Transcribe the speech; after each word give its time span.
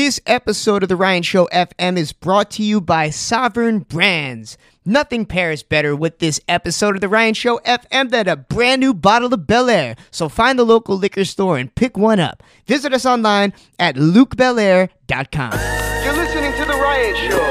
This 0.00 0.18
episode 0.24 0.82
of 0.82 0.88
The 0.88 0.96
Ryan 0.96 1.22
Show 1.22 1.46
FM 1.52 1.98
is 1.98 2.14
brought 2.14 2.50
to 2.52 2.62
you 2.62 2.80
by 2.80 3.10
Sovereign 3.10 3.80
Brands. 3.80 4.56
Nothing 4.82 5.26
pairs 5.26 5.62
better 5.62 5.94
with 5.94 6.20
this 6.20 6.40
episode 6.48 6.94
of 6.94 7.02
The 7.02 7.08
Ryan 7.10 7.34
Show 7.34 7.58
FM 7.66 8.08
than 8.08 8.26
a 8.26 8.34
brand 8.34 8.80
new 8.80 8.94
bottle 8.94 9.34
of 9.34 9.40
Belaire. 9.40 9.98
So 10.10 10.30
find 10.30 10.58
the 10.58 10.64
local 10.64 10.96
liquor 10.96 11.26
store 11.26 11.58
and 11.58 11.74
pick 11.74 11.98
one 11.98 12.18
up. 12.18 12.42
Visit 12.66 12.94
us 12.94 13.04
online 13.04 13.52
at 13.78 13.96
lucbelaire.com. 13.96 15.52
You're 16.02 16.16
listening 16.16 16.52
to 16.54 16.64
The 16.64 16.80
Ryan 16.80 17.16
Show. 17.16 17.44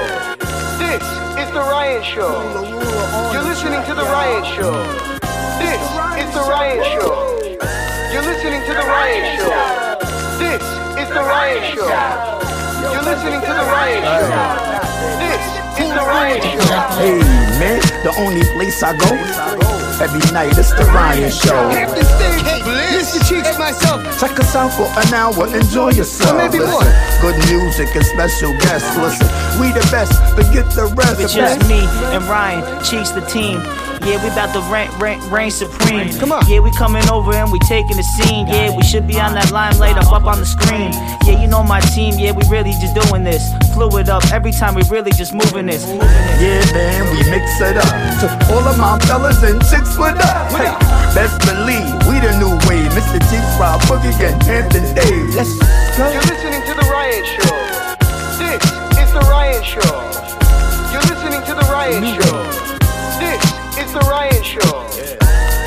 This 0.79 1.03
is 1.45 1.53
The 1.53 1.61
Ryan 1.69 2.03
Show. 2.03 3.31
You're 3.31 3.43
listening 3.43 3.85
to 3.85 3.93
The 3.93 4.05
Ryan 4.05 4.55
Show. 4.55 4.73
This 5.61 6.25
is 6.25 6.33
The 6.33 6.49
Ryan 6.49 6.83
Show. 6.83 7.47
You're 8.11 8.23
listening 8.23 8.65
to 8.65 8.73
The 8.73 8.87
Ryan 8.87 9.37
Show. 9.37 9.78
This 11.09 11.17
is 11.17 11.23
The 11.23 11.25
Ryan 11.25 11.75
Show. 11.75 12.91
You're 12.93 13.01
listening 13.01 13.41
to 13.41 13.47
The 13.49 13.65
Ryan 13.65 14.03
Show. 14.29 14.45
This 15.17 15.41
is 15.81 15.89
The 15.89 16.05
Ryan 16.05 16.41
Show. 16.61 16.85
Hey 17.01 17.17
man, 17.57 17.81
the 18.05 18.13
only 18.19 18.43
place 18.53 18.83
I 18.83 18.93
go 18.95 19.09
every 20.05 20.21
night 20.31 20.55
is 20.57 20.69
the 20.69 20.85
Ryan 20.93 21.31
Show. 21.31 21.73
Captain 21.73 22.05
Sting, 22.05 22.45
Mr. 22.93 23.19
Cheeks, 23.27 23.57
myself. 23.57 24.03
Check 24.19 24.39
us 24.39 24.55
out 24.55 24.69
for 24.77 24.85
an 24.85 25.13
hour, 25.13 25.47
enjoy 25.57 25.91
yourself. 25.93 26.37
Maybe 26.37 26.59
Listen, 26.59 26.77
more. 26.77 26.85
Good 27.33 27.37
music 27.49 27.89
and 27.95 28.05
special 28.05 28.53
guests. 28.61 28.95
Listen, 28.95 29.27
we 29.59 29.71
the 29.73 29.81
best, 29.89 30.13
forget 30.37 30.69
the 30.77 30.93
rest. 30.95 31.19
It's 31.19 31.33
The 31.33 31.41
just 31.41 31.59
best. 31.59 31.69
me 31.69 31.81
and 32.13 32.23
Ryan, 32.25 32.61
Cheeks 32.83 33.09
the 33.11 33.21
team. 33.21 33.61
Yeah, 34.01 34.23
we 34.23 34.29
about 34.31 34.53
to 34.53 34.61
reign, 34.71 34.89
reign, 34.99 35.19
reign 35.29 35.51
supreme. 35.51 36.09
Come 36.19 36.31
on. 36.31 36.47
Yeah, 36.49 36.59
we 36.59 36.71
coming 36.71 37.07
over 37.09 37.33
and 37.33 37.51
we 37.51 37.59
taking 37.67 37.97
the 37.97 38.03
scene. 38.03 38.47
Yeah, 38.47 38.75
we 38.75 38.83
should 38.83 39.07
be 39.07 39.19
on 39.19 39.33
that 39.35 39.51
limelight 39.51 39.97
up 39.97 40.11
up 40.11 40.25
on 40.25 40.39
the 40.39 40.45
screen. 40.45 40.91
Yeah, 41.27 41.39
you 41.41 41.47
know 41.47 41.63
my 41.63 41.79
team. 41.93 42.15
Yeah, 42.17 42.31
we 42.31 42.43
really 42.49 42.71
just 42.79 42.95
doing 42.95 43.23
this. 43.23 43.51
Fluid 43.73 44.09
up 44.09 44.23
every 44.31 44.51
time 44.51 44.75
we 44.75 44.83
really 44.89 45.11
just 45.11 45.33
moving 45.33 45.67
this. 45.67 45.85
Yeah, 45.85 46.63
man, 46.73 47.11
we 47.11 47.19
mix 47.29 47.59
it 47.59 47.77
up. 47.77 47.91
So 48.19 48.27
all 48.55 48.63
of 48.63 48.77
my 48.77 48.97
fellas 49.05 49.43
and 49.43 49.59
chicks 49.67 49.93
split 49.93 50.17
up. 50.17 50.51
Hey, 50.55 50.71
best 51.13 51.37
believe 51.45 51.87
we 52.07 52.19
the 52.23 52.33
new 52.39 52.55
wave. 52.67 52.89
Mr. 52.95 53.19
G, 53.29 53.37
Rob 53.59 53.81
Boogie, 53.85 54.15
and 54.23 54.39
Anthony 54.47 54.89
Dave. 54.95 55.35
Let's 55.35 55.53
go. 55.97 56.09
You're 56.09 56.23
listening 56.23 56.63
to 56.65 56.73
The 56.73 56.87
Ryan 56.89 57.25
Show. 57.25 57.57
This 58.39 58.63
is 58.97 59.09
The 59.13 59.23
Ryan 59.29 59.63
Show. 59.63 59.91
You're 60.91 61.05
listening 61.05 61.41
to 61.45 61.53
The 61.53 61.67
Ryan 61.69 62.03
Show. 62.15 62.48
The 63.93 63.99
Ryan 64.01 64.43
Show. 64.43 64.85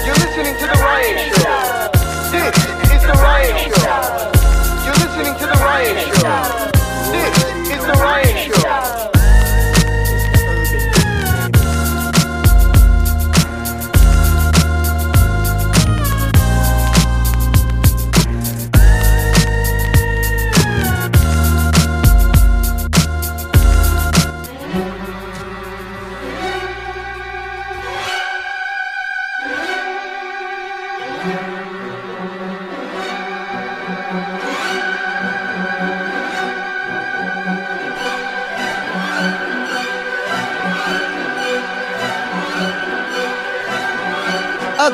You're 0.07 0.15
listening 0.15 0.55
to 0.55 0.67
The 0.67 0.79
Ryan 0.79 1.19
Show. 1.35 1.91
This 2.31 2.55
is 2.95 3.03
The 3.03 3.19
Ryan 3.19 3.59
Show. 3.59 4.31
You're 4.85 4.95
listening 4.95 5.35
to 5.41 5.47
The 5.47 5.59
Ryan 5.59 5.99
Show. 6.15 6.71
This 7.11 7.35
is 7.75 7.83
The 7.85 7.99
Ryan 7.99 8.32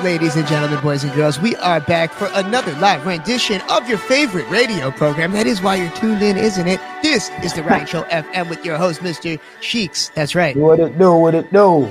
Ladies 0.05 0.37
and 0.37 0.47
gentlemen, 0.47 0.81
boys 0.81 1.03
and 1.03 1.13
girls, 1.15 1.41
we 1.41 1.57
are 1.57 1.81
back 1.81 2.13
for 2.13 2.31
another 2.35 2.73
live 2.75 3.05
rendition 3.05 3.61
of 3.69 3.89
your 3.89 3.99
favorite 3.99 4.49
radio 4.49 4.93
program. 4.93 5.33
That 5.33 5.47
is 5.47 5.61
why 5.61 5.75
you're 5.75 5.91
tuned 5.91 6.23
in, 6.23 6.37
isn't 6.37 6.69
it? 6.69 6.81
This 7.03 7.31
is 7.43 7.53
the 7.55 7.63
Ryan 7.65 7.87
Show 7.87 8.03
FM 8.11 8.49
with 8.49 8.65
your 8.65 8.77
host, 8.77 9.01
Mr. 9.01 9.41
Cheeks. 9.61 10.11
That's 10.15 10.35
right. 10.37 10.57
What 10.57 10.79
it 10.79 10.97
do? 10.99 11.15
What 11.15 11.35
it 11.35 11.53
do? 11.53 11.91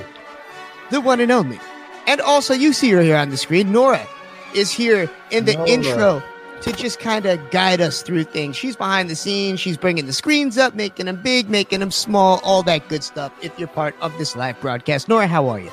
the 0.90 1.02
one 1.02 1.20
and 1.20 1.32
only. 1.32 1.60
And 2.08 2.22
also, 2.22 2.54
you 2.54 2.72
see 2.72 2.90
her 2.92 3.02
here 3.02 3.18
on 3.18 3.30
the 3.30 3.38
screen. 3.38 3.72
Nora 3.74 4.08
is 4.56 4.72
here 4.72 5.10
in 5.32 5.44
the 5.44 5.54
Nora. 5.56 5.70
intro 5.70 6.24
to 6.62 6.72
just 6.72 7.00
kind 7.00 7.26
of 7.26 7.52
guide 7.52 7.82
us 7.82 8.02
through 8.02 8.24
things. 8.24 8.56
She's 8.56 8.78
behind 8.78 9.10
the 9.10 9.16
scenes. 9.16 9.60
She's 9.60 9.78
bringing 9.78 10.06
the 10.06 10.14
screens 10.14 10.58
up, 10.58 10.74
making 10.76 11.08
them 11.08 11.22
big, 11.22 11.50
making 11.50 11.82
them 11.82 11.92
small, 11.92 12.40
all 12.44 12.64
that 12.64 12.88
good 12.88 13.04
stuff. 13.04 13.34
If 13.42 13.58
you're 13.60 13.68
part 13.68 13.96
of 14.02 14.18
this 14.18 14.36
live 14.36 14.60
broadcast, 14.62 15.10
Nora, 15.10 15.28
how 15.28 15.50
are 15.50 15.60
you? 15.60 15.72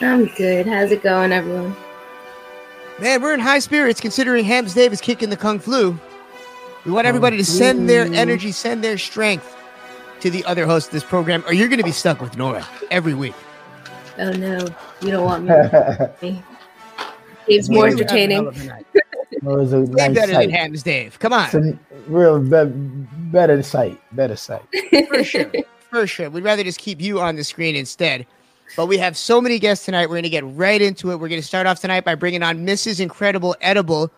I'm 0.00 0.26
good. 0.26 0.66
How's 0.66 0.90
it 0.90 1.02
going, 1.02 1.32
everyone? 1.32 1.76
Man, 3.00 3.22
we're 3.22 3.34
in 3.34 3.40
high 3.40 3.58
spirits 3.58 4.00
considering 4.00 4.44
Hams 4.44 4.74
Dave 4.74 4.92
is 4.92 5.00
kicking 5.00 5.30
the 5.30 5.36
Kung 5.36 5.58
Flu. 5.58 5.98
We 6.84 6.92
want 6.92 7.06
everybody 7.06 7.36
to 7.36 7.44
send 7.44 7.82
oh, 7.82 7.86
their 7.86 8.04
energy, 8.06 8.52
send 8.52 8.82
their 8.82 8.98
strength 8.98 9.56
to 10.20 10.30
the 10.30 10.44
other 10.44 10.66
host 10.66 10.88
of 10.88 10.92
this 10.92 11.04
program, 11.04 11.42
or 11.46 11.52
you're 11.52 11.68
going 11.68 11.78
to 11.78 11.84
be 11.84 11.92
stuck 11.92 12.20
with 12.20 12.36
Nora 12.36 12.66
every 12.90 13.14
week. 13.14 13.34
Oh 14.18 14.32
no, 14.32 14.66
you 15.00 15.10
don't 15.10 15.24
want 15.24 15.44
me. 16.20 16.42
Dave's 17.46 17.70
more 17.70 17.88
You 17.88 17.96
have 17.96 18.00
a 18.00 18.04
hell 18.04 18.18
entertaining. 18.18 18.46
of 18.46 18.60
a 18.60 18.64
night. 18.64 18.86
It 19.32 19.44
was 19.44 19.72
a 19.72 19.80
Way 19.82 20.08
nice 20.08 20.14
better 20.14 20.32
than 20.32 20.34
sight. 20.34 20.50
Hams 20.50 20.82
Dave. 20.82 21.18
Come 21.20 21.32
on. 21.32 21.44
It's 21.46 21.54
a 21.54 21.78
real 22.08 22.40
be- 22.40 23.06
better 23.30 23.62
sight. 23.62 23.98
Better 24.12 24.34
sight. 24.34 24.62
for 25.08 25.22
sure. 25.22 25.50
For 25.88 26.06
sure. 26.06 26.28
We'd 26.28 26.42
rather 26.42 26.64
just 26.64 26.80
keep 26.80 27.00
you 27.00 27.20
on 27.20 27.36
the 27.36 27.44
screen 27.44 27.76
instead. 27.76 28.26
But 28.76 28.86
we 28.86 28.98
have 28.98 29.16
so 29.16 29.40
many 29.40 29.58
guests 29.58 29.84
tonight. 29.84 30.06
We're 30.06 30.14
going 30.14 30.22
to 30.24 30.28
get 30.28 30.44
right 30.46 30.80
into 30.80 31.10
it. 31.10 31.16
We're 31.16 31.28
going 31.28 31.40
to 31.40 31.46
start 31.46 31.66
off 31.66 31.80
tonight 31.80 32.04
by 32.04 32.14
bringing 32.14 32.42
on 32.42 32.64
Mrs. 32.66 33.00
Incredible 33.00 33.56
Edible, 33.60 34.10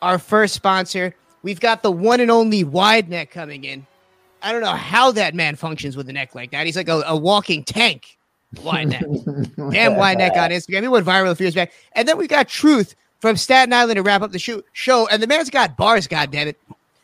our 0.00 0.18
first 0.18 0.54
sponsor. 0.54 1.14
We've 1.42 1.60
got 1.60 1.82
the 1.82 1.90
one 1.90 2.20
and 2.20 2.30
only 2.30 2.64
Wide 2.64 3.08
Neck 3.08 3.30
coming 3.30 3.64
in. 3.64 3.86
I 4.42 4.52
don't 4.52 4.62
know 4.62 4.72
how 4.72 5.10
that 5.12 5.34
man 5.34 5.56
functions 5.56 5.96
with 5.96 6.08
a 6.08 6.12
neck 6.12 6.34
like 6.34 6.50
that. 6.52 6.64
He's 6.64 6.76
like 6.76 6.88
a, 6.88 7.02
a 7.06 7.16
walking 7.16 7.64
tank. 7.64 8.16
Wide 8.62 8.88
Neck. 8.88 9.04
Damn 9.70 9.96
Wide 9.96 10.18
Neck 10.18 10.32
on 10.32 10.50
Instagram. 10.50 10.82
He 10.82 10.88
went 10.88 11.06
viral 11.06 11.30
a 11.30 11.34
few 11.34 11.44
years 11.44 11.54
back. 11.54 11.72
And 11.92 12.08
then 12.08 12.16
we 12.16 12.26
got 12.26 12.48
Truth 12.48 12.94
from 13.20 13.36
Staten 13.36 13.72
Island 13.72 13.96
to 13.96 14.02
wrap 14.02 14.22
up 14.22 14.32
the 14.32 14.38
show. 14.38 14.62
show. 14.72 15.06
And 15.08 15.22
the 15.22 15.26
man's 15.26 15.50
got 15.50 15.76
bars, 15.76 16.08
goddammit. 16.08 16.54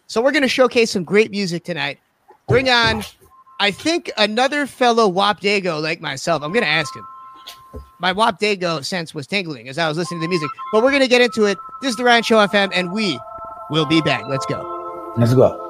So 0.06 0.22
we're 0.22 0.32
going 0.32 0.42
to 0.42 0.48
showcase 0.48 0.90
some 0.90 1.04
great 1.04 1.30
music 1.30 1.64
tonight. 1.64 1.98
Bring 2.48 2.68
on 2.68 3.02
I 3.58 3.70
think 3.70 4.10
another 4.18 4.66
fellow 4.66 5.08
Wap 5.08 5.40
Dago 5.40 5.80
like 5.82 6.00
myself, 6.00 6.42
I'm 6.42 6.52
gonna 6.52 6.66
ask 6.66 6.94
him. 6.94 7.06
My 7.98 8.12
Wap 8.12 8.38
Dago 8.38 8.84
sense 8.84 9.14
was 9.14 9.26
tingling 9.26 9.68
as 9.68 9.78
I 9.78 9.88
was 9.88 9.96
listening 9.96 10.20
to 10.20 10.24
the 10.26 10.28
music, 10.28 10.50
but 10.72 10.82
we're 10.82 10.92
gonna 10.92 11.08
get 11.08 11.22
into 11.22 11.44
it. 11.44 11.56
This 11.80 11.90
is 11.90 11.96
the 11.96 12.04
Ryan 12.04 12.22
Show 12.22 12.36
FM, 12.46 12.70
and 12.74 12.92
we 12.92 13.18
will 13.70 13.86
be 13.86 14.00
back. 14.02 14.24
Let's 14.28 14.46
go. 14.46 15.14
Let's 15.16 15.32
go. 15.32 15.65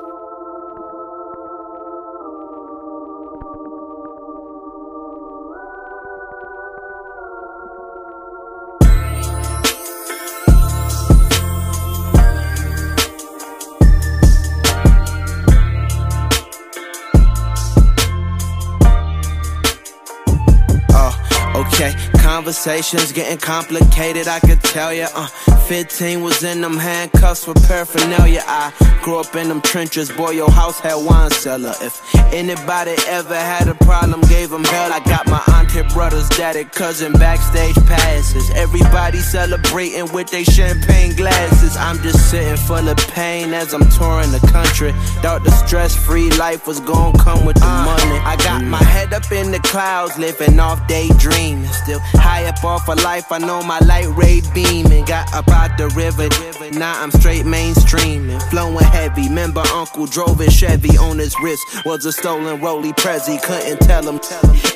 Conversations 22.57 23.13
getting 23.13 23.37
complicated, 23.37 24.29
I 24.29 24.41
could 24.41 24.63
tell 24.63 24.91
ya. 24.91 25.09
Uh, 25.15 25.29
15 25.67 26.23
was 26.23 26.43
in 26.43 26.63
them 26.63 26.79
handcuffs 26.79 27.47
with 27.47 27.63
paraphernalia. 27.69 28.43
I 28.47 28.73
grew 29.03 29.21
up 29.21 29.37
in 29.37 29.49
them 29.49 29.61
trenches, 29.61 30.11
boy, 30.11 30.31
your 30.31 30.51
house 30.51 30.81
had 30.81 30.95
wine 30.95 31.31
cellar. 31.31 31.75
If 31.83 32.01
anybody 32.33 32.95
ever 33.09 33.37
had 33.37 33.69
a 33.69 33.75
problem, 33.75 34.23
gave 34.23 34.51
them 34.51 34.65
hell. 34.65 34.91
I 34.91 35.01
got 35.01 35.27
my 35.27 35.43
auntie, 35.55 35.83
brothers, 35.93 36.29
daddy, 36.31 36.65
cousin, 36.65 37.13
backstage 37.13 37.77
passes. 37.87 38.51
Everybody 38.53 39.19
celebrating 39.19 40.11
with 40.13 40.31
their 40.31 40.45
champagne 40.45 41.15
glasses. 41.15 41.77
I'm 41.77 41.99
just 41.99 42.31
sitting 42.31 42.57
full 42.57 42.89
of 42.89 42.97
pain 43.09 43.53
as 43.53 43.75
I'm 43.75 43.89
touring 43.91 44.33
the 44.33 44.41
country. 44.51 44.93
Thought 45.21 45.45
the 45.45 45.51
stress 45.51 45.95
free 45.95 46.31
life 46.31 46.67
was 46.67 46.81
gonna 46.81 47.19
come 47.19 47.45
with 47.45 47.57
the 47.57 47.67
money. 47.67 48.19
I 48.25 48.37
got 48.39 48.65
my 48.65 48.83
head 48.83 49.13
up 49.13 49.31
in 49.31 49.53
the 49.53 49.61
clouds, 49.61 50.17
living 50.19 50.59
off 50.59 50.87
daydreaming. 50.89 51.67
Still 51.67 52.01
high 52.15 52.47
up 52.47 52.56
off 52.65 52.89
of 52.89 53.03
life, 53.03 53.31
I 53.31 53.39
know 53.39 53.63
my 53.63 53.79
light 53.81 54.09
ray 54.17 54.43
beaming. 54.55 55.05
Got 55.05 55.29
about 55.35 55.67
out 55.67 55.79
the 55.79 55.89
river. 55.89 56.29
Now 56.79 57.03
I'm 57.03 57.11
straight 57.11 57.47
mainstream 57.47 58.31
and 58.31 58.43
flowing 58.45 58.85
heavy. 58.85 59.29
Remember, 59.29 59.61
Uncle 59.73 60.07
drove 60.07 60.39
his 60.39 60.55
Chevy 60.55 60.97
on 60.99 61.19
his 61.19 61.35
wrist. 61.43 61.63
Was 61.85 62.05
a 62.05 62.13
stolen 62.13 62.61
Rolly 62.61 62.93
Prezi. 62.93 63.43
Couldn't 63.43 63.81
tell 63.81 64.03
him. 64.03 64.21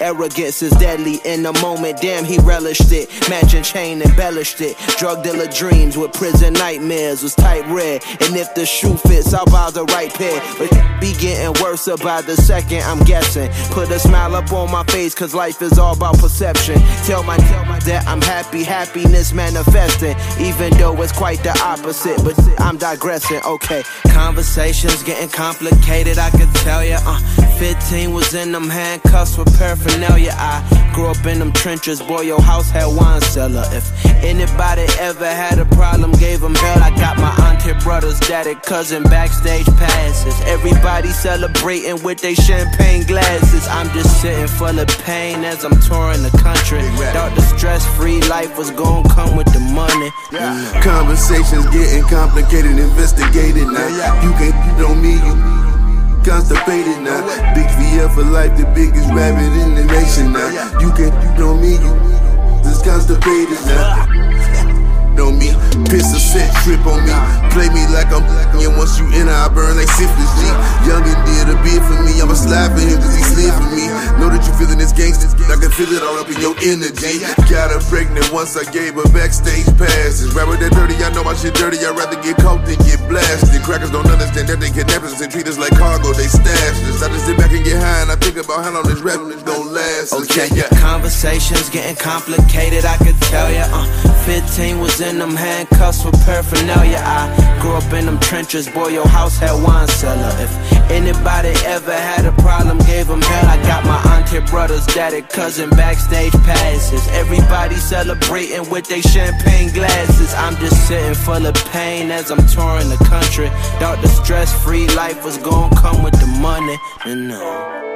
Arrogance 0.01 0.63
is 0.63 0.73
deadly 0.73 1.21
in 1.25 1.43
the 1.43 1.53
moment. 1.61 2.01
Damn, 2.01 2.25
he 2.25 2.39
relished 2.39 2.93
it. 2.93 3.09
Matching 3.29 3.63
chain 3.63 4.03
embellished 4.03 4.61
it. 4.61 4.77
Drug 4.99 5.23
dealer 5.23 5.47
dreams 5.47 5.97
with 5.97 6.13
prison 6.13 6.55
nightmares 6.55 7.23
was 7.23 7.35
type 7.35 7.67
red. 7.69 8.03
And 8.21 8.37
if 8.37 8.55
the 8.55 8.67
shoe 8.67 8.97
fits, 8.97 9.33
I'll 9.35 9.47
buy 9.47 9.71
the 9.71 9.85
right 9.87 10.13
pair. 10.13 10.41
But 10.59 10.71
be 11.01 11.13
getting 11.15 11.61
worse 11.63 11.87
about 11.87 12.25
the 12.25 12.37
second, 12.37 12.83
I'm 12.83 13.03
guessing. 13.05 13.51
Put 13.71 13.91
a 13.91 13.99
smile 13.99 14.35
up 14.35 14.53
on 14.53 14.71
my 14.71 14.85
face, 14.85 15.15
cause 15.15 15.35
life 15.35 15.63
is 15.63 15.79
all 15.79 15.95
about 15.95 16.19
perception. 16.19 16.81
Tell 17.05 17.23
my 17.23 17.37
that 17.85 18.05
I'm 18.07 18.21
happy, 18.23 18.63
happiness 18.63 19.33
manifesting. 19.33 20.17
Even 20.39 20.77
though 20.79 21.01
it's 21.03 21.13
quite 21.13 21.43
the 21.43 21.59
opposite, 21.63 22.23
but 22.25 22.39
I'm 22.61 22.77
digressing. 22.77 23.41
Okay, 23.45 23.83
conversations 24.09 25.03
getting 25.03 25.29
complicated, 25.29 26.19
I 26.19 26.31
could 26.31 26.53
tell 26.57 26.85
ya. 26.85 26.99
Uh, 27.05 27.21
15 27.59 28.13
was 28.13 28.35
in 28.35 28.53
them 28.53 28.69
handcuffs 28.69 29.37
with 29.37 29.57
paraphernalia. 29.59 30.33
I 30.35 30.91
grew 30.95 31.07
up 31.07 31.25
in 31.27 31.39
them 31.39 31.53
trenches, 31.53 32.01
boy, 32.01 32.23
your 32.23 32.41
house 32.41 32.71
had 32.71 32.87
wine 32.87 33.21
cellar. 33.21 33.65
If 33.73 33.85
anybody 34.25 34.87
ever 34.99 35.27
had 35.27 35.59
a 35.59 35.65
problem, 35.67 36.13
gave 36.13 36.41
them 36.41 36.55
hell. 36.55 36.83
I 36.83 36.91
got 36.97 37.19
my 37.19 37.35
auntie, 37.47 37.79
brothers, 37.85 38.19
daddy, 38.21 38.55
cousin, 38.55 39.03
backstage 39.05 39.67
passes. 39.77 40.35
Everybody 40.47 41.09
celebrating 41.09 42.03
with 42.03 42.21
their 42.21 42.35
champagne 42.35 43.05
glasses. 43.05 43.67
I'm 43.69 43.91
just 43.91 44.21
sitting 44.21 44.49
full 44.49 44.79
of 44.79 44.89
pain 45.05 45.45
as 45.45 45.65
I'm 45.65 45.79
touring 45.81 46.23
the 46.23 46.31
country. 46.43 46.81
Stress 47.57 47.85
free 47.97 48.21
life 48.29 48.57
was 48.57 48.71
gonna 48.71 49.09
come 49.09 49.37
with 49.37 49.51
the 49.53 49.61
money. 49.61 50.11
Yeah. 50.33 50.83
Conversations 50.83 51.67
getting 51.71 52.05
complicated, 52.05 52.79
investigated 52.79 53.67
now. 53.67 53.89
You 54.23 54.33
can't 54.39 54.57
you 54.79 54.87
on 54.87 55.03
me, 55.03 55.15
you 55.15 55.35
constipated 56.25 57.03
now. 57.03 57.21
Big 57.55 57.67
VF 57.79 58.15
for 58.15 58.25
life, 58.25 58.57
the 58.57 58.67
biggest 58.75 59.09
rabbit 59.11 59.53
in 59.63 59.75
the 59.75 59.85
nation 59.85 60.33
now. 60.33 60.49
You 60.81 60.91
can't 60.93 61.15
you 61.39 61.45
on 61.45 61.61
me, 61.61 61.73
you 61.75 61.93
just 62.63 62.85
constipated 62.85 63.61
now 63.67 64.31
on 65.21 65.39
me. 65.39 65.53
Piss 65.93 66.11
a 66.17 66.21
set, 66.21 66.49
trip 66.65 66.81
on 66.89 67.05
me. 67.05 67.13
Play 67.53 67.69
me 67.71 67.85
like 67.93 68.09
I'm 68.09 68.25
black, 68.25 68.49
and 68.57 68.77
once 68.77 68.99
you 68.99 69.07
enter, 69.13 69.33
I 69.33 69.49
burn 69.53 69.77
like 69.77 69.89
syphilis 69.89 70.33
G. 70.41 70.49
Youngin 70.89 71.19
did 71.29 71.53
a 71.53 71.57
bit 71.63 71.81
for 71.85 71.99
me, 72.03 72.17
I'ma 72.21 72.35
slide 72.35 72.73
for 72.73 72.81
him 72.81 72.99
cause 72.99 73.15
he 73.15 73.23
slid 73.23 73.53
for 73.53 73.69
me. 73.75 73.85
Know 74.21 74.29
that 74.29 74.45
you 74.45 74.53
feeling 74.61 74.77
this 74.77 74.93
gangsta, 74.93 75.33
I 75.49 75.57
can 75.57 75.73
feel 75.73 75.89
it 75.97 76.05
all 76.05 76.21
up 76.21 76.29
in 76.29 76.37
your 76.45 76.53
energy. 76.61 77.25
Got 77.49 77.73
her 77.73 77.81
pregnant 77.89 78.29
once 78.29 78.53
I 78.53 78.69
gave 78.69 79.01
her 79.01 79.09
backstage 79.17 79.65
passes. 79.81 80.37
Rapper 80.37 80.61
that 80.61 80.77
dirty, 80.77 81.01
I 81.01 81.09
know 81.17 81.25
my 81.25 81.33
shit 81.33 81.57
dirty, 81.57 81.81
I'd 81.81 81.97
rather 81.97 82.21
get 82.21 82.37
caught 82.37 82.69
than 82.69 82.77
get 82.85 83.01
blasted. 83.09 83.65
Crackers 83.65 83.89
don't 83.89 84.05
understand 84.13 84.53
that 84.53 84.61
they 84.61 84.69
kidnap 84.69 85.09
us 85.09 85.17
and 85.25 85.33
treat 85.33 85.49
us 85.49 85.57
like 85.57 85.73
cargo, 85.73 86.13
they 86.13 86.29
stash 86.29 86.77
us. 86.85 87.01
I 87.01 87.09
just 87.09 87.25
sit 87.25 87.41
back 87.41 87.49
and 87.57 87.65
get 87.65 87.81
high 87.81 88.05
and 88.05 88.13
I 88.13 88.17
think 88.21 88.37
about 88.37 88.61
how 88.61 88.77
long 88.77 88.85
this 88.85 89.01
rap 89.01 89.25
is 89.33 89.41
gonna 89.41 89.73
last. 89.73 90.13
Okay, 90.13 90.53
yeah. 90.53 90.69
Conversations 90.77 91.73
getting 91.73 91.97
complicated, 91.97 92.85
I 92.85 93.01
could 93.01 93.17
tell 93.33 93.49
ya. 93.49 93.65
Uh, 93.73 93.89
15 94.29 94.85
was 94.85 95.01
in 95.01 95.17
them 95.17 95.33
handcuffs 95.33 96.05
with 96.05 96.15
paraphernalia. 96.29 97.01
I 97.01 97.33
grew 97.65 97.73
up 97.73 97.89
in 97.97 98.05
them 98.05 98.21
trenches, 98.21 98.69
boy, 98.69 98.93
your 98.93 99.09
house 99.09 99.41
had 99.41 99.57
wine 99.65 99.89
cellar. 99.89 100.29
If 100.45 100.53
anybody 100.93 101.57
ever 101.65 101.97
had 101.97 102.29
a 102.29 102.33
problem, 102.45 102.79
gave 102.85 103.09
them 103.09 103.23
hell. 103.23 103.49
I 103.49 103.57
got 103.65 103.85
my 103.89 104.10
auntie, 104.11 104.41
brothers, 104.51 104.87
daddy, 104.87 105.23
cousin, 105.23 105.71
backstage 105.71 106.33
passes. 106.45 107.07
Everybody 107.09 107.77
celebrating 107.77 108.69
with 108.71 108.87
their 108.89 109.03
champagne 109.03 109.73
glasses. 109.73 110.35
I'm 110.35 110.57
just 110.57 110.89
sitting 110.89 111.15
full 111.15 111.47
of 111.47 111.55
pain 111.73 112.11
as 112.11 112.31
I'm 112.31 112.45
touring 112.47 112.89
the 112.89 113.03
country. 113.09 113.49
Thought 113.79 114.01
the 114.03 114.09
stress 114.09 114.51
free 114.65 114.87
life 114.89 115.25
was 115.25 115.39
gonna 115.39 115.75
come 115.77 116.03
with 116.03 116.19
the 116.21 116.27
money. 116.41 116.77
And 117.05 117.29
no. 117.29 117.90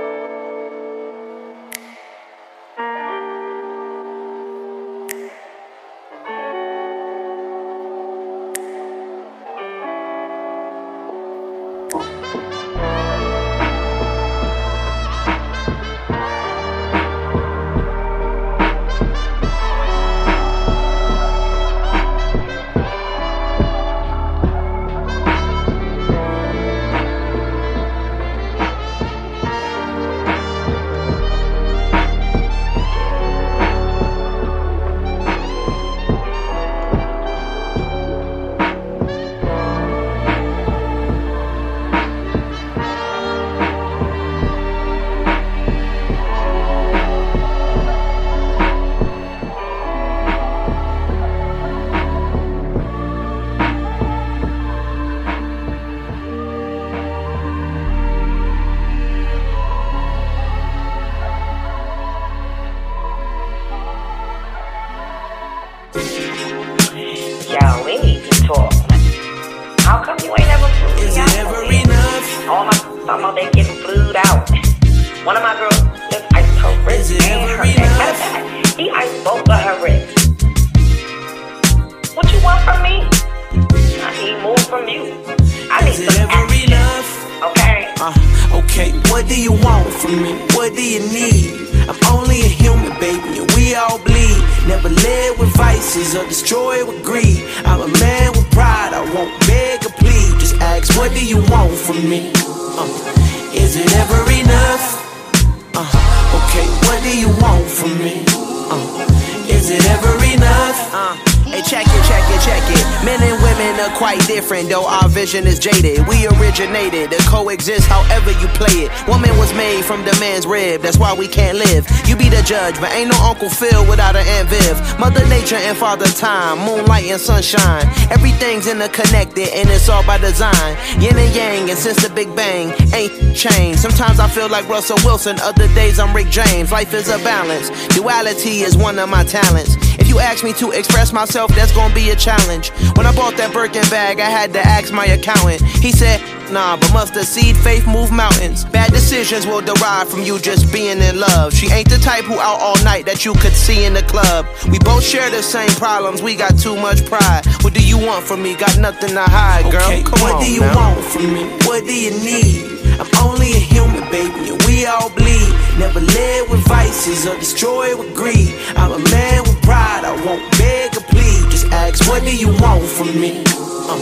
Man's 120.75 120.83
rib, 120.83 120.83
that's 120.83 120.99
why 120.99 121.15
we 121.15 121.29
can't 121.29 121.59
live. 121.59 121.87
You 122.07 122.17
be 122.17 122.29
the 122.29 122.43
judge, 122.43 122.79
but 122.81 122.93
ain't 122.93 123.11
no 123.11 123.19
Uncle 123.23 123.49
Phil 123.49 123.87
without 123.89 124.17
an 124.17 124.27
Aunt 124.27 124.49
Viv. 124.49 124.99
Mother 124.99 125.27
Nature 125.29 125.57
and 125.57 125.77
Father 125.77 126.07
Time, 126.07 126.59
moonlight 126.59 127.05
and 127.05 127.21
sunshine. 127.21 127.87
Everything's 128.11 128.67
interconnected 128.67 129.49
and 129.55 129.69
it's 129.69 129.89
all 129.89 130.05
by 130.05 130.19
design. 130.19 130.77
Yin 131.01 131.17
and 131.17 131.35
yang, 131.35 131.71
and 131.71 131.79
since 131.79 132.03
the 132.03 132.13
Big 132.15 132.35
Bang, 132.35 132.73
ain't 132.93 133.37
changed. 133.37 133.81
Sometimes 133.81 134.21
I 134.21 134.29
feel 134.29 134.49
like 134.49 134.69
Russell 134.69 134.99
Wilson, 135.05 135.39
other 135.41 135.69
days 135.75 135.99
I'm 135.99 136.15
Rick 136.15 136.29
James. 136.29 136.73
Life 136.73 136.95
is 136.95 137.09
a 137.09 137.19
balance, 137.19 137.71
duality 137.95 138.61
is 138.61 138.77
one 138.77 138.99
of 138.99 139.09
my 139.09 139.25
talents 139.25 139.77
If 139.99 140.09
you 140.09 140.19
ask 140.19 140.45
me 140.45 140.53
to 140.55 140.71
express 140.73 141.13
myself, 141.13 141.55
that's 141.55 141.73
gonna 141.73 141.95
be 141.95 142.11
a 142.11 142.17
challenge. 142.17 142.71
When 142.97 143.07
I 143.07 143.15
bought 143.15 143.37
that 143.37 143.53
Birkin 143.53 143.89
bag, 143.91 144.21
I 144.21 144.31
had 144.31 144.53
to 144.55 144.61
ask 144.61 144.93
my 144.93 145.07
accountant. 145.07 145.63
He 145.63 145.91
said, 145.93 146.21
Nah, 146.53 146.77
but 146.77 146.93
mustard 146.93 147.25
seed 147.25 147.57
faith 147.57 147.87
move 147.87 148.13
mountains. 148.13 148.65
Bad 148.67 148.93
decisions 148.93 149.47
will 149.47 149.61
derive 149.61 150.09
from 150.09 150.23
you 150.23 150.39
just 150.39 150.73
being 150.73 151.01
in 151.01 151.19
love. 151.19 151.53
She 151.53 151.71
ain't 151.73 151.89
the 151.91 151.99
type 151.99 152.25
who 152.25 152.35
out 152.39 152.61
all 152.61 152.77
night 152.85 153.07
that 153.07 153.25
you 153.25 153.33
could 153.35 153.53
see 153.55 153.85
in 153.85 153.95
the 153.95 154.03
club. 154.03 154.47
We 154.71 154.79
both 154.79 155.03
share 155.03 155.31
the 155.31 155.43
same 155.43 155.71
problems, 155.71 156.23
we 156.23 156.37
got 156.37 156.57
too 156.59 156.77
much 156.77 157.05
pride. 157.07 157.43
What 157.63 157.75
do 157.75 157.83
you 157.85 157.99
want 157.99 158.25
from 158.25 158.43
me? 158.43 158.55
Got 158.55 158.79
nothing 158.79 159.11
to 159.15 159.23
hide, 159.25 159.71
girl. 159.73 159.83
Okay, 159.83 160.03
Come 160.05 160.21
what 160.21 160.35
on, 160.35 160.43
do 160.43 160.53
you 160.53 160.61
now. 160.61 160.77
want 160.95 161.05
from 161.07 161.33
me? 161.33 161.45
What 161.67 161.85
do 161.85 161.95
you 161.95 162.11
need? 162.23 162.71
I'm 163.01 163.11
only 163.27 163.51
a 163.53 163.59
human, 163.59 164.05
baby, 164.13 164.55
and 164.55 164.63
we 164.67 164.87
all 164.87 165.11
bleed. 165.11 165.51
Never 165.79 165.99
live 166.01 166.51
with 166.51 166.61
vices 166.69 167.27
or 167.27 167.35
destroy 167.37 167.97
with 167.97 168.15
greed. 168.15 168.55
I'm 168.77 168.93
a 168.93 168.99
man 169.11 169.43
with 169.43 169.61
pride, 169.63 170.05
I 170.05 170.15
won't 170.25 170.45
beg 170.59 170.95
or 170.97 171.03
plead. 171.11 171.51
Just 171.51 171.67
ask 171.73 172.07
what 172.09 172.23
do 172.23 172.31
you 172.37 172.49
want 172.63 172.85
from 172.85 173.09
me? 173.19 173.43
Uh, 173.43 173.99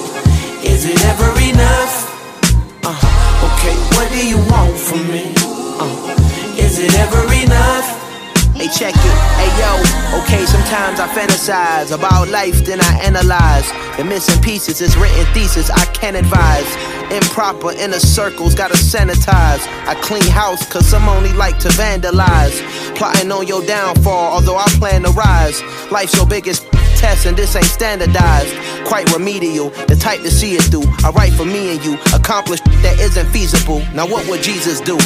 is 0.63 0.85
it 0.85 1.01
ever 1.07 1.31
enough? 1.41 2.12
What 3.63 4.11
do 4.11 4.27
you 4.27 4.39
want 4.51 4.77
from 4.77 5.07
me? 5.07 5.33
Uh, 5.79 6.17
is 6.59 6.79
it 6.79 6.95
ever 6.99 7.23
enough? 7.45 8.03
Hey, 8.57 8.69
check 8.69 8.95
it. 8.95 9.17
Hey, 9.39 9.51
yo. 9.59 10.23
Okay, 10.23 10.45
sometimes 10.47 10.99
I 11.01 11.09
fantasize 11.09 11.95
about 11.97 12.29
life, 12.29 12.65
then 12.65 12.81
I 12.81 13.01
analyze. 13.03 13.71
The 13.97 14.05
missing 14.05 14.43
pieces 14.43 14.81
is 14.81 14.97
written 14.97 15.25
thesis, 15.33 15.71
I 15.71 15.85
can't 15.87 16.17
advise. 16.17 16.67
Improper 17.13 17.73
inner 17.73 18.01
circles, 18.01 18.55
gotta 18.55 18.75
sanitize. 18.75 19.67
I 19.87 19.95
clean 20.03 20.23
house, 20.23 20.71
cause 20.71 20.87
some 20.87 21.09
only 21.09 21.33
like 21.33 21.59
to 21.61 21.69
vandalize. 21.69 22.61
Plotting 22.97 23.31
on 23.31 23.47
your 23.47 23.65
downfall, 23.65 24.33
although 24.35 24.57
I 24.57 24.67
plan 24.79 25.03
to 25.05 25.11
rise. 25.11 25.63
Life's 25.91 26.17
your 26.17 26.27
biggest 26.27 26.67
test, 27.03 27.27
and 27.27 27.37
this 27.37 27.57
ain't 27.57 27.67
standardized. 27.67 28.55
Quite 28.87 29.13
remedial, 29.13 29.71
the 29.91 29.97
type 29.97 30.21
to 30.23 30.31
see 30.31 30.55
it 30.55 30.63
through. 30.71 30.87
I 31.05 31.11
write 31.11 31.33
for 31.33 31.45
me 31.45 31.75
and 31.75 31.85
you, 31.85 31.99
accomplish 32.15 32.61
that 32.87 32.97
isn't 33.01 33.29
feasible. 33.31 33.81
Now, 33.93 34.07
what 34.07 34.27
would 34.29 34.43
Jesus 34.43 34.81
do? 34.81 34.99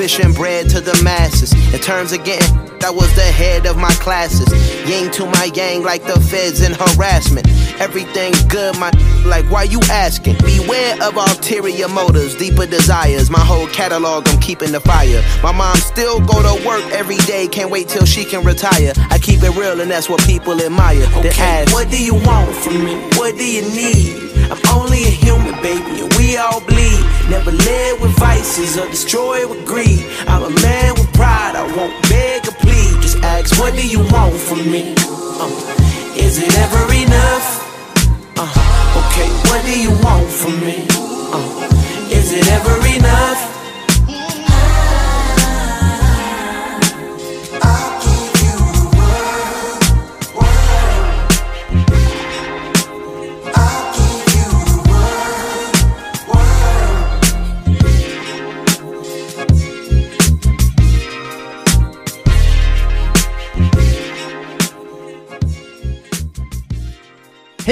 Fish 0.00 0.18
and 0.18 0.34
bread 0.34 0.70
to 0.70 0.80
the 0.80 0.98
masses. 1.04 1.52
In 1.72 1.80
terms 1.80 2.12
of 2.12 2.24
getting, 2.24 2.56
I 2.82 2.90
was 2.90 3.14
the 3.14 3.22
head 3.22 3.66
of 3.66 3.76
my 3.76 3.92
classes. 4.00 4.48
Yang 4.88 5.12
to 5.12 5.26
my 5.26 5.50
yang 5.54 5.82
like 5.82 6.02
the 6.02 6.18
feds 6.18 6.62
in 6.62 6.72
harassment. 6.72 7.46
Everything's 7.80 8.42
good, 8.44 8.78
my 8.78 8.90
like 9.26 9.44
why 9.50 9.64
you 9.64 9.80
asking? 9.90 10.36
Beware 10.38 10.94
of 11.02 11.16
ulterior 11.16 11.88
motives, 11.88 12.34
deeper 12.34 12.66
desires. 12.66 13.30
My 13.30 13.40
whole 13.40 13.66
catalog, 13.68 14.28
I'm 14.28 14.40
keeping 14.40 14.72
the 14.72 14.80
fire. 14.80 15.22
My 15.42 15.52
mom 15.52 15.76
still 15.76 16.20
go 16.20 16.42
to 16.42 16.66
work 16.66 16.84
every 16.92 17.18
day, 17.26 17.48
can't 17.48 17.70
wait 17.70 17.88
till 17.88 18.04
she 18.04 18.24
can 18.24 18.44
retire. 18.44 18.92
I 19.10 19.18
keep 19.18 19.42
it 19.42 19.56
real, 19.56 19.80
and 19.80 19.90
that's 19.90 20.08
what 20.08 20.20
people 20.26 20.60
admire. 20.60 21.06
Okay, 21.16 21.30
ask, 21.38 21.72
what 21.72 21.90
do 21.90 22.02
you 22.02 22.14
want 22.14 22.54
from 22.56 22.84
me? 22.84 22.94
What 23.16 23.36
do 23.36 23.44
you 23.44 23.62
need? 23.62 24.24
I'm 24.50 24.60
only 24.76 25.04
a 25.04 25.10
human, 25.10 25.54
baby, 25.62 26.02
and 26.02 26.12
we 26.14 26.36
all 26.36 26.60
bleed. 26.60 27.00
Never 27.30 27.50
led 27.50 28.00
with 28.00 28.12
vices 28.18 28.76
or 28.76 28.86
destroyed 28.88 29.48
with 29.48 29.66
greed. 29.66 30.04
I'm 30.28 30.42
a 30.42 30.50
man 30.60 30.94
with 30.94 31.12
pride, 31.14 31.56
I 31.56 31.64
won't 31.76 32.02
beg 32.08 32.46
or 32.46 32.52
plead. 32.52 33.02
Just 33.02 33.18
ask, 33.18 33.58
what 33.58 33.74
do 33.74 33.86
you 33.86 34.00
want 34.00 34.34
from 34.34 34.70
me? 34.70 34.94
Uh, 34.98 36.14
is 36.16 36.38
it 36.38 36.56
ever 36.58 36.92
enough? 36.92 37.63
Uh, 38.36 38.50
okay, 38.98 39.28
what 39.48 39.64
do 39.64 39.78
you 39.78 39.90
want 40.02 40.28
from 40.28 40.58
me? 40.60 40.86
Uh, 40.90 41.68
is 42.10 42.32
it 42.32 42.50
ever 42.50 42.76
enough? 42.96 43.53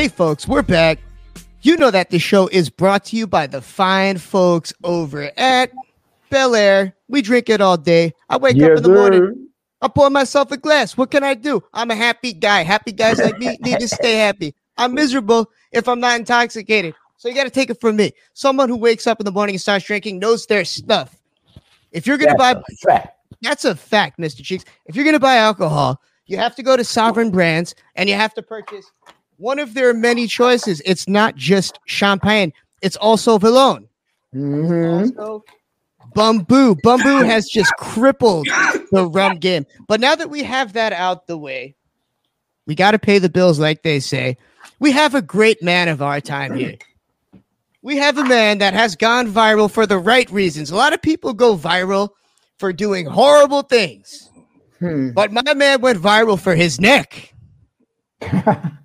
Hey, 0.02 0.09
folks, 0.09 0.49
we're 0.49 0.62
back. 0.62 0.99
You 1.61 1.76
know 1.76 1.92
that 1.92 2.11
the 2.11 2.18
show 2.18 2.49
is 2.49 2.68
brought 2.68 3.04
to 3.04 3.16
you 3.16 3.25
by 3.25 3.47
the 3.47 3.62
fine 3.62 4.18
folks 4.18 4.73
over 4.82 5.30
at 5.37 5.71
Belaire. 6.28 6.92
We 7.06 7.23
drink 7.23 7.49
it 7.49 7.61
all 7.61 7.76
day. 7.76 8.12
I 8.28 8.37
wake 8.37 8.56
Yeah, 8.56 8.71
up 8.71 8.78
in 8.78 8.82
the 8.82 8.88
morning. 8.88 9.47
I 9.80 9.87
pour 9.87 10.11
myself 10.11 10.50
a 10.50 10.56
glass. 10.56 10.97
What 10.97 11.12
can 11.12 11.23
I 11.23 11.35
do? 11.35 11.62
I'm 11.73 11.92
a 11.92 11.94
happy 11.94 12.32
guy. 12.32 12.64
Happy 12.64 12.90
guys 12.90 13.21
like 13.21 13.38
me 13.38 13.56
need 13.61 13.78
to 13.78 13.87
stay 13.87 14.14
happy. 14.14 14.56
I'm 14.76 14.92
miserable 14.92 15.49
if 15.71 15.87
I'm 15.87 16.00
not 16.00 16.18
intoxicated. 16.18 16.97
So 17.16 17.28
you 17.28 17.37
got 17.37 17.44
to 17.44 17.50
take 17.50 17.71
it 17.71 17.80
from 17.80 17.94
me. 17.94 18.11
Someone 18.35 18.68
who 18.68 18.76
wakes 18.78 19.06
up 19.06 19.21
in 19.21 19.25
the 19.25 19.30
morning 19.30 19.54
and 19.54 19.61
starts 19.61 19.85
drinking 19.85 20.18
knows 20.18 20.47
their 20.47 20.64
stuff. 20.64 21.14
If 21.92 22.09
you're 22.09 22.18
going 22.18 22.32
to 22.32 22.37
buy 22.37 22.61
a 22.88 23.09
that's 23.40 23.64
a 23.64 23.76
fact, 23.76 24.18
Mr. 24.18 24.42
Cheeks. 24.42 24.64
If 24.85 24.97
you're 24.97 25.04
going 25.04 25.14
to 25.14 25.21
buy 25.21 25.37
alcohol, 25.37 26.02
you 26.26 26.38
have 26.38 26.56
to 26.56 26.64
go 26.64 26.76
to 26.76 26.82
Sovereign 26.82 27.30
Brands 27.30 27.76
and 27.94 28.09
you 28.09 28.16
have 28.16 28.35
to 28.35 28.42
purchase 28.42 28.90
one 29.43 29.59
of 29.59 29.75
their 29.75 29.93
many 29.93 30.29
choices. 30.29 30.81
It's 30.87 31.09
not 31.09 31.35
just 31.35 31.81
champagne, 31.87 32.53
it's 32.81 32.97
also 32.97 33.39
Villon. 33.39 33.89
Mm-hmm. 34.35 35.19
Also, 35.19 35.45
Bumbu. 36.15 36.77
Bumbu 36.81 37.27
has 37.27 37.49
just 37.49 37.73
crippled 37.77 38.47
the 38.93 39.07
rum 39.07 39.39
game. 39.39 39.67
But 39.89 40.01
now 40.01 40.15
that 40.15 40.31
we 40.31 40.43
have 40.45 40.75
that 40.75 40.93
out 40.93 41.27
the 41.27 41.37
way, 41.37 41.75
we 42.67 42.75
got 42.75 42.93
to 42.93 42.99
pay 42.99 43.19
the 43.19 43.29
bills, 43.29 43.59
like 43.59 43.83
they 43.83 43.99
say. 43.99 44.37
We 44.79 44.93
have 44.93 45.15
a 45.15 45.23
great 45.23 45.63
man 45.63 45.89
of 45.89 46.01
our 46.01 46.21
time 46.21 46.55
here. 46.55 46.77
We 47.83 47.97
have 47.97 48.19
a 48.19 48.25
man 48.25 48.59
that 48.59 48.75
has 48.75 48.95
gone 48.95 49.27
viral 49.27 49.69
for 49.69 49.87
the 49.87 49.99
right 49.99 50.31
reasons. 50.31 50.71
A 50.71 50.77
lot 50.77 50.93
of 50.93 51.03
people 51.03 51.35
go 51.35 51.57
viral 51.57 52.11
for 52.59 52.73
doing 52.73 53.07
horrible 53.07 53.63
things, 53.63 54.31
Hmm. 54.79 55.11
but 55.11 55.33
my 55.33 55.55
man 55.55 55.81
went 55.81 55.99
viral 55.99 56.41
for 56.41 56.55
his 56.55 56.81
neck. 56.81 57.35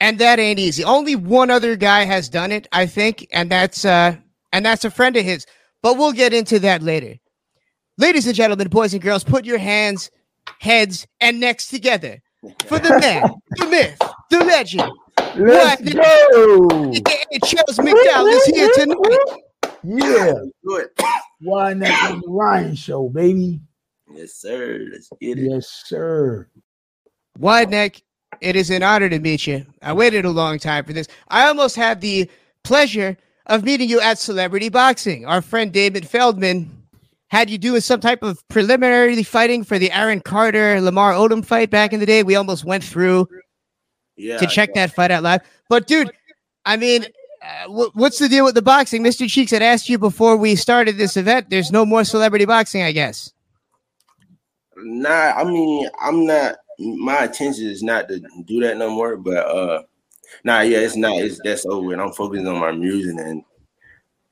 and 0.00 0.18
that 0.18 0.38
ain't 0.38 0.58
easy. 0.58 0.82
Only 0.84 1.14
one 1.16 1.50
other 1.50 1.76
guy 1.76 2.04
has 2.04 2.28
done 2.28 2.52
it, 2.52 2.66
I 2.72 2.86
think, 2.86 3.26
and 3.32 3.50
that's 3.50 3.84
uh 3.84 4.16
and 4.52 4.64
that's 4.64 4.84
a 4.84 4.90
friend 4.90 5.16
of 5.16 5.24
his. 5.24 5.46
But 5.82 5.96
we'll 5.96 6.12
get 6.12 6.32
into 6.34 6.58
that 6.60 6.82
later. 6.82 7.16
Ladies 7.98 8.26
and 8.26 8.34
gentlemen, 8.34 8.68
boys 8.68 8.92
and 8.92 9.02
girls, 9.02 9.24
put 9.24 9.44
your 9.44 9.58
hands, 9.58 10.10
heads, 10.58 11.06
and 11.20 11.38
necks 11.40 11.68
together 11.68 12.20
for 12.66 12.78
the 12.78 12.90
man, 13.00 13.22
the 13.56 13.66
myth, 13.66 13.98
the 14.30 14.38
legend. 14.44 14.90
Let's 15.36 15.82
What? 15.82 15.94
go. 15.94 16.92
AKA 16.92 17.38
Charles 17.44 17.78
McDowell 17.78 18.32
is 18.32 18.46
here 18.46 18.70
tonight. 18.74 19.42
Yeah. 19.84 20.32
Good. 20.66 20.88
Why 21.40 21.72
not 21.74 22.10
on 22.12 22.20
the 22.20 22.28
Ryan 22.28 22.74
show, 22.74 23.08
baby? 23.08 23.60
Yes, 24.12 24.34
sir. 24.34 24.86
Let's 24.92 25.08
get 25.20 25.38
it. 25.38 25.50
Yes, 25.50 25.82
sir. 25.86 26.48
Wide 27.38 27.70
neck, 27.70 28.02
it 28.40 28.56
is 28.56 28.70
an 28.70 28.82
honor 28.82 29.08
to 29.08 29.18
meet 29.18 29.46
you. 29.46 29.66
I 29.82 29.92
waited 29.92 30.24
a 30.24 30.30
long 30.30 30.58
time 30.58 30.84
for 30.84 30.92
this. 30.92 31.06
I 31.28 31.46
almost 31.46 31.76
had 31.76 32.00
the 32.00 32.28
pleasure 32.64 33.16
of 33.46 33.64
meeting 33.64 33.88
you 33.88 34.00
at 34.00 34.18
Celebrity 34.18 34.68
Boxing. 34.68 35.26
Our 35.26 35.42
friend 35.42 35.72
Damon 35.72 36.02
Feldman 36.04 36.70
had 37.28 37.48
you 37.50 37.58
doing 37.58 37.80
some 37.80 38.00
type 38.00 38.22
of 38.22 38.46
preliminary 38.48 39.22
fighting 39.22 39.62
for 39.64 39.78
the 39.78 39.92
Aaron 39.92 40.20
Carter 40.20 40.80
Lamar 40.80 41.12
Odom 41.12 41.44
fight 41.44 41.70
back 41.70 41.92
in 41.92 42.00
the 42.00 42.06
day. 42.06 42.22
We 42.22 42.34
almost 42.36 42.64
went 42.64 42.82
through 42.84 43.28
Yeah. 44.16 44.38
to 44.38 44.46
check 44.46 44.74
that 44.74 44.92
fight 44.92 45.10
out 45.10 45.22
live. 45.22 45.40
But 45.68 45.86
dude, 45.86 46.10
I 46.64 46.76
mean, 46.76 47.06
uh, 47.42 47.68
wh- 47.68 47.94
what's 47.96 48.18
the 48.18 48.28
deal 48.28 48.44
with 48.44 48.54
the 48.54 48.62
boxing? 48.62 49.02
Mr. 49.02 49.28
Cheeks 49.30 49.50
had 49.52 49.62
asked 49.62 49.88
you 49.88 49.96
before 49.98 50.36
we 50.36 50.56
started 50.56 50.98
this 50.98 51.16
event. 51.16 51.50
There's 51.50 51.70
no 51.70 51.86
more 51.86 52.04
celebrity 52.04 52.44
boxing, 52.44 52.82
I 52.82 52.92
guess. 52.92 53.32
Nah, 54.76 55.32
I 55.36 55.44
mean, 55.44 55.88
I'm 56.00 56.26
not. 56.26 56.56
My 56.80 57.24
intention 57.24 57.66
is 57.66 57.82
not 57.82 58.08
to 58.08 58.20
do 58.44 58.60
that 58.60 58.76
no 58.76 58.90
more. 58.90 59.16
But 59.16 59.46
uh, 59.46 59.82
nah, 60.44 60.60
yeah, 60.60 60.78
it's 60.78 60.96
not. 60.96 61.16
It's 61.16 61.40
that's 61.44 61.66
over. 61.66 61.92
And 61.92 62.00
I'm 62.00 62.12
focusing 62.12 62.46
on 62.46 62.58
my 62.58 62.72
music 62.72 63.16
and 63.18 63.44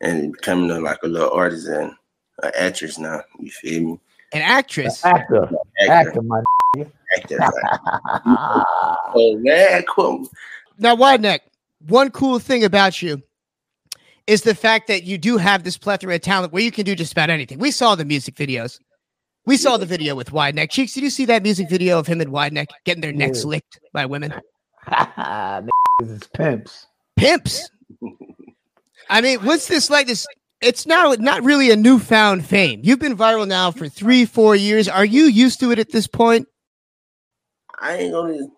and 0.00 0.32
becoming 0.32 0.70
a, 0.70 0.80
like 0.80 0.98
a 1.02 1.08
little 1.08 1.30
artist 1.30 1.68
and 1.68 1.92
an 2.42 2.52
actress 2.56 2.98
now. 2.98 3.22
You 3.38 3.50
feel 3.50 3.82
me? 3.82 4.00
An 4.32 4.42
actress. 4.42 5.04
Actor. 5.04 5.44
Actor, 5.80 5.92
Actor, 5.92 6.22
my 6.22 6.42
actor. 7.16 7.38
like. 7.38 7.52
oh 9.14 9.38
man, 9.38 9.82
cool. 9.88 10.28
Now, 10.78 10.94
Wide 10.94 11.20
Neck, 11.20 11.42
one 11.88 12.10
cool 12.10 12.38
thing 12.38 12.64
about 12.64 13.02
you 13.02 13.22
is 14.26 14.42
the 14.42 14.54
fact 14.54 14.86
that 14.88 15.04
you 15.04 15.16
do 15.16 15.38
have 15.38 15.64
this 15.64 15.78
plethora 15.78 16.14
of 16.14 16.20
talent 16.20 16.52
where 16.52 16.62
you 16.62 16.70
can 16.70 16.84
do 16.84 16.94
just 16.94 17.12
about 17.12 17.30
anything. 17.30 17.58
We 17.58 17.70
saw 17.70 17.94
the 17.94 18.04
music 18.04 18.34
videos. 18.34 18.78
We 19.48 19.56
saw 19.56 19.78
the 19.78 19.86
video 19.86 20.14
with 20.14 20.30
Wide 20.30 20.54
Neck. 20.54 20.70
Cheeks, 20.70 20.92
did 20.92 21.02
you 21.02 21.08
see 21.08 21.24
that 21.24 21.42
music 21.42 21.70
video 21.70 21.98
of 21.98 22.06
him 22.06 22.20
and 22.20 22.30
Wide 22.30 22.52
Neck 22.52 22.68
getting 22.84 23.00
their 23.00 23.14
necks 23.14 23.44
Yeah. 23.44 23.48
licked 23.48 23.80
by 23.94 24.04
women? 24.04 24.34
Niggas 24.86 25.70
is 26.02 26.28
pimps. 26.34 26.86
Pimps. 27.16 27.70
I 29.08 29.22
mean, 29.22 29.38
what's 29.40 29.66
this 29.66 29.88
like? 29.88 30.06
This 30.06 30.26
it's 30.60 30.86
not 30.86 31.18
not 31.20 31.42
really 31.44 31.70
a 31.70 31.76
newfound 31.76 32.44
fame. 32.44 32.82
You've 32.84 32.98
been 32.98 33.16
viral 33.16 33.48
now 33.48 33.70
for 33.70 33.88
three, 33.88 34.26
four 34.26 34.54
years. 34.54 34.86
Are 34.86 35.06
you 35.06 35.24
used 35.24 35.60
to 35.60 35.72
it 35.72 35.78
at 35.78 35.92
this 35.92 36.06
point? 36.06 36.46
I 37.80 37.96
ain't 37.96 38.12
gonna 38.12 38.48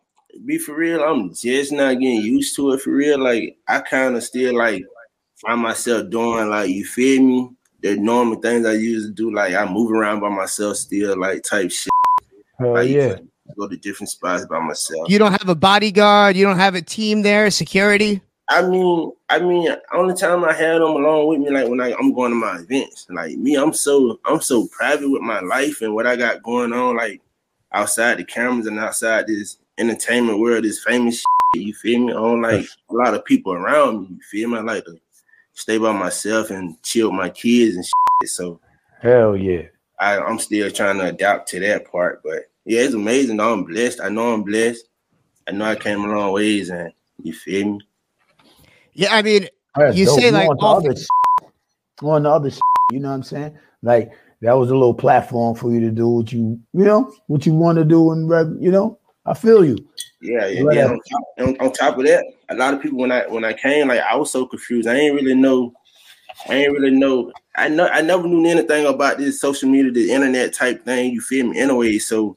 be 0.45 0.59
for 0.59 0.75
real. 0.75 1.05
I'm 1.05 1.33
just 1.33 1.71
not 1.71 2.01
getting 2.01 2.21
used 2.21 2.57
to 2.57 2.73
it 2.73 2.81
for 2.81 2.91
real. 2.91 3.21
Like 3.21 3.57
I 3.69 3.79
kind 3.79 4.17
of 4.17 4.25
still 4.25 4.57
like 4.59 4.85
find 5.37 5.61
myself 5.61 6.11
doing 6.11 6.49
like 6.49 6.69
you 6.69 6.85
feel 6.85 7.23
me. 7.23 7.51
The 7.83 7.97
normal 7.97 8.41
things 8.41 8.67
I 8.67 8.73
used 8.73 9.09
to 9.09 9.13
do, 9.13 9.35
like 9.35 9.55
I 9.55 9.71
move 9.71 9.91
around 9.91 10.21
by 10.21 10.29
myself 10.29 10.77
still, 10.77 11.19
like 11.19 11.43
type 11.43 11.71
shit. 11.71 11.91
Hell 12.59 12.75
Like 12.75 12.91
yeah. 12.91 13.17
go 13.57 13.69
to 13.69 13.77
different 13.77 14.11
spots 14.11 14.45
by 14.47 14.59
myself. 14.61 15.09
You 15.09 15.19
don't 15.19 15.33
have 15.33 15.49
a 15.49 15.55
bodyguard. 15.55 16.37
You 16.37 16.45
don't 16.45 16.59
have 16.59 16.75
a 16.75 16.83
team 16.83 17.23
there, 17.23 17.51
security. 17.51 18.21
I 18.51 18.63
mean, 18.63 19.13
I 19.29 19.39
mean, 19.39 19.75
only 19.95 20.15
time 20.15 20.45
I 20.45 20.53
had 20.53 20.81
them 20.81 20.91
along 20.91 21.29
with 21.29 21.39
me, 21.39 21.51
like 21.51 21.69
when 21.69 21.81
I, 21.81 21.93
I'm 21.93 22.13
going 22.13 22.33
to 22.33 22.37
my 22.37 22.59
events. 22.59 23.07
Like 23.09 23.37
me, 23.39 23.55
I'm 23.55 23.73
so 23.73 24.19
I'm 24.25 24.41
so 24.41 24.67
private 24.77 25.09
with 25.09 25.23
my 25.23 25.39
life 25.41 25.83
and 25.83 25.95
what 25.95 26.07
I 26.07 26.17
got 26.17 26.43
going 26.43 26.73
on, 26.73 26.97
like 26.97 27.21
outside 27.73 28.19
the 28.19 28.25
cameras 28.25 28.67
and 28.67 28.79
outside 28.79 29.29
this 29.29 29.57
entertainment 29.79 30.41
world, 30.41 30.65
this 30.65 30.83
famous. 30.83 31.19
Shit. 31.19 31.27
You 31.63 31.75
feel 31.75 32.01
me? 32.01 32.13
I 32.13 32.17
don't 32.17 32.43
like 32.43 32.67
a 32.91 32.95
lot 32.95 33.15
of 33.15 33.25
people 33.25 33.53
around 33.53 34.03
me. 34.03 34.09
You 34.11 34.21
feel 34.31 34.51
me? 34.51 34.59
I 34.59 34.63
like 34.63 34.85
to 34.85 35.01
stay 35.61 35.79
by 35.79 35.93
myself 35.93 36.51
and 36.51 36.83
chill 36.83 37.11
with 37.11 37.19
my 37.19 37.31
kids 37.31 37.77
and 37.77 37.85
shit. 37.85 38.31
So 38.31 38.61
hell 39.01 39.37
yeah. 39.37 39.63
I, 39.99 40.19
I'm 40.19 40.39
still 40.39 40.71
trying 40.71 40.99
to 40.99 41.09
adapt 41.09 41.49
to 41.51 41.61
that 41.61 41.91
part, 41.91 42.23
but 42.23 42.45
yeah, 42.65 42.81
it's 42.81 42.95
amazing. 42.95 43.39
I'm 43.39 43.65
blessed. 43.65 44.01
I 44.01 44.09
know 44.09 44.33
I'm 44.33 44.43
blessed. 44.43 44.89
I 45.47 45.53
know 45.53 45.67
I 45.67 45.77
came 45.77 46.05
a 46.05 46.07
long 46.07 46.33
ways, 46.33 46.71
and 46.71 46.93
you 47.23 47.35
feel 47.35 47.73
me? 47.73 47.81
Yeah, 48.95 49.15
I 49.15 49.23
mean, 49.23 49.49
That's 49.77 49.97
you 49.97 50.07
dope. 50.07 50.21
say 50.21 50.31
like 50.31 50.49
on 50.49 50.57
the 50.57 50.67
other 50.67 50.97
shit, 50.97 51.09
on 52.03 52.23
the 52.23 52.31
other 52.31 52.51
shit, 52.51 52.61
you 52.93 53.01
know 53.01 53.09
what 53.09 53.17
I'm 53.17 53.23
saying? 53.23 53.59
Like 53.83 54.13
that 54.41 54.53
was 54.53 54.71
a 54.71 54.75
little 54.75 54.95
platform 54.95 55.55
for 55.55 55.73
you 55.73 55.81
to 55.81 55.91
do 55.91 56.09
what 56.09 56.33
you, 56.33 56.59
you 56.73 56.85
know, 56.85 57.13
what 57.27 57.45
you 57.45 57.55
want 57.55 57.77
to 57.79 57.85
do, 57.85 58.13
and 58.13 58.63
you 58.63 58.71
know, 58.71 58.99
I 59.27 59.35
feel 59.35 59.65
you. 59.65 59.77
Yeah, 60.21 60.47
yeah. 60.47 60.63
Yeah. 60.71 60.85
on. 60.87 60.91
On, 60.93 61.01
top, 61.11 61.23
on, 61.39 61.57
on 61.61 61.73
top 61.73 61.99
of 61.99 62.05
that, 62.07 62.25
a 62.51 62.55
lot 62.55 62.75
of 62.75 62.83
people 62.83 62.99
when 62.99 63.13
I 63.13 63.27
when 63.27 63.45
I 63.45 63.53
came, 63.53 63.89
like 63.89 64.01
I 64.01 64.17
was 64.17 64.31
so 64.31 64.47
confused. 64.47 64.89
I 64.89 64.95
ain't 64.95 65.15
really 65.15 65.35
know. 65.35 65.73
I 66.49 66.55
ain't 66.57 66.73
really 66.73 66.91
know. 66.91 67.33
I 67.57 67.69
know. 67.69 67.89
I 67.89 68.01
never 68.03 68.27
knew 68.27 68.49
anything 68.49 68.87
about 68.87 69.19
this 69.19 69.41
social 69.41 69.69
media, 69.69 69.91
the 69.93 70.11
internet 70.13 70.55
type 70.55 70.85
thing. 70.85 71.13
You 71.13 71.21
feel 71.21 71.47
me? 71.47 71.59
Anyway, 71.59 71.99
so 71.99 72.37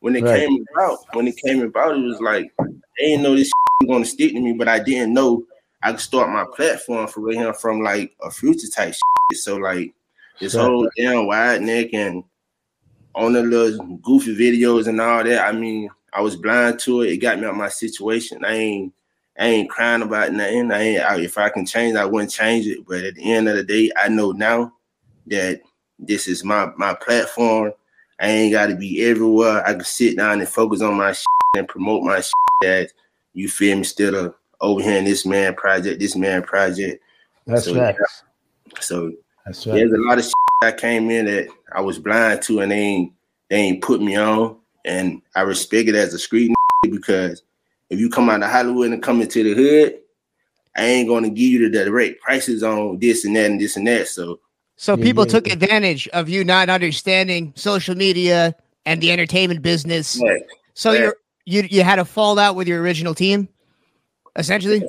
when 0.00 0.16
it 0.16 0.22
Right. 0.22 0.40
came 0.40 0.64
about, 0.74 0.98
when 1.14 1.28
it 1.28 1.36
came 1.36 1.62
about, 1.62 1.96
it 1.96 2.00
was 2.00 2.20
like 2.20 2.52
I 2.60 2.64
didn't 2.98 3.22
know 3.22 3.36
this 3.36 3.50
was 3.80 3.88
gonna 3.88 4.04
stick 4.04 4.32
to 4.32 4.40
me, 4.40 4.54
but 4.54 4.68
I 4.68 4.78
didn't 4.78 5.12
know 5.14 5.44
I 5.82 5.92
could 5.92 6.00
start 6.00 6.30
my 6.30 6.44
platform 6.54 7.06
for 7.06 7.20
right 7.20 7.36
here 7.36 7.54
from 7.54 7.82
like 7.82 8.12
a 8.22 8.30
future 8.30 8.68
type 8.68 8.94
shit. 8.94 9.38
So 9.38 9.56
like 9.56 9.94
this 10.40 10.54
Right. 10.54 10.62
whole 10.64 10.88
damn 10.96 11.26
wide 11.26 11.62
neck 11.62 11.92
and 11.92 12.24
on 13.14 13.32
the 13.32 13.42
little 13.42 13.96
goofy 13.98 14.36
videos 14.36 14.86
and 14.86 15.00
all 15.00 15.24
that. 15.24 15.46
I 15.46 15.52
mean, 15.52 15.90
I 16.12 16.20
was 16.20 16.36
blind 16.36 16.78
to 16.80 17.02
it. 17.02 17.12
It 17.12 17.16
got 17.18 17.38
me 17.38 17.46
out 17.46 17.56
my 17.56 17.68
situation. 17.68 18.44
I 18.44 18.54
ain't 18.54 18.94
I 19.38 19.46
ain't 19.46 19.70
crying 19.70 20.02
about 20.02 20.32
nothing. 20.32 20.70
I 20.70 20.80
ain't 20.80 21.02
I, 21.02 21.20
if 21.20 21.38
I 21.38 21.48
can 21.48 21.64
change, 21.64 21.96
I 21.96 22.04
wouldn't 22.04 22.32
change 22.32 22.66
it. 22.66 22.86
But 22.86 23.04
at 23.04 23.14
the 23.14 23.32
end 23.32 23.48
of 23.48 23.56
the 23.56 23.64
day, 23.64 23.90
I 23.96 24.08
know 24.08 24.32
now 24.32 24.72
that 25.26 25.60
this 25.98 26.28
is 26.28 26.44
my 26.44 26.70
my 26.76 26.94
platform. 26.94 27.72
I 28.20 28.28
ain't 28.28 28.52
got 28.52 28.66
to 28.66 28.76
be 28.76 29.02
everywhere. 29.02 29.66
I 29.66 29.72
can 29.72 29.84
sit 29.84 30.16
down 30.16 30.40
and 30.40 30.48
focus 30.48 30.82
on 30.82 30.94
my 30.94 31.12
shit 31.12 31.26
and 31.56 31.68
promote 31.68 32.02
my 32.02 32.20
shit. 32.20 32.34
That 32.60 32.92
you 33.32 33.48
feel 33.48 33.76
me? 33.76 33.78
Instead 33.78 34.14
of 34.14 34.34
over 34.60 34.82
here 34.82 34.98
in 34.98 35.04
this 35.04 35.24
man 35.24 35.54
project, 35.54 36.00
this 36.00 36.16
man 36.16 36.42
project. 36.42 37.02
That's 37.46 37.64
So, 37.64 37.74
right. 37.74 37.96
So 38.80 39.12
That's 39.46 39.66
right. 39.66 39.76
there's 39.76 39.92
a 39.92 39.98
lot 39.98 40.18
of 40.18 40.24
shit 40.24 40.34
I 40.62 40.72
came 40.72 41.10
in 41.10 41.24
that 41.24 41.48
I 41.72 41.80
was 41.80 41.98
blind 41.98 42.42
to, 42.42 42.60
and 42.60 42.70
they 42.70 42.78
ain't 42.78 43.12
they 43.48 43.56
ain't 43.56 43.82
put 43.82 44.02
me 44.02 44.16
on, 44.16 44.58
and 44.84 45.22
I 45.34 45.42
respect 45.42 45.88
it 45.88 45.94
as 45.94 46.14
a 46.14 46.18
street 46.18 46.52
because 46.90 47.42
if 47.90 47.98
you 47.98 48.08
come 48.08 48.30
out 48.30 48.42
of 48.42 48.50
Hollywood 48.50 48.92
and 48.92 49.02
come 49.02 49.20
into 49.20 49.42
the 49.42 49.54
hood, 49.54 50.00
I 50.76 50.84
ain't 50.84 51.08
gonna 51.08 51.28
give 51.28 51.38
you 51.38 51.68
the 51.70 51.84
direct 51.84 52.20
prices 52.20 52.62
on 52.62 52.98
this 52.98 53.24
and 53.24 53.34
that 53.36 53.50
and 53.50 53.60
this 53.60 53.76
and 53.76 53.86
that. 53.86 54.08
So 54.08 54.40
So 54.76 54.96
people 54.96 55.24
yeah, 55.24 55.32
took 55.32 55.48
advantage 55.48 56.08
of 56.08 56.28
you 56.28 56.44
not 56.44 56.68
understanding 56.68 57.52
social 57.56 57.94
media 57.94 58.54
and 58.86 59.00
the 59.00 59.12
entertainment 59.12 59.62
business. 59.62 60.20
right, 60.22 60.42
So 60.74 60.92
Yeah. 60.92 61.00
you're 61.00 61.16
you 61.46 61.62
you 61.70 61.82
had 61.82 61.98
a 61.98 62.04
fallout 62.04 62.54
with 62.54 62.68
your 62.68 62.80
original 62.80 63.14
team, 63.14 63.48
essentially. 64.36 64.82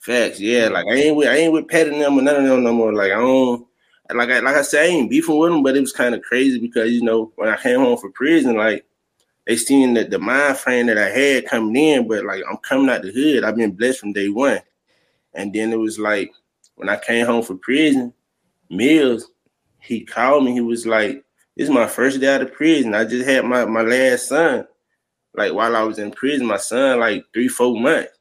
facts, 0.00 0.38
yeah. 0.40 0.68
Like 0.68 0.86
I 0.86 0.94
ain't 0.94 1.16
with 1.16 1.28
I 1.28 1.36
ain't 1.36 1.52
with 1.52 1.68
petting 1.68 1.98
them 1.98 2.18
or 2.18 2.22
none 2.22 2.36
of 2.36 2.44
them 2.44 2.62
no 2.62 2.72
more. 2.72 2.92
Like 2.94 3.12
I 3.12 3.16
don't 3.16 3.66
like 4.14 4.30
I 4.30 4.40
like 4.40 4.56
I 4.56 4.62
said, 4.62 4.84
I 4.84 4.88
ain't 4.88 5.10
beefing 5.10 5.36
with 5.38 5.50
them, 5.50 5.62
but 5.62 5.76
it 5.76 5.80
was 5.80 5.92
kind 5.92 6.14
of 6.14 6.22
crazy 6.22 6.58
because 6.60 6.92
you 6.92 7.02
know 7.02 7.32
when 7.36 7.48
I 7.48 7.56
came 7.56 7.80
home 7.80 7.98
from 7.98 8.12
prison, 8.12 8.56
like 8.56 8.84
they 9.46 9.56
seen 9.56 9.94
that 9.94 10.10
the 10.10 10.18
mind 10.18 10.56
frame 10.56 10.86
that 10.86 10.98
I 10.98 11.10
had 11.10 11.46
coming 11.46 11.76
in, 11.76 12.08
but 12.08 12.24
like 12.24 12.42
I'm 12.48 12.56
coming 12.58 12.88
out 12.88 13.02
the 13.02 13.12
hood. 13.12 13.44
I've 13.44 13.56
been 13.56 13.72
blessed 13.72 14.00
from 14.00 14.12
day 14.12 14.28
one. 14.28 14.60
And 15.34 15.52
then 15.52 15.72
it 15.72 15.78
was 15.78 15.98
like 15.98 16.32
when 16.76 16.88
I 16.88 16.96
came 16.96 17.26
home 17.26 17.42
from 17.42 17.58
prison, 17.58 18.12
Mills, 18.70 19.30
he 19.80 20.04
called 20.04 20.44
me. 20.44 20.52
He 20.52 20.60
was 20.60 20.86
like, 20.86 21.24
This 21.56 21.68
is 21.68 21.74
my 21.74 21.86
first 21.86 22.20
day 22.20 22.34
out 22.34 22.42
of 22.42 22.52
prison. 22.52 22.94
I 22.94 23.04
just 23.04 23.28
had 23.28 23.44
my, 23.44 23.64
my 23.66 23.82
last 23.82 24.28
son. 24.28 24.66
Like 25.34 25.52
while 25.52 25.76
I 25.76 25.82
was 25.82 25.98
in 25.98 26.10
prison, 26.12 26.46
my 26.46 26.56
son, 26.56 27.00
like 27.00 27.24
three, 27.34 27.48
four 27.48 27.78
months. 27.78 28.12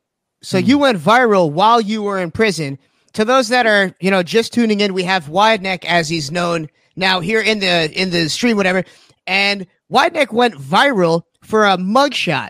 So 0.41 0.57
you 0.57 0.77
went 0.77 0.97
viral 0.97 1.51
while 1.51 1.79
you 1.79 2.03
were 2.03 2.19
in 2.19 2.31
prison. 2.31 2.77
To 3.13 3.23
those 3.23 3.47
that 3.49 3.65
are, 3.65 3.95
you 4.01 4.11
know, 4.11 4.23
just 4.23 4.53
tuning 4.53 4.81
in, 4.81 4.93
we 4.93 5.03
have 5.03 5.29
Wide 5.29 5.61
Neck 5.61 5.85
as 5.85 6.09
he's 6.09 6.31
known 6.31 6.67
now 6.95 7.19
here 7.19 7.39
in 7.39 7.59
the 7.59 7.91
in 7.93 8.09
the 8.09 8.27
stream, 8.27 8.57
whatever. 8.57 8.83
And 9.25 9.65
Wide 9.93 10.13
Neck 10.13 10.33
went 10.33 10.55
viral 10.55 11.21
for 11.43 11.65
a 11.65 11.77
mugshot, 11.77 12.49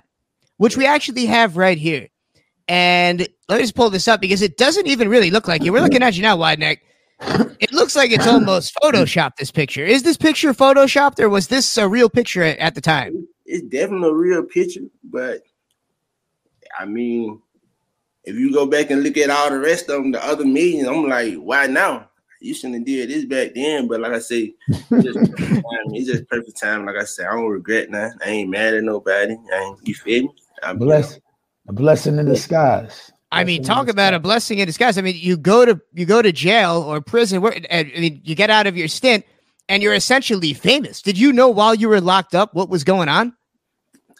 which 0.57 0.77
we 0.77 0.85
actually 0.85 1.25
have 1.25 1.57
right 1.57 1.77
here. 1.77 2.07
And 2.69 3.27
let 3.49 3.57
me 3.57 3.63
just 3.63 3.75
pull 3.75 3.89
this 3.89 4.07
up 4.07 4.21
because 4.21 4.41
it 4.41 4.55
doesn't 4.55 4.87
even 4.87 5.09
really 5.09 5.29
look 5.29 5.45
like 5.45 5.61
you. 5.61 5.73
We're 5.73 5.81
looking 5.81 6.03
at 6.03 6.15
you 6.15 6.21
now, 6.21 6.37
Wide 6.37 6.59
Neck. 6.59 6.81
It 7.59 7.73
looks 7.73 7.97
like 7.97 8.11
it's 8.11 8.25
almost 8.25 8.73
photoshopped. 8.81 9.35
This 9.35 9.51
picture 9.51 9.83
is 9.83 10.03
this 10.03 10.15
picture 10.15 10.53
photoshopped, 10.53 11.19
or 11.19 11.27
was 11.27 11.49
this 11.49 11.77
a 11.77 11.85
real 11.85 12.09
picture 12.09 12.43
at, 12.43 12.57
at 12.59 12.75
the 12.75 12.81
time? 12.81 13.27
It's 13.45 13.67
definitely 13.67 14.07
a 14.07 14.13
real 14.13 14.43
picture, 14.43 14.87
but 15.03 15.41
I 16.79 16.85
mean, 16.85 17.41
if 18.23 18.37
you 18.37 18.53
go 18.53 18.65
back 18.65 18.89
and 18.89 19.03
look 19.03 19.17
at 19.17 19.29
all 19.29 19.49
the 19.49 19.59
rest 19.59 19.89
of 19.89 20.01
them, 20.01 20.13
the 20.13 20.25
other 20.25 20.45
millions, 20.45 20.87
I'm 20.87 21.09
like, 21.09 21.35
why 21.35 21.67
now? 21.67 22.09
You 22.43 22.53
shouldn't 22.53 22.75
have 22.75 22.85
did 22.85 23.09
this 23.09 23.25
back 23.25 23.53
then. 23.55 23.87
But 23.87 24.01
like 24.01 24.11
I 24.11 24.19
say, 24.19 24.53
it's 24.67 25.03
just 25.03 25.31
perfect 25.31 25.53
time. 25.55 25.93
It's 25.93 26.07
just 26.07 26.27
perfect 26.27 26.59
time. 26.59 26.85
Like 26.85 26.97
I 26.97 27.05
said, 27.05 27.27
I 27.27 27.35
don't 27.35 27.47
regret 27.47 27.89
nothing. 27.89 28.17
I 28.23 28.29
ain't 28.29 28.49
mad 28.49 28.73
at 28.73 28.83
nobody. 28.83 29.35
I 29.53 29.59
ain't, 29.59 29.87
you 29.87 29.95
feel 29.95 30.23
me? 30.23 30.29
I'm 30.61 30.77
Bless, 30.77 31.19
a 31.67 31.73
blessing 31.73 32.17
in 32.17 32.25
disguise. 32.25 33.11
I 33.31 33.43
mean, 33.43 33.63
talk 33.63 33.87
about 33.87 34.13
a 34.13 34.19
blessing 34.19 34.59
in 34.59 34.67
disguise. 34.67 34.97
I 34.97 35.01
mean, 35.01 35.15
you 35.17 35.37
go 35.37 35.65
to 35.65 35.79
you 35.93 36.05
go 36.05 36.21
to 36.21 36.31
jail 36.31 36.83
or 36.85 37.01
prison, 37.01 37.41
where 37.41 37.53
and, 37.69 37.91
I 37.95 37.99
mean, 37.99 38.21
you 38.23 38.35
get 38.35 38.49
out 38.49 38.67
of 38.67 38.77
your 38.77 38.87
stint, 38.87 39.25
and 39.69 39.81
you're 39.81 39.95
essentially 39.95 40.53
famous. 40.53 41.01
Did 41.01 41.17
you 41.17 41.33
know 41.33 41.49
while 41.49 41.73
you 41.73 41.89
were 41.89 42.01
locked 42.01 42.35
up 42.35 42.53
what 42.53 42.69
was 42.69 42.83
going 42.83 43.09
on? 43.09 43.35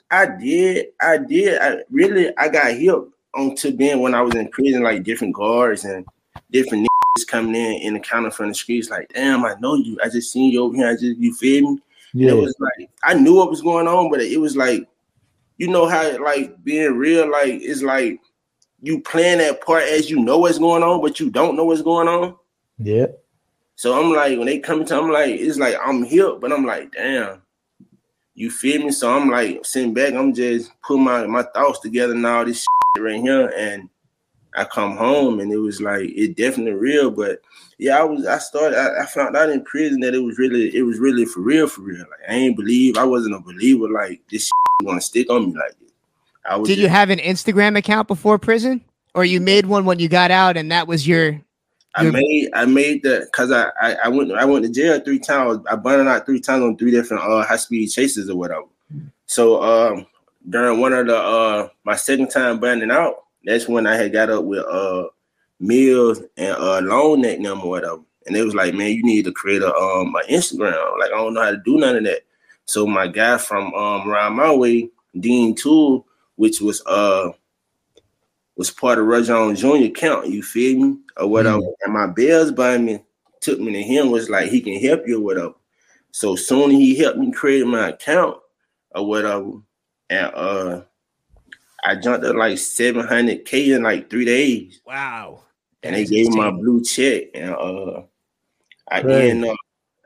I 0.09 0.25
did. 0.25 0.88
I 1.01 1.17
did. 1.17 1.62
I 1.62 1.83
really 1.91 2.36
I 2.38 2.47
got 2.47 2.73
hip 2.73 2.95
onto 3.36 3.71
being 3.75 3.99
when 3.99 4.15
I 4.15 4.21
was 4.21 4.33
in 4.33 4.47
prison, 4.49 4.81
like 4.81 5.03
different 5.03 5.36
guards 5.36 5.86
and 5.86 6.05
different 6.53 6.87
niggas 6.87 7.27
coming 7.27 7.55
in 7.55 7.81
in 7.81 7.93
the 7.95 7.99
counter 7.99 8.31
from 8.31 8.47
the 8.47 8.53
streets, 8.53 8.89
like, 8.89 9.11
damn, 9.13 9.43
I 9.43 9.55
know 9.59 9.75
you. 9.75 9.97
I 10.01 10.07
just 10.07 10.31
seen 10.31 10.51
you 10.51 10.63
over 10.63 10.75
here. 10.75 10.87
I 10.87 10.93
just 10.93 11.17
you 11.17 11.33
feel 11.33 11.63
me? 11.63 11.67
And 11.67 11.81
Yeah, 12.13 12.31
It 12.31 12.35
was 12.35 12.55
like 12.59 12.89
I 13.03 13.15
knew 13.15 13.35
what 13.35 13.49
was 13.49 13.61
going 13.61 13.87
on, 13.87 14.09
but 14.09 14.21
it 14.21 14.39
was 14.39 14.55
like, 14.55 14.87
you 15.57 15.67
know 15.67 15.87
how 15.87 16.23
like 16.23 16.63
being 16.63 16.93
real, 16.97 17.29
like 17.29 17.59
it's 17.61 17.81
like 17.81 18.21
you 18.81 19.01
playing 19.01 19.39
that 19.39 19.61
part 19.61 19.83
as 19.83 20.09
you 20.09 20.19
know 20.19 20.37
what's 20.37 20.59
going 20.59 20.83
on, 20.83 21.01
but 21.01 21.19
you 21.19 21.29
don't 21.29 21.55
know 21.55 21.65
what's 21.65 21.81
going 21.81 22.07
on. 22.07 22.35
yeah. 22.77 23.07
So 23.75 23.99
I'm 23.99 24.13
like, 24.13 24.37
when 24.37 24.45
they 24.45 24.59
come 24.59 24.85
to, 24.85 24.95
I'm 24.95 25.09
like, 25.09 25.31
it's 25.31 25.57
like 25.57 25.75
I'm 25.83 26.03
here, 26.03 26.35
but 26.35 26.53
I'm 26.53 26.65
like, 26.65 26.91
damn, 26.91 27.41
you 28.35 28.51
feel 28.51 28.83
me? 28.83 28.91
So 28.91 29.11
I'm 29.11 29.29
like 29.29 29.65
sitting 29.65 29.93
back, 29.93 30.13
I'm 30.13 30.33
just 30.33 30.71
putting 30.81 31.03
my 31.03 31.25
my 31.25 31.43
thoughts 31.43 31.79
together 31.79 32.13
and 32.13 32.25
all 32.25 32.45
this 32.45 32.59
shit 32.59 33.03
right 33.03 33.19
here, 33.19 33.51
and 33.57 33.89
I 34.55 34.65
come 34.65 34.97
home 34.97 35.39
and 35.39 35.51
it 35.51 35.57
was 35.57 35.81
like 35.81 36.09
it 36.09 36.35
definitely 36.35 36.73
real. 36.73 37.09
But 37.11 37.41
yeah, 37.77 37.99
I 37.99 38.03
was 38.03 38.25
I 38.25 38.37
started 38.37 38.77
I, 38.77 39.03
I 39.03 39.05
found 39.05 39.35
out 39.35 39.49
in 39.49 39.63
prison 39.63 39.99
that 40.01 40.13
it 40.13 40.19
was 40.19 40.37
really 40.37 40.75
it 40.75 40.83
was 40.83 40.99
really 40.99 41.25
for 41.25 41.41
real 41.41 41.67
for 41.67 41.81
real. 41.81 41.99
Like 41.99 42.29
I 42.29 42.33
ain't 42.33 42.55
believe 42.55 42.97
I 42.97 43.03
wasn't 43.03 43.35
a 43.35 43.39
believer 43.39 43.89
like 43.89 44.21
this 44.29 44.43
shit 44.45 44.85
gonna 44.85 45.01
stick 45.01 45.29
on 45.29 45.47
me 45.47 45.57
like 45.57 45.77
this. 45.79 45.91
I 46.45 46.57
was 46.57 46.69
Did 46.69 46.79
you 46.79 46.89
have 46.89 47.09
an 47.09 47.19
Instagram 47.19 47.77
account 47.77 48.07
before 48.07 48.37
prison, 48.37 48.83
or 49.13 49.25
you 49.25 49.39
made 49.39 49.65
one 49.65 49.85
when 49.85 49.99
you 49.99 50.09
got 50.09 50.31
out, 50.31 50.57
and 50.57 50.71
that 50.71 50.87
was 50.87 51.07
your? 51.07 51.39
I 51.95 52.09
made 52.09 52.49
I 52.53 52.65
made 52.65 53.03
the 53.03 53.21
because 53.25 53.51
I, 53.51 53.69
I 53.79 53.93
I 54.05 54.07
went 54.07 54.31
I 54.31 54.45
went 54.45 54.65
to 54.65 54.71
jail 54.71 54.99
three 54.99 55.19
times. 55.19 55.63
I 55.69 55.75
burned 55.75 56.09
out 56.09 56.25
three 56.25 56.39
times 56.39 56.63
on 56.63 56.77
three 56.77 56.91
different 56.91 57.23
uh 57.23 57.43
high 57.43 57.55
speed 57.55 57.87
chases 57.87 58.29
or 58.29 58.35
whatever. 58.35 58.65
So 59.27 59.61
um 59.61 60.07
during 60.49 60.79
one 60.79 60.93
of 60.93 61.07
the 61.07 61.15
uh 61.15 61.67
my 61.83 61.95
second 61.95 62.29
time 62.29 62.59
burning 62.59 62.91
out, 62.91 63.22
that's 63.45 63.67
when 63.67 63.88
I 63.88 63.95
had 63.95 64.13
got 64.13 64.29
up 64.29 64.43
with 64.43 64.65
uh 64.65 65.08
Mills 65.60 66.21
and 66.38 66.56
uh 66.56 66.82
Long 66.82 67.21
Neck 67.21 67.41
them 67.41 67.62
or 67.62 67.69
whatever. 67.69 68.01
And 68.25 68.36
it 68.36 68.43
was 68.43 68.56
like, 68.56 68.73
man, 68.73 68.91
you 68.91 69.03
need 69.03 69.25
to 69.25 69.32
create 69.32 69.62
a 69.62 69.73
um 69.73 70.15
an 70.15 70.23
Instagram. 70.29 70.99
Like 70.99 71.12
I 71.12 71.15
don't 71.15 71.34
know 71.34 71.43
how 71.43 71.51
to 71.51 71.62
do 71.63 71.77
none 71.77 71.97
of 71.97 72.03
that. 72.06 72.21
So 72.65 72.88
my 72.88 73.08
guy 73.08 73.38
from 73.38 73.73
um 73.73 74.10
around 74.10 74.34
my 74.34 74.53
way, 74.53 74.89
Dean 75.19 75.56
Tool, 75.56 76.06
which 76.36 76.62
was 76.62 76.82
uh 76.86 77.32
was 78.56 78.71
part 78.71 78.99
of 78.99 79.06
Rajon 79.06 79.56
Jr. 79.56 79.88
count, 79.93 80.27
you 80.27 80.43
feel 80.43 80.79
me? 80.79 80.97
Or 81.17 81.27
whatever. 81.27 81.63
And 81.84 81.93
my 81.93 82.08
bells 82.08 82.51
by 82.51 82.77
me 82.77 82.99
took 83.41 83.60
me 83.60 83.73
to 83.73 83.82
him, 83.82 84.12
was 84.12 84.29
like, 84.29 84.49
he 84.49 84.62
can 84.62 84.79
help 84.79 85.08
you 85.08 85.19
or 85.19 85.23
whatever. 85.23 85.53
So 86.12 86.36
soon 86.36 86.69
he 86.69 86.95
helped 86.95 87.17
me 87.17 87.32
create 87.32 87.65
my 87.65 87.89
account 87.89 88.38
or 88.91 89.08
whatever. 89.08 89.53
And 90.10 90.32
uh 90.36 90.82
I 91.84 91.96
jumped 91.96 92.26
up 92.26 92.36
like 92.36 92.54
700k 92.54 93.76
in 93.76 93.84
like 93.84 94.10
three 94.10 94.26
days. 94.26 94.82
Wow. 94.86 95.43
And 95.84 95.96
they 95.96 96.06
gave 96.06 96.30
me 96.30 96.38
my 96.38 96.52
blue 96.52 96.82
check. 96.84 97.24
And 97.34 97.52
uh 97.54 98.04
I 98.89 99.02
Right. 99.02 99.26
end 99.26 99.46
up 99.46 99.58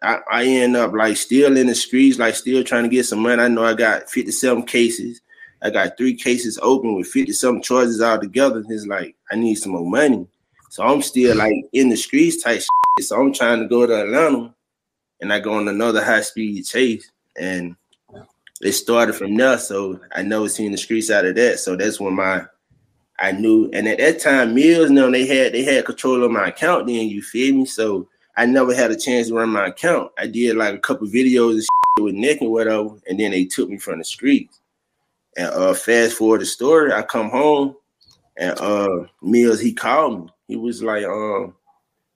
I, 0.04 0.20
I 0.32 0.46
end 0.46 0.76
up 0.76 0.94
like 0.94 1.18
still 1.18 1.58
in 1.58 1.68
the 1.68 1.76
streets, 1.76 2.20
like 2.20 2.36
still 2.36 2.64
trying 2.64 2.84
to 2.84 2.90
get 2.90 3.06
some 3.06 3.20
money. 3.20 3.42
I 3.42 3.48
know 3.48 3.64
I 3.64 3.74
got 3.74 4.10
57 4.10 4.64
cases. 4.64 5.22
I 5.62 5.72
got 5.72 5.98
three 5.98 6.16
cases 6.16 6.60
open 6.62 6.96
with 6.96 7.08
50 7.08 7.32
some 7.34 7.62
charges 7.62 8.00
all 8.02 8.20
together. 8.20 8.64
It's 8.70 8.86
like 8.86 9.16
I 9.32 9.36
need 9.36 9.56
some 9.56 9.72
more 9.72 9.90
money. 9.90 10.28
So 10.70 10.84
I'm 10.84 11.02
still 11.02 11.36
like 11.36 11.56
in 11.74 11.90
the 11.90 11.96
streets 11.98 12.44
type 12.44 12.62
shit. 12.62 13.06
So 13.08 13.20
I'm 13.20 13.34
trying 13.34 13.62
to 13.62 13.68
go 13.68 13.86
to 13.88 14.02
Atlanta 14.04 14.54
and 15.22 15.34
I 15.34 15.40
go 15.40 15.54
on 15.54 15.68
another 15.68 16.04
high 16.04 16.22
speed 16.22 16.64
chase. 16.66 17.12
And 17.40 17.76
it 18.62 18.72
started 18.74 19.14
from 19.14 19.36
there. 19.36 19.58
So 19.58 20.00
I 20.14 20.24
never 20.24 20.50
seen 20.50 20.72
the 20.72 20.78
streets 20.78 21.10
out 21.12 21.26
of 21.26 21.36
that. 21.36 21.60
So 21.60 21.76
that's 21.76 22.00
when 22.00 22.16
my 22.16 22.46
I 23.20 23.32
knew. 23.32 23.70
And 23.74 23.88
at 23.88 23.98
that 24.00 24.20
time, 24.20 24.56
Mills, 24.56 24.90
no, 24.90 25.12
they 25.12 25.26
had 25.26 25.54
they 25.54 25.64
had 25.64 25.86
control 25.86 26.24
of 26.24 26.32
my 26.32 26.50
account. 26.50 26.88
Then 26.88 27.08
you 27.08 27.22
feel 27.22 27.56
me? 27.56 27.66
So 27.66 28.08
I 28.36 28.46
never 28.46 28.74
had 28.74 28.92
a 28.92 28.96
chance 28.96 29.28
to 29.28 29.36
run 29.36 29.50
my 29.50 29.68
account. 29.68 30.12
I 30.18 30.28
did 30.28 30.56
like 30.56 30.76
a 30.76 30.80
couple 30.80 31.08
videos 31.08 31.66
and 31.98 32.06
with 32.06 32.16
Nick 32.16 32.42
and 32.42 32.52
whatever, 32.52 32.90
and 33.08 33.20
then 33.20 33.32
they 33.32 33.46
took 33.46 33.70
me 33.70 33.78
from 33.78 33.98
the 33.98 34.04
streets. 34.04 34.62
And 35.36 35.48
uh, 35.48 35.74
fast 35.74 36.18
forward 36.18 36.42
the 36.42 36.46
story, 36.46 36.92
I 36.94 37.02
come 37.02 37.30
home 37.30 37.76
and 38.38 38.60
uh 38.60 39.06
Mills 39.22 39.60
he 39.60 39.74
called 39.74 40.26
me. 40.26 40.32
He 40.48 40.56
was 40.56 40.82
like, 40.82 41.04
um, 41.04 41.56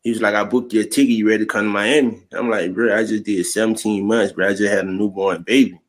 he 0.04 0.12
was 0.12 0.22
like, 0.22 0.36
I 0.36 0.44
booked 0.44 0.74
your 0.74 0.86
ticket, 0.86 1.10
you 1.10 1.28
ready 1.28 1.44
to 1.44 1.46
come 1.46 1.66
to 1.66 1.70
Miami? 1.70 2.24
I'm 2.32 2.50
like, 2.50 2.74
bro, 2.74 2.96
I 2.96 3.04
just 3.04 3.24
did 3.24 3.46
17 3.46 4.06
months, 4.06 4.32
bro. 4.32 4.48
I 4.48 4.52
just 4.54 4.72
had 4.72 4.86
a 4.86 4.90
newborn 4.92 5.44
baby. 5.44 5.81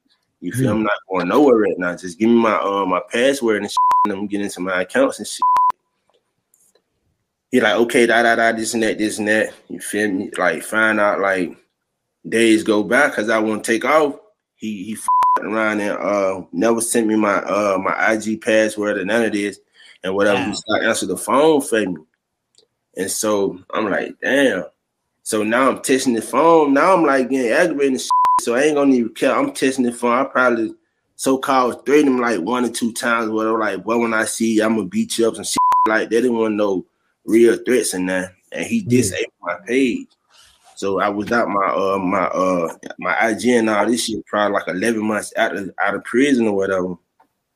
You 0.42 0.52
feel? 0.52 0.70
Mm. 0.70 0.72
I'm 0.72 0.83
not 0.83 0.92
going 1.09 1.28
nowhere 1.28 1.57
right 1.57 1.78
now. 1.78 1.96
Just 1.96 2.18
give 2.18 2.28
me 2.28 2.35
my 2.35 2.57
uh 2.57 2.85
my 2.85 3.00
password 3.11 3.62
and 3.62 3.70
shit, 3.70 3.78
and 4.05 4.12
I'm 4.12 4.26
getting 4.26 4.46
into 4.46 4.61
my 4.61 4.83
accounts 4.83 5.18
and 5.18 5.26
shit. 5.26 5.40
He 7.52 7.61
like, 7.61 7.76
okay, 7.76 8.07
da 8.07 8.22
da 8.22 8.35
da, 8.35 8.50
this 8.50 8.74
and 8.74 8.83
that, 8.83 8.98
this 8.98 9.18
and 9.18 9.28
that. 9.28 9.52
You 9.68 9.78
feel 9.78 10.11
me? 10.11 10.31
Like, 10.37 10.64
find 10.64 10.98
out 10.98 11.20
like 11.20 11.57
days 12.28 12.64
go 12.64 12.83
by 12.83 13.09
because 13.09 13.31
I 13.31 13.38
want 13.38 13.62
to 13.62 13.72
take 13.72 13.85
off. 13.85 14.16
He 14.57 14.83
he 14.85 14.98
around 15.40 15.81
and 15.81 15.96
uh 15.96 16.42
never 16.52 16.81
sent 16.81 17.07
me 17.07 17.16
my 17.16 17.37
uh 17.37 17.78
my 17.78 18.12
IG 18.12 18.42
password 18.42 18.98
or 18.98 19.05
none 19.05 19.24
of 19.24 19.33
this 19.33 19.61
and 20.02 20.14
whatever. 20.14 20.40
Wow. 20.40 20.48
He 20.48 20.55
started 20.57 20.88
answer 20.88 21.07
the 21.07 21.16
phone 21.16 21.61
for 21.61 21.81
me. 21.87 21.96
And 22.96 23.11
so 23.11 23.61
I'm 23.72 23.88
like, 23.88 24.16
damn. 24.20 24.64
So 25.22 25.44
now 25.44 25.68
I'm 25.70 25.81
testing 25.83 26.14
the 26.14 26.22
phone. 26.22 26.74
Now 26.74 26.94
I'm 26.94 27.05
like 27.05 27.31
getting 27.31 27.52
aggravated 27.52 28.00
shit, 28.00 28.11
So 28.42 28.55
I 28.55 28.62
ain't 28.62 28.74
gonna 28.74 28.94
even 28.94 29.14
care. 29.14 29.35
I'm 29.35 29.52
testing 29.52 29.85
the 29.85 29.92
phone. 29.92 30.18
I 30.18 30.24
probably 30.24 30.74
so 31.16 31.38
called 31.38 31.87
threatened 31.87 32.09
him 32.09 32.20
like 32.20 32.40
one 32.40 32.64
or 32.64 32.70
two 32.70 32.92
times. 32.92 33.31
Whatever, 33.31 33.59
like, 33.59 33.87
well, 33.87 34.00
when 34.00 34.14
I 34.14 34.24
see 34.24 34.55
you, 34.55 34.64
I'm 34.64 34.76
gonna 34.76 34.88
beat 34.88 35.18
you 35.18 35.28
up 35.28 35.37
and 35.37 35.46
shit. 35.46 35.59
Like 35.87 36.11
they 36.11 36.20
didn't 36.20 36.37
want 36.37 36.55
no 36.55 36.85
real 37.24 37.57
threats 37.64 37.94
in 37.94 38.07
there. 38.07 38.37
And 38.50 38.66
he 38.66 38.83
disabled 38.83 39.33
my 39.40 39.57
page. 39.66 40.09
So 40.74 41.00
I 41.00 41.09
was 41.09 41.31
out 41.31 41.48
my 41.48 41.66
uh 41.66 41.98
my 41.98 42.24
uh 42.24 42.74
my 42.98 43.28
IG 43.28 43.46
and 43.46 43.70
all 43.70 43.87
this 43.87 44.07
shit 44.07 44.26
probably 44.26 44.55
like 44.55 44.68
11 44.68 45.07
months 45.07 45.33
out 45.37 45.57
of 45.57 45.70
out 45.81 45.94
of 45.94 46.05
prison 46.05 46.48
or 46.48 46.57
whatever. 46.57 46.96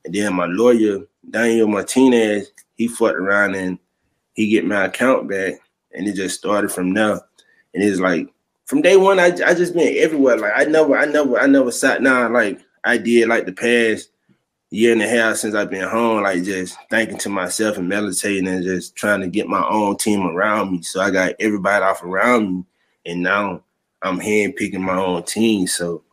And 0.05 0.13
then 0.15 0.33
my 0.33 0.45
lawyer, 0.45 0.99
Daniel 1.29 1.67
Martinez, 1.67 2.51
he 2.75 2.87
fucked 2.87 3.17
around 3.17 3.55
and 3.55 3.79
he 4.33 4.47
get 4.47 4.65
my 4.65 4.85
account 4.85 5.29
back. 5.29 5.55
And 5.93 6.07
it 6.07 6.13
just 6.13 6.37
started 6.37 6.71
from 6.71 6.93
there. 6.93 7.19
And 7.73 7.83
it's 7.83 7.99
like 7.99 8.29
from 8.67 8.81
day 8.81 8.97
one, 8.97 9.17
I, 9.17 9.27
I 9.27 9.53
just 9.53 9.73
been 9.73 9.97
everywhere. 9.97 10.37
Like 10.37 10.51
I 10.55 10.65
never, 10.65 10.97
I 10.97 11.05
never, 11.05 11.39
I 11.39 11.47
never 11.47 11.71
sat 11.71 12.03
down 12.03 12.33
like 12.33 12.59
I 12.83 12.97
did 12.97 13.29
like 13.29 13.45
the 13.45 13.53
past 13.53 14.09
year 14.69 14.91
and 14.91 15.01
a 15.01 15.07
half 15.07 15.37
since 15.37 15.55
I've 15.55 15.69
been 15.69 15.87
home, 15.87 16.23
like 16.23 16.43
just 16.43 16.77
thinking 16.89 17.17
to 17.19 17.29
myself 17.29 17.77
and 17.77 17.87
meditating 17.87 18.45
and 18.45 18.63
just 18.63 18.95
trying 18.97 19.21
to 19.21 19.27
get 19.27 19.47
my 19.47 19.65
own 19.65 19.95
team 19.95 20.27
around 20.27 20.73
me. 20.73 20.81
So 20.81 20.99
I 20.99 21.11
got 21.11 21.35
everybody 21.39 21.81
off 21.81 22.03
around 22.03 22.57
me 22.57 22.63
and 23.05 23.23
now 23.23 23.63
I'm 24.01 24.19
hand 24.19 24.57
picking 24.57 24.83
my 24.83 24.97
own 24.97 25.23
team. 25.23 25.67
So 25.67 26.03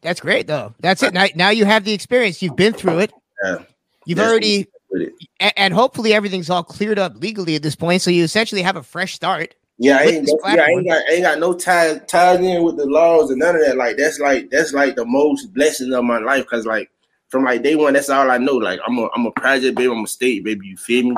that's 0.00 0.20
great, 0.20 0.46
though. 0.46 0.74
That's 0.80 1.02
it. 1.02 1.12
Now, 1.12 1.26
now 1.34 1.50
you 1.50 1.66
have 1.66 1.84
the 1.84 1.92
experience. 1.92 2.40
You've 2.40 2.56
been 2.56 2.72
through 2.72 3.00
it. 3.00 3.12
Yeah, 3.44 3.58
You've 4.06 4.20
already, 4.20 4.66
and 5.40 5.74
hopefully 5.74 6.14
everything's 6.14 6.48
all 6.48 6.64
cleared 6.64 6.98
up 6.98 7.16
legally 7.16 7.54
at 7.54 7.62
this 7.62 7.76
point. 7.76 8.00
So 8.00 8.10
you 8.10 8.24
essentially 8.24 8.62
have 8.62 8.76
a 8.76 8.82
fresh 8.82 9.12
start. 9.12 9.54
Yeah, 9.80 9.98
I 9.98 10.02
ain't, 10.02 10.28
yeah, 10.28 10.62
I 10.62 10.70
ain't 10.70 10.88
got, 10.88 11.02
I 11.08 11.12
ain't 11.12 11.22
got 11.22 11.38
no 11.38 11.52
ties 11.54 12.00
tied 12.08 12.42
in 12.42 12.64
with 12.64 12.76
the 12.76 12.86
laws 12.86 13.30
and 13.30 13.38
none 13.38 13.54
of 13.54 13.64
that. 13.64 13.76
Like 13.76 13.96
that's 13.96 14.18
like 14.18 14.50
that's 14.50 14.72
like 14.72 14.96
the 14.96 15.04
most 15.04 15.54
blessing 15.54 15.92
of 15.92 16.04
my 16.04 16.18
life 16.18 16.44
because 16.44 16.66
like 16.66 16.90
from 17.28 17.44
like 17.44 17.62
day 17.62 17.76
one, 17.76 17.92
that's 17.92 18.10
all 18.10 18.28
I 18.28 18.38
know. 18.38 18.54
Like 18.54 18.80
I'm 18.86 18.98
a 18.98 19.08
I'm 19.14 19.26
a 19.26 19.30
project 19.30 19.76
baby, 19.76 19.92
I'm 19.92 20.02
a 20.02 20.08
state 20.08 20.42
baby. 20.42 20.66
You 20.66 20.76
feel 20.76 21.10
me? 21.10 21.16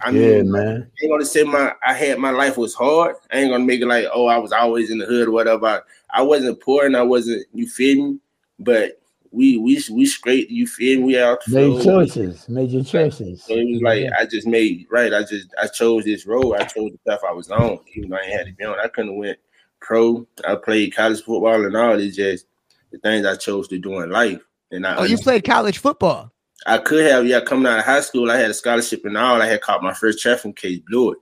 I 0.00 0.12
mean, 0.12 0.22
yeah, 0.22 0.42
man. 0.42 0.82
I 0.82 1.04
ain't 1.04 1.12
gonna 1.12 1.24
say 1.24 1.42
my 1.42 1.74
I 1.84 1.92
had 1.92 2.18
my 2.18 2.30
life 2.30 2.56
was 2.56 2.72
hard. 2.72 3.16
I 3.32 3.38
ain't 3.38 3.50
gonna 3.50 3.64
make 3.64 3.80
it 3.80 3.86
like, 3.86 4.06
oh, 4.12 4.26
I 4.26 4.38
was 4.38 4.52
always 4.52 4.90
in 4.90 4.98
the 4.98 5.06
hood 5.06 5.26
or 5.26 5.32
whatever. 5.32 5.84
I 6.10 6.22
wasn't 6.22 6.60
poor 6.60 6.86
and 6.86 6.96
I 6.96 7.02
wasn't, 7.02 7.46
you 7.52 7.68
feel 7.68 8.10
me? 8.10 8.18
But 8.60 9.00
we 9.30 9.56
we 9.58 9.82
we 9.90 10.06
straight, 10.06 10.50
you 10.50 10.66
feel 10.66 11.00
me? 11.00 11.04
We 11.04 11.18
out 11.18 11.40
made 11.48 11.82
choices, 11.82 12.48
made 12.48 12.70
your 12.70 12.84
choices. 12.84 13.44
So 13.44 13.54
it 13.54 13.64
was 13.70 13.82
like 13.82 14.02
yeah. 14.02 14.10
I 14.18 14.26
just 14.26 14.46
made 14.46 14.86
right. 14.90 15.12
I 15.12 15.22
just 15.22 15.48
I 15.60 15.66
chose 15.66 16.04
this 16.04 16.26
road. 16.26 16.54
I 16.54 16.64
chose 16.64 16.92
the 16.92 16.98
path 17.06 17.20
I 17.28 17.32
was 17.32 17.50
on, 17.50 17.80
even 17.94 18.10
though 18.10 18.16
I 18.16 18.20
ain't 18.20 18.32
had 18.32 18.46
to 18.46 18.52
be 18.52 18.64
on. 18.64 18.78
I 18.78 18.88
couldn't 18.88 19.12
have 19.12 19.18
went 19.18 19.38
pro. 19.80 20.26
I 20.46 20.56
played 20.56 20.94
college 20.94 21.22
football 21.22 21.64
and 21.64 21.76
all. 21.76 21.98
It's 21.98 22.16
just 22.16 22.46
the 22.90 22.98
things 22.98 23.26
I 23.26 23.36
chose 23.36 23.68
to 23.68 23.78
do 23.78 24.00
in 24.00 24.10
life. 24.10 24.40
And 24.70 24.86
I 24.86 24.96
oh, 24.96 25.04
you 25.04 25.18
played 25.18 25.44
college 25.44 25.78
football. 25.78 26.32
I 26.66 26.78
could 26.78 27.06
have, 27.06 27.26
yeah, 27.26 27.40
coming 27.40 27.66
out 27.66 27.78
of 27.78 27.84
high 27.84 28.00
school, 28.00 28.30
I 28.30 28.36
had 28.36 28.50
a 28.50 28.54
scholarship 28.54 29.04
and 29.04 29.16
all. 29.16 29.40
I 29.40 29.46
had 29.46 29.60
caught 29.60 29.82
my 29.82 29.94
first 29.94 30.20
trafficking 30.20 30.54
case, 30.54 30.80
blew 30.86 31.12
it 31.12 31.18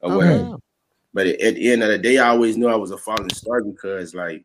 or 0.00 0.12
oh, 0.12 0.16
whatever. 0.16 0.56
But 1.12 1.26
at, 1.26 1.40
at 1.40 1.54
the 1.56 1.70
end 1.70 1.82
of 1.82 1.90
the 1.90 1.98
day, 1.98 2.18
I 2.18 2.28
always 2.28 2.56
knew 2.56 2.68
I 2.68 2.76
was 2.76 2.90
a 2.90 2.96
falling 2.96 3.30
star 3.30 3.62
because 3.62 4.14
like 4.14 4.44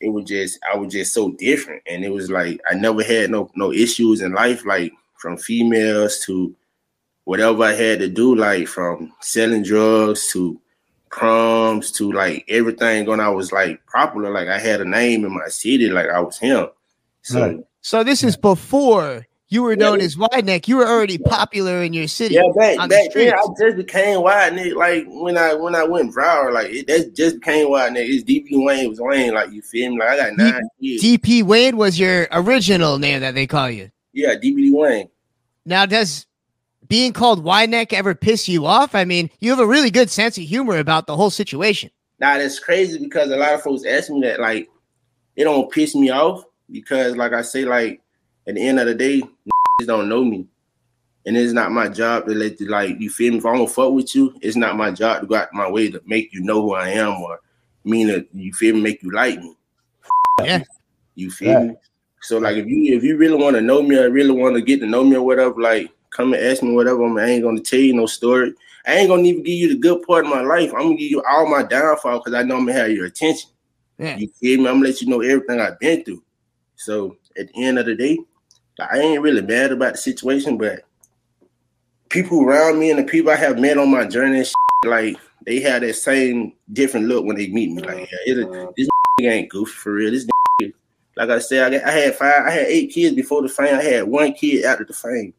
it 0.00 0.08
was 0.08 0.24
just 0.24 0.58
I 0.72 0.76
was 0.76 0.92
just 0.92 1.14
so 1.14 1.30
different. 1.32 1.82
And 1.86 2.04
it 2.04 2.10
was 2.10 2.30
like 2.30 2.60
I 2.70 2.74
never 2.74 3.02
had 3.02 3.30
no 3.30 3.50
no 3.54 3.72
issues 3.72 4.20
in 4.20 4.32
life, 4.32 4.64
like 4.64 4.92
from 5.18 5.36
females 5.36 6.20
to 6.26 6.54
whatever 7.24 7.64
I 7.64 7.72
had 7.72 8.00
to 8.00 8.08
do, 8.08 8.34
like 8.34 8.68
from 8.68 9.12
selling 9.20 9.62
drugs 9.62 10.30
to 10.32 10.60
proms 11.10 11.92
to 11.92 12.10
like 12.10 12.44
everything 12.48 13.06
when 13.06 13.20
I 13.20 13.28
was 13.28 13.52
like 13.52 13.80
popular, 13.86 14.30
like 14.30 14.48
I 14.48 14.58
had 14.58 14.80
a 14.80 14.84
name 14.84 15.24
in 15.24 15.32
my 15.32 15.48
city, 15.48 15.88
like 15.88 16.08
I 16.08 16.20
was 16.20 16.38
him. 16.38 16.68
So 17.22 17.40
right. 17.40 17.58
so 17.80 18.04
this 18.04 18.22
is 18.22 18.36
before 18.36 19.26
you 19.54 19.62
were 19.62 19.76
known 19.76 20.00
yeah. 20.00 20.06
as 20.06 20.18
Wide 20.18 20.44
Neck. 20.44 20.66
You 20.66 20.78
were 20.78 20.86
already 20.86 21.16
popular 21.16 21.82
in 21.82 21.92
your 21.92 22.08
city. 22.08 22.34
Yeah, 22.34 22.42
back, 22.56 22.76
back 22.88 23.12
then 23.14 23.32
I 23.32 23.46
just 23.58 23.76
became 23.76 24.20
Wide 24.20 24.54
Neck. 24.54 24.74
Like 24.74 25.06
when 25.06 25.38
I 25.38 25.54
when 25.54 25.76
I 25.76 25.84
went 25.84 26.12
viral, 26.12 26.52
like 26.52 26.70
it, 26.70 26.88
that 26.88 27.14
just 27.14 27.36
became 27.36 27.70
Wide 27.70 27.92
Neck. 27.92 28.06
It's 28.06 28.24
DP 28.24 28.64
Wayne 28.64 28.90
was 28.90 29.00
Wayne. 29.00 29.32
Like 29.32 29.52
you 29.52 29.62
feel 29.62 29.92
me? 29.92 29.98
Like 30.00 30.08
I 30.08 30.16
got 30.16 30.36
nine 30.36 30.62
D-. 30.80 31.18
DP 31.18 31.44
Wayne 31.44 31.76
was 31.76 31.98
your 31.98 32.26
original 32.32 32.98
name 32.98 33.20
that 33.20 33.34
they 33.34 33.46
call 33.46 33.70
you. 33.70 33.90
Yeah, 34.12 34.34
DP 34.34 34.72
Wayne. 34.72 35.08
Now 35.64 35.86
does 35.86 36.26
being 36.88 37.12
called 37.12 37.44
Wide 37.44 37.70
Neck 37.70 37.92
ever 37.92 38.14
piss 38.14 38.48
you 38.48 38.66
off? 38.66 38.94
I 38.94 39.04
mean, 39.04 39.30
you 39.40 39.50
have 39.50 39.60
a 39.60 39.66
really 39.66 39.90
good 39.90 40.10
sense 40.10 40.36
of 40.36 40.44
humor 40.44 40.78
about 40.78 41.06
the 41.06 41.16
whole 41.16 41.30
situation. 41.30 41.90
Nah, 42.18 42.38
that's 42.38 42.58
crazy 42.58 42.98
because 42.98 43.30
a 43.30 43.36
lot 43.36 43.54
of 43.54 43.62
folks 43.62 43.84
ask 43.84 44.10
me 44.10 44.20
that. 44.22 44.40
Like, 44.40 44.68
it 45.36 45.44
don't 45.44 45.70
piss 45.70 45.94
me 45.94 46.10
off 46.10 46.42
because, 46.70 47.16
like 47.16 47.32
I 47.32 47.42
say, 47.42 47.64
like 47.64 48.00
at 48.46 48.54
the 48.54 48.66
end 48.66 48.80
of 48.80 48.86
the 48.86 48.94
day, 48.94 49.22
don't 49.86 50.08
know 50.08 50.24
me. 50.24 50.46
And 51.26 51.36
it's 51.36 51.52
not 51.52 51.72
my 51.72 51.88
job 51.88 52.26
to 52.26 52.34
let 52.34 52.60
you 52.60 52.68
like 52.68 53.00
you 53.00 53.08
feel 53.08 53.32
me. 53.32 53.38
If 53.38 53.46
I 53.46 53.56
don't 53.56 53.70
fuck 53.70 53.92
with 53.92 54.14
you, 54.14 54.36
it's 54.42 54.56
not 54.56 54.76
my 54.76 54.90
job 54.90 55.22
to 55.22 55.26
go 55.26 55.36
out 55.36 55.54
my 55.54 55.70
way 55.70 55.90
to 55.90 56.02
make 56.04 56.32
you 56.34 56.40
know 56.40 56.60
who 56.60 56.74
I 56.74 56.90
am 56.90 57.14
or 57.22 57.40
mean 57.84 58.08
that 58.08 58.26
you 58.34 58.52
feel 58.52 58.74
me, 58.74 58.82
make 58.82 59.02
you 59.02 59.10
like 59.10 59.38
me. 59.38 59.54
Yeah. 60.44 60.64
You 61.14 61.30
feel 61.30 61.52
yeah. 61.52 61.60
me? 61.60 61.76
So 62.22 62.38
like 62.38 62.56
if 62.56 62.66
you 62.66 62.96
if 62.96 63.04
you 63.04 63.16
really 63.16 63.36
want 63.36 63.54
to 63.54 63.62
know 63.62 63.82
me 63.82 63.96
or 63.96 64.10
really 64.10 64.32
want 64.32 64.56
to 64.56 64.62
get 64.62 64.80
to 64.80 64.86
know 64.86 65.04
me 65.04 65.14
or 65.14 65.22
whatever, 65.22 65.60
like 65.60 65.90
come 66.10 66.32
and 66.32 66.42
ask 66.42 66.62
me 66.62 66.72
whatever. 66.72 67.04
I, 67.20 67.30
ain't 67.30 67.44
gonna 67.44 67.60
tell 67.60 67.78
you 67.78 67.94
no 67.94 68.06
story. 68.06 68.54
I 68.86 68.94
ain't 68.96 69.08
gonna 69.08 69.22
even 69.22 69.42
give 69.42 69.54
you 69.54 69.68
the 69.68 69.78
good 69.78 70.02
part 70.02 70.24
of 70.24 70.30
my 70.30 70.40
life. 70.40 70.72
I'm 70.74 70.82
gonna 70.82 70.96
give 70.96 71.10
you 71.10 71.22
all 71.22 71.48
my 71.48 71.62
downfall 71.62 72.18
because 72.18 72.34
I 72.34 72.42
know 72.42 72.56
I'm 72.56 72.66
gonna 72.66 72.78
have 72.78 72.90
your 72.90 73.06
attention. 73.06 73.50
Yeah. 73.98 74.16
You 74.16 74.28
feel 74.40 74.60
me? 74.60 74.68
I'm 74.68 74.76
gonna 74.76 74.86
let 74.86 75.00
you 75.00 75.08
know 75.08 75.20
everything 75.20 75.60
I've 75.60 75.78
been 75.78 76.04
through. 76.04 76.22
So 76.76 77.16
at 77.38 77.52
the 77.52 77.64
end 77.64 77.78
of 77.78 77.86
the 77.86 77.94
day, 77.94 78.18
I 78.78 78.98
ain't 78.98 79.22
really 79.22 79.42
mad 79.42 79.72
about 79.72 79.92
the 79.92 79.98
situation, 79.98 80.58
but 80.58 80.82
people 82.08 82.42
around 82.42 82.78
me 82.78 82.90
and 82.90 82.98
the 82.98 83.04
people 83.04 83.30
I 83.30 83.36
have 83.36 83.58
met 83.58 83.78
on 83.78 83.90
my 83.90 84.04
journey, 84.04 84.44
shit, 84.44 84.54
like 84.84 85.16
they 85.46 85.60
have 85.60 85.82
that 85.82 85.94
same 85.94 86.52
different 86.72 87.06
look 87.06 87.24
when 87.24 87.36
they 87.36 87.48
meet 87.48 87.70
me. 87.70 87.82
Like, 87.82 88.10
yeah, 88.10 88.34
it, 88.34 88.44
uh-huh. 88.44 88.72
this 88.76 88.88
ain't 89.20 89.50
goofy 89.50 89.72
for 89.72 89.92
real. 89.92 90.10
This 90.10 90.26
like 91.16 91.30
I 91.30 91.38
said, 91.38 91.72
I, 91.72 91.78
got, 91.78 91.88
I 91.88 91.90
had 91.92 92.14
five, 92.16 92.46
I 92.46 92.50
had 92.50 92.66
eight 92.66 92.92
kids 92.92 93.14
before 93.14 93.42
the 93.42 93.48
fame. 93.48 93.74
I 93.74 93.82
had 93.82 94.04
one 94.04 94.32
kid 94.32 94.64
after 94.64 94.84
the 94.84 94.92
fame. 94.92 95.32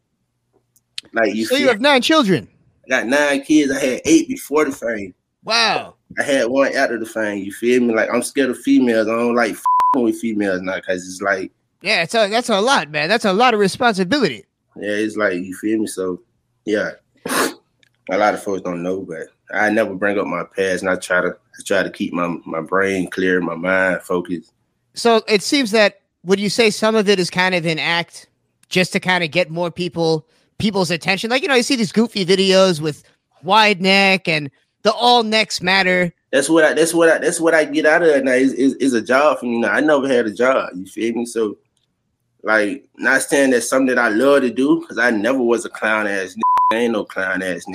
Like 1.12 1.34
you, 1.34 1.44
so 1.44 1.56
you 1.56 1.68
have 1.68 1.80
nine 1.80 2.02
children. 2.02 2.48
I 2.86 2.88
got 2.88 3.06
nine 3.06 3.42
kids. 3.42 3.72
I 3.72 3.78
had 3.78 4.00
eight 4.04 4.28
before 4.28 4.64
the 4.64 4.72
fame. 4.72 5.14
Wow. 5.44 5.94
I 6.18 6.22
had 6.22 6.48
one 6.48 6.74
after 6.74 6.98
the 6.98 7.06
fame. 7.06 7.44
You 7.44 7.52
feel 7.52 7.82
me? 7.82 7.94
Like 7.94 8.08
I'm 8.12 8.22
scared 8.22 8.50
of 8.50 8.58
females. 8.58 9.08
I 9.08 9.12
don't 9.16 9.34
like 9.34 9.56
with 9.94 10.18
females 10.18 10.62
now 10.62 10.76
because 10.76 11.06
it's 11.06 11.22
like 11.22 11.52
yeah, 11.82 12.02
it's 12.02 12.14
a, 12.14 12.28
that's 12.28 12.48
a 12.48 12.60
lot, 12.60 12.90
man. 12.90 13.08
That's 13.08 13.24
a 13.24 13.32
lot 13.32 13.54
of 13.54 13.60
responsibility. 13.60 14.44
Yeah, 14.76 14.90
it's 14.90 15.16
like 15.16 15.34
you 15.34 15.54
feel 15.54 15.78
me. 15.78 15.86
So 15.86 16.22
yeah, 16.64 16.92
a 17.26 18.18
lot 18.18 18.34
of 18.34 18.42
folks 18.42 18.62
don't 18.62 18.82
know, 18.82 19.00
but 19.00 19.28
I 19.52 19.70
never 19.70 19.94
bring 19.94 20.18
up 20.18 20.26
my 20.26 20.44
past, 20.44 20.82
and 20.82 20.90
I 20.90 20.96
try 20.96 21.20
to 21.20 21.28
I 21.28 21.62
try 21.64 21.82
to 21.82 21.90
keep 21.90 22.12
my 22.12 22.36
my 22.44 22.60
brain 22.60 23.10
clear, 23.10 23.40
my 23.40 23.54
mind 23.54 24.02
focused. 24.02 24.52
So 24.94 25.22
it 25.28 25.42
seems 25.42 25.70
that 25.70 26.00
would 26.24 26.40
you 26.40 26.50
say 26.50 26.70
some 26.70 26.94
of 26.94 27.08
it 27.08 27.18
is 27.18 27.30
kind 27.30 27.54
of 27.54 27.64
an 27.66 27.78
act 27.78 28.28
just 28.68 28.92
to 28.92 29.00
kind 29.00 29.22
of 29.22 29.30
get 29.30 29.50
more 29.50 29.70
people 29.70 30.26
people's 30.58 30.90
attention? 30.90 31.30
Like 31.30 31.42
you 31.42 31.48
know, 31.48 31.54
you 31.54 31.62
see 31.62 31.76
these 31.76 31.92
goofy 31.92 32.26
videos 32.26 32.80
with 32.80 33.04
wide 33.42 33.80
neck 33.80 34.28
and 34.28 34.50
the 34.82 34.92
all 34.92 35.22
necks 35.22 35.60
matter. 35.62 36.12
That's 36.32 36.48
what 36.48 36.64
I. 36.64 36.74
That's 36.74 36.92
what 36.92 37.08
I. 37.08 37.18
That's 37.18 37.40
what 37.40 37.54
I 37.54 37.64
get 37.64 37.86
out 37.86 38.02
of 38.02 38.08
it 38.08 38.24
now. 38.24 38.32
Is 38.32 38.52
is, 38.52 38.74
is 38.74 38.92
a 38.92 39.02
job 39.02 39.38
for 39.38 39.46
me 39.46 39.58
now. 39.58 39.72
I 39.72 39.80
never 39.80 40.08
had 40.08 40.26
a 40.26 40.32
job. 40.32 40.70
You 40.74 40.86
feel 40.86 41.14
me? 41.14 41.26
So, 41.26 41.56
like, 42.46 42.84
not 42.96 43.22
saying 43.22 43.50
that's 43.50 43.68
something 43.68 43.92
that 43.92 43.98
I 43.98 44.08
love 44.08 44.42
to 44.42 44.50
do 44.50 44.80
because 44.80 44.98
I 44.98 45.10
never 45.10 45.42
was 45.42 45.64
a 45.64 45.68
clown 45.68 46.06
ass. 46.06 46.36
I 46.72 46.76
ain't 46.76 46.92
no 46.92 47.04
clown 47.04 47.42
ass. 47.42 47.66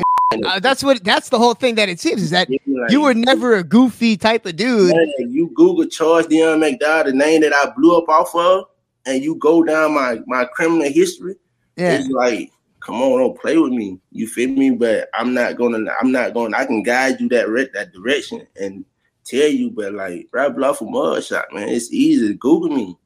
Uh, 0.45 0.61
that's 0.61 0.81
what. 0.81 1.03
That's 1.03 1.27
the 1.27 1.37
whole 1.37 1.55
thing 1.55 1.75
that 1.75 1.89
it 1.89 1.99
seems 1.99 2.21
is 2.23 2.29
that 2.29 2.47
you 2.89 3.01
were 3.01 3.13
never 3.13 3.57
a 3.57 3.63
goofy 3.63 4.15
type 4.15 4.45
of 4.45 4.55
dude. 4.55 4.95
Man, 4.95 5.29
you 5.29 5.51
Google 5.55 5.87
Charles 5.87 6.27
Dion 6.27 6.61
McDowell, 6.61 7.03
the 7.03 7.11
name 7.11 7.41
that 7.41 7.53
I 7.53 7.69
blew 7.75 7.97
up 7.97 8.07
off 8.07 8.33
of, 8.33 8.63
and 9.05 9.21
you 9.21 9.35
go 9.35 9.61
down 9.61 9.93
my 9.93 10.21
my 10.25 10.45
criminal 10.45 10.89
history. 10.89 11.35
Yeah. 11.75 11.99
It's 11.99 12.07
like, 12.07 12.49
come 12.79 13.01
on, 13.01 13.19
don't 13.19 13.41
play 13.41 13.57
with 13.57 13.73
me. 13.73 13.99
You 14.13 14.25
feel 14.25 14.51
me? 14.51 14.69
But 14.69 15.09
I'm 15.13 15.33
not 15.33 15.57
gonna. 15.57 15.79
I'm 15.99 16.13
not 16.13 16.33
going. 16.33 16.53
I 16.53 16.65
can 16.65 16.81
guide 16.81 17.19
you 17.19 17.27
that 17.29 17.49
re- 17.49 17.69
that 17.73 17.91
direction 17.91 18.47
and 18.57 18.85
tell 19.25 19.49
you. 19.49 19.69
But 19.69 19.95
like, 19.95 20.29
right 20.31 20.55
bluff 20.55 20.79
a 20.79 20.85
mud 20.85 21.25
shot, 21.25 21.51
man. 21.51 21.67
It's 21.67 21.91
easy. 21.91 22.35
Google 22.35 22.69
me. 22.69 22.97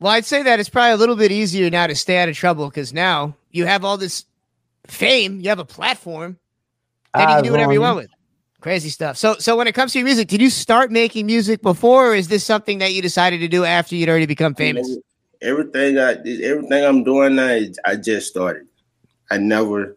Well, 0.00 0.12
I'd 0.12 0.24
say 0.26 0.42
that 0.42 0.60
it's 0.60 0.68
probably 0.68 0.92
a 0.92 0.96
little 0.96 1.16
bit 1.16 1.32
easier 1.32 1.70
now 1.70 1.86
to 1.86 1.94
stay 1.94 2.18
out 2.18 2.28
of 2.28 2.36
trouble 2.36 2.68
because 2.68 2.92
now 2.92 3.34
you 3.50 3.64
have 3.64 3.84
all 3.84 3.96
this 3.96 4.24
fame, 4.86 5.40
you 5.40 5.48
have 5.48 5.58
a 5.58 5.64
platform, 5.64 6.38
and 7.14 7.22
you 7.22 7.26
can 7.36 7.44
do 7.44 7.50
whatever 7.52 7.72
you 7.72 7.80
want 7.80 7.96
with. 7.96 8.10
Crazy 8.60 8.88
stuff. 8.90 9.16
So, 9.16 9.34
so 9.38 9.56
when 9.56 9.66
it 9.68 9.74
comes 9.74 9.92
to 9.92 9.98
your 9.98 10.04
music, 10.06 10.28
did 10.28 10.40
you 10.42 10.50
start 10.50 10.90
making 10.90 11.24
music 11.26 11.62
before, 11.62 12.12
or 12.12 12.14
is 12.14 12.28
this 12.28 12.44
something 12.44 12.78
that 12.78 12.92
you 12.92 13.00
decided 13.00 13.38
to 13.40 13.48
do 13.48 13.64
after 13.64 13.94
you'd 13.96 14.08
already 14.08 14.26
become 14.26 14.54
famous? 14.54 14.96
Everything 15.42 15.98
I 15.98 16.12
everything 16.42 16.84
I'm 16.84 17.04
doing 17.04 17.36
now, 17.36 17.48
is- 17.48 17.78
I 17.84 17.96
just 17.96 18.28
started. 18.28 18.66
I 19.30 19.36
never, 19.38 19.96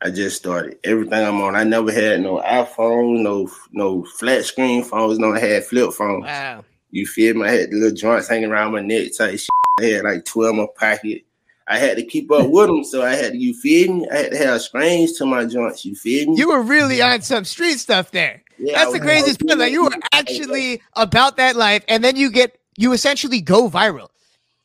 I 0.00 0.10
just 0.10 0.36
started. 0.36 0.78
Everything 0.84 1.24
I'm 1.26 1.40
on, 1.42 1.54
I 1.56 1.64
never 1.64 1.92
had 1.92 2.20
no 2.20 2.38
iPhone, 2.40 3.20
no 3.22 3.50
no 3.72 4.04
flat 4.04 4.44
screen 4.44 4.82
phones, 4.82 5.18
no 5.18 5.34
I 5.34 5.38
had 5.40 5.64
flip 5.64 5.92
phones. 5.92 6.24
Wow. 6.24 6.64
You 6.92 7.06
feel 7.06 7.34
me? 7.34 7.48
I 7.48 7.50
had 7.50 7.70
the 7.70 7.76
little 7.76 7.96
joints 7.96 8.28
hanging 8.28 8.50
around 8.50 8.72
my 8.72 8.80
neck 8.80 9.16
type 9.16 9.38
shit. 9.38 9.48
I 9.80 9.84
had 9.84 10.04
like 10.04 10.24
12 10.24 10.50
in 10.50 10.56
my 10.58 10.66
pocket. 10.76 11.24
I 11.66 11.78
had 11.78 11.96
to 11.96 12.04
keep 12.04 12.30
up 12.30 12.50
with 12.50 12.66
them, 12.66 12.84
so 12.84 13.02
I 13.02 13.14
had 13.14 13.32
to, 13.32 13.38
you 13.38 13.54
feel 13.54 13.94
me? 13.94 14.08
I 14.10 14.16
had 14.16 14.32
to 14.32 14.38
have 14.38 14.62
screens 14.62 15.12
to 15.14 15.26
my 15.26 15.46
joints, 15.46 15.84
you 15.84 15.94
feel 15.94 16.30
me? 16.30 16.36
You 16.36 16.48
were 16.48 16.60
really 16.60 17.00
on 17.00 17.22
some 17.22 17.44
street 17.44 17.78
stuff 17.78 18.10
there. 18.10 18.42
Yeah, 18.58 18.78
That's 18.78 18.94
I 18.94 18.98
the 18.98 19.00
craziest 19.00 19.40
part. 19.46 19.58
Like 19.58 19.72
you 19.72 19.84
were 19.84 19.94
actually 20.12 20.82
about 20.94 21.36
that 21.38 21.56
life, 21.56 21.82
and 21.88 22.04
then 22.04 22.16
you 22.16 22.30
get 22.30 22.58
you 22.76 22.92
essentially 22.92 23.40
go 23.40 23.70
viral. 23.70 24.08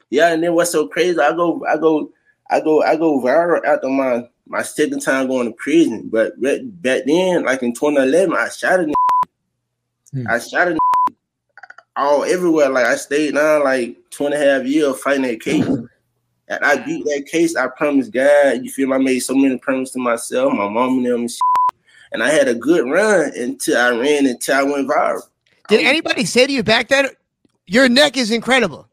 Yeah, 0.09 0.33
and 0.33 0.43
then 0.43 0.53
what's 0.53 0.71
so 0.71 0.87
crazy? 0.87 1.17
I 1.19 1.31
go, 1.31 1.63
I 1.65 1.77
go, 1.77 2.11
I 2.49 2.59
go, 2.59 2.83
I 2.83 2.95
go 2.97 3.21
viral 3.21 3.63
after 3.63 3.89
my 3.89 4.27
my 4.47 4.61
second 4.61 4.99
time 4.99 5.27
going 5.27 5.47
to 5.47 5.53
prison. 5.53 6.09
But 6.11 6.39
back, 6.41 6.59
back 6.63 7.03
then, 7.05 7.45
like 7.45 7.63
in 7.63 7.73
2011, 7.73 8.35
I 8.35 8.49
shot 8.49 8.79
a 8.79 8.83
nigga. 8.83 8.93
Hmm. 10.11 10.27
I 10.29 10.39
shot 10.39 10.67
a 10.67 10.71
nigga 10.71 10.86
all 11.97 12.23
everywhere. 12.23 12.69
Like 12.69 12.85
I 12.85 12.95
stayed 12.95 13.33
down 13.33 13.63
like 13.63 13.97
two 14.09 14.25
and 14.25 14.33
a 14.33 14.37
half 14.37 14.65
years 14.65 14.99
fighting 14.99 15.23
that 15.23 15.41
case. 15.41 15.65
Mm-hmm. 15.65 15.85
and 16.47 16.63
I 16.63 16.77
beat 16.77 17.03
that 17.05 17.25
case. 17.25 17.55
I 17.55 17.67
promised 17.67 18.11
God. 18.11 18.63
You 18.63 18.71
feel 18.71 18.87
me? 18.87 18.95
I 18.95 18.99
made 18.99 19.19
so 19.19 19.35
many 19.35 19.57
promises 19.57 19.93
to 19.93 19.99
myself, 19.99 20.53
my 20.53 20.69
mom 20.69 20.97
and 20.97 21.05
them, 21.05 21.21
and, 21.21 21.31
and 22.13 22.23
I 22.23 22.29
had 22.29 22.47
a 22.47 22.55
good 22.55 22.89
run 22.89 23.31
until 23.35 23.77
I 23.77 23.89
ran 23.89 24.25
until 24.25 24.55
I 24.55 24.63
went 24.63 24.89
viral. 24.89 25.21
Did 25.67 25.85
anybody 25.85 26.23
say 26.23 26.47
to 26.47 26.53
you 26.53 26.63
back 26.63 26.87
then, 26.87 27.09
your 27.65 27.89
neck 27.89 28.15
is 28.15 28.31
incredible? 28.31 28.87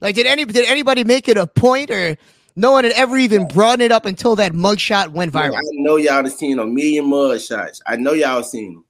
Like, 0.00 0.16
did 0.16 0.26
any 0.26 0.44
did 0.44 0.66
anybody 0.66 1.04
make 1.04 1.28
it 1.28 1.36
a 1.36 1.46
point, 1.46 1.90
or 1.90 2.16
no 2.56 2.72
one 2.72 2.84
had 2.84 2.92
ever 2.94 3.16
even 3.16 3.46
brought 3.46 3.80
it 3.80 3.92
up 3.92 4.04
until 4.04 4.34
that 4.36 4.52
mugshot 4.52 5.10
went 5.10 5.32
viral? 5.32 5.56
I 5.56 5.62
know 5.72 5.96
y'all 5.96 6.24
have 6.24 6.32
seen 6.32 6.58
a 6.58 6.66
million 6.66 7.06
mugshots. 7.06 7.80
I 7.86 7.96
know 7.96 8.12
y'all 8.12 8.42
seen 8.42 8.74
them. 8.74 8.84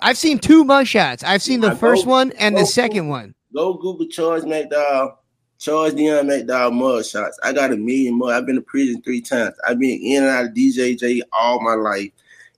I've 0.00 0.16
seen 0.18 0.38
two 0.38 0.64
mugshots. 0.64 1.24
I've 1.24 1.42
seen 1.42 1.60
the 1.60 1.72
I 1.72 1.74
first 1.74 2.06
know- 2.06 2.12
one 2.12 2.32
and 2.32 2.56
the 2.56 2.66
second 2.66 3.08
one. 3.08 3.34
Go 3.54 3.74
Google 3.74 4.06
Charles 4.06 4.44
McDowell, 4.44 5.16
Charles 5.58 5.94
Dion 5.94 6.26
McDowell 6.26 6.72
mud 6.72 7.06
shots. 7.06 7.38
I 7.42 7.52
got 7.52 7.72
a 7.72 7.76
million 7.76 8.18
mud. 8.18 8.32
I've 8.32 8.46
been 8.46 8.56
to 8.56 8.62
prison 8.62 9.00
three 9.02 9.22
times. 9.22 9.54
I've 9.66 9.78
been 9.78 9.98
in 10.02 10.22
and 10.22 10.30
out 10.30 10.44
of 10.46 10.52
DJJ 10.52 11.22
all 11.32 11.60
my 11.60 11.74
life, 11.74 12.10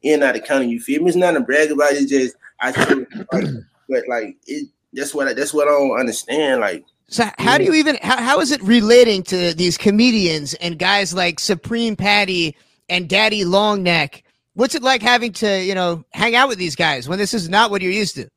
in 0.02 0.14
and 0.14 0.24
out 0.24 0.36
of 0.36 0.44
county. 0.44 0.68
You 0.68 0.80
feel 0.80 1.00
me? 1.02 1.08
It's 1.08 1.16
not 1.16 1.32
to 1.32 1.40
brag 1.40 1.70
about 1.70 1.92
it. 1.92 2.02
It's 2.02 2.10
just 2.10 2.36
I 2.60 2.72
feel 2.72 3.06
like, 3.32 3.44
but 3.88 4.04
like 4.08 4.36
it. 4.46 4.68
That's 4.92 5.14
what 5.14 5.28
I, 5.28 5.34
that's 5.34 5.54
what 5.54 5.68
I 5.68 5.70
don't 5.70 5.98
understand. 6.00 6.60
Like 6.60 6.84
So 7.08 7.24
how 7.38 7.56
do 7.56 7.64
you 7.64 7.74
even 7.74 7.96
how, 8.02 8.20
how 8.20 8.40
is 8.40 8.50
it 8.50 8.60
relating 8.64 9.22
to 9.24 9.54
these 9.54 9.78
comedians 9.78 10.54
and 10.54 10.76
guys 10.76 11.14
like 11.14 11.38
Supreme 11.38 11.94
Patty 11.94 12.56
and 12.88 13.08
Daddy 13.08 13.44
Longneck? 13.44 14.22
What's 14.60 14.74
it 14.74 14.82
like 14.82 15.00
having 15.00 15.32
to, 15.32 15.64
you 15.64 15.74
know, 15.74 16.04
hang 16.12 16.34
out 16.34 16.50
with 16.50 16.58
these 16.58 16.76
guys 16.76 17.08
when 17.08 17.18
this 17.18 17.32
is 17.32 17.48
not 17.48 17.70
what 17.70 17.80
you're 17.80 17.90
used 17.90 18.14
to? 18.16 18.28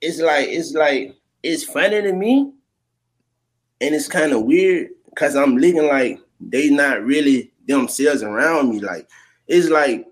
it's 0.00 0.18
like 0.18 0.48
it's 0.48 0.72
like 0.72 1.14
it's 1.44 1.62
funny 1.62 2.02
to 2.02 2.12
me, 2.12 2.52
and 3.80 3.94
it's 3.94 4.08
kind 4.08 4.32
of 4.32 4.42
weird 4.42 4.88
because 5.10 5.36
I'm 5.36 5.56
looking 5.56 5.86
like 5.86 6.18
they 6.40 6.68
not 6.70 7.04
really 7.04 7.52
themselves 7.68 8.24
around 8.24 8.70
me. 8.70 8.80
Like 8.80 9.08
it's 9.46 9.68
like 9.68 10.04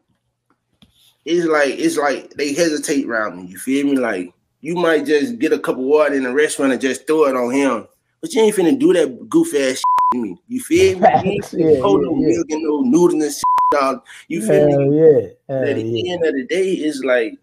it's 1.24 1.46
like 1.46 1.74
it's 1.76 1.96
like 1.96 2.31
they 2.35 2.55
hesitate 2.55 3.07
around 3.07 3.37
me. 3.37 3.48
You 3.48 3.59
feel 3.59 3.87
me? 3.87 3.96
Like 3.96 4.33
you 4.61 4.76
might 4.76 5.05
just 5.05 5.40
get 5.40 5.52
a 5.52 5.59
cup 5.59 5.79
of 5.79 5.83
water 5.83 6.14
in 6.14 6.26
a 6.26 6.33
restaurant 6.33 6.74
and 6.74 6.81
just 6.81 7.09
throw 7.09 7.24
it 7.24 7.35
on 7.35 7.52
him, 7.52 7.88
but 8.20 8.33
you 8.33 8.40
ain't 8.40 8.55
finna 8.55 8.79
do 8.79 8.92
that 8.92 9.29
goof 9.29 9.52
ass 9.52 9.79
shit 9.79 9.95
me. 10.14 10.40
You 10.48 10.60
feel 10.60 10.98
me? 10.98 11.08
You 11.24 11.30
ain't 11.32 11.52
Yeah, 11.52 11.80
hold 11.80 12.02
yeah, 12.02 12.10
no 12.10 12.18
yeah. 12.20 12.28
milk 12.28 12.50
and 12.50 12.62
no 12.62 12.80
noodles 12.80 13.22
and 13.22 13.32
shit, 13.32 13.44
dog. 13.72 14.04
You 14.28 14.40
feel 14.46 14.70
Hell 14.70 14.86
me? 14.86 14.98
yeah. 14.98 15.28
Hell 15.48 15.68
at 15.68 15.76
the 15.76 15.82
yeah. 15.82 16.12
end 16.12 16.24
of 16.24 16.34
the 16.34 16.44
day, 16.44 16.72
it's 16.72 17.00
like 17.00 17.38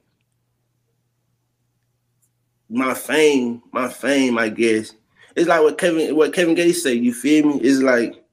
my 2.70 2.94
fame, 2.94 3.62
my 3.72 3.88
fame, 3.88 4.38
I 4.38 4.50
guess. 4.50 4.94
It's 5.36 5.48
like 5.48 5.62
what 5.62 5.78
Kevin 5.78 6.16
what 6.16 6.34
Kevin 6.34 6.56
Gates 6.56 6.84
said. 6.84 6.98
you 6.98 7.14
feel 7.14 7.48
me? 7.48 7.60
It's 7.62 7.82
like 7.82 8.24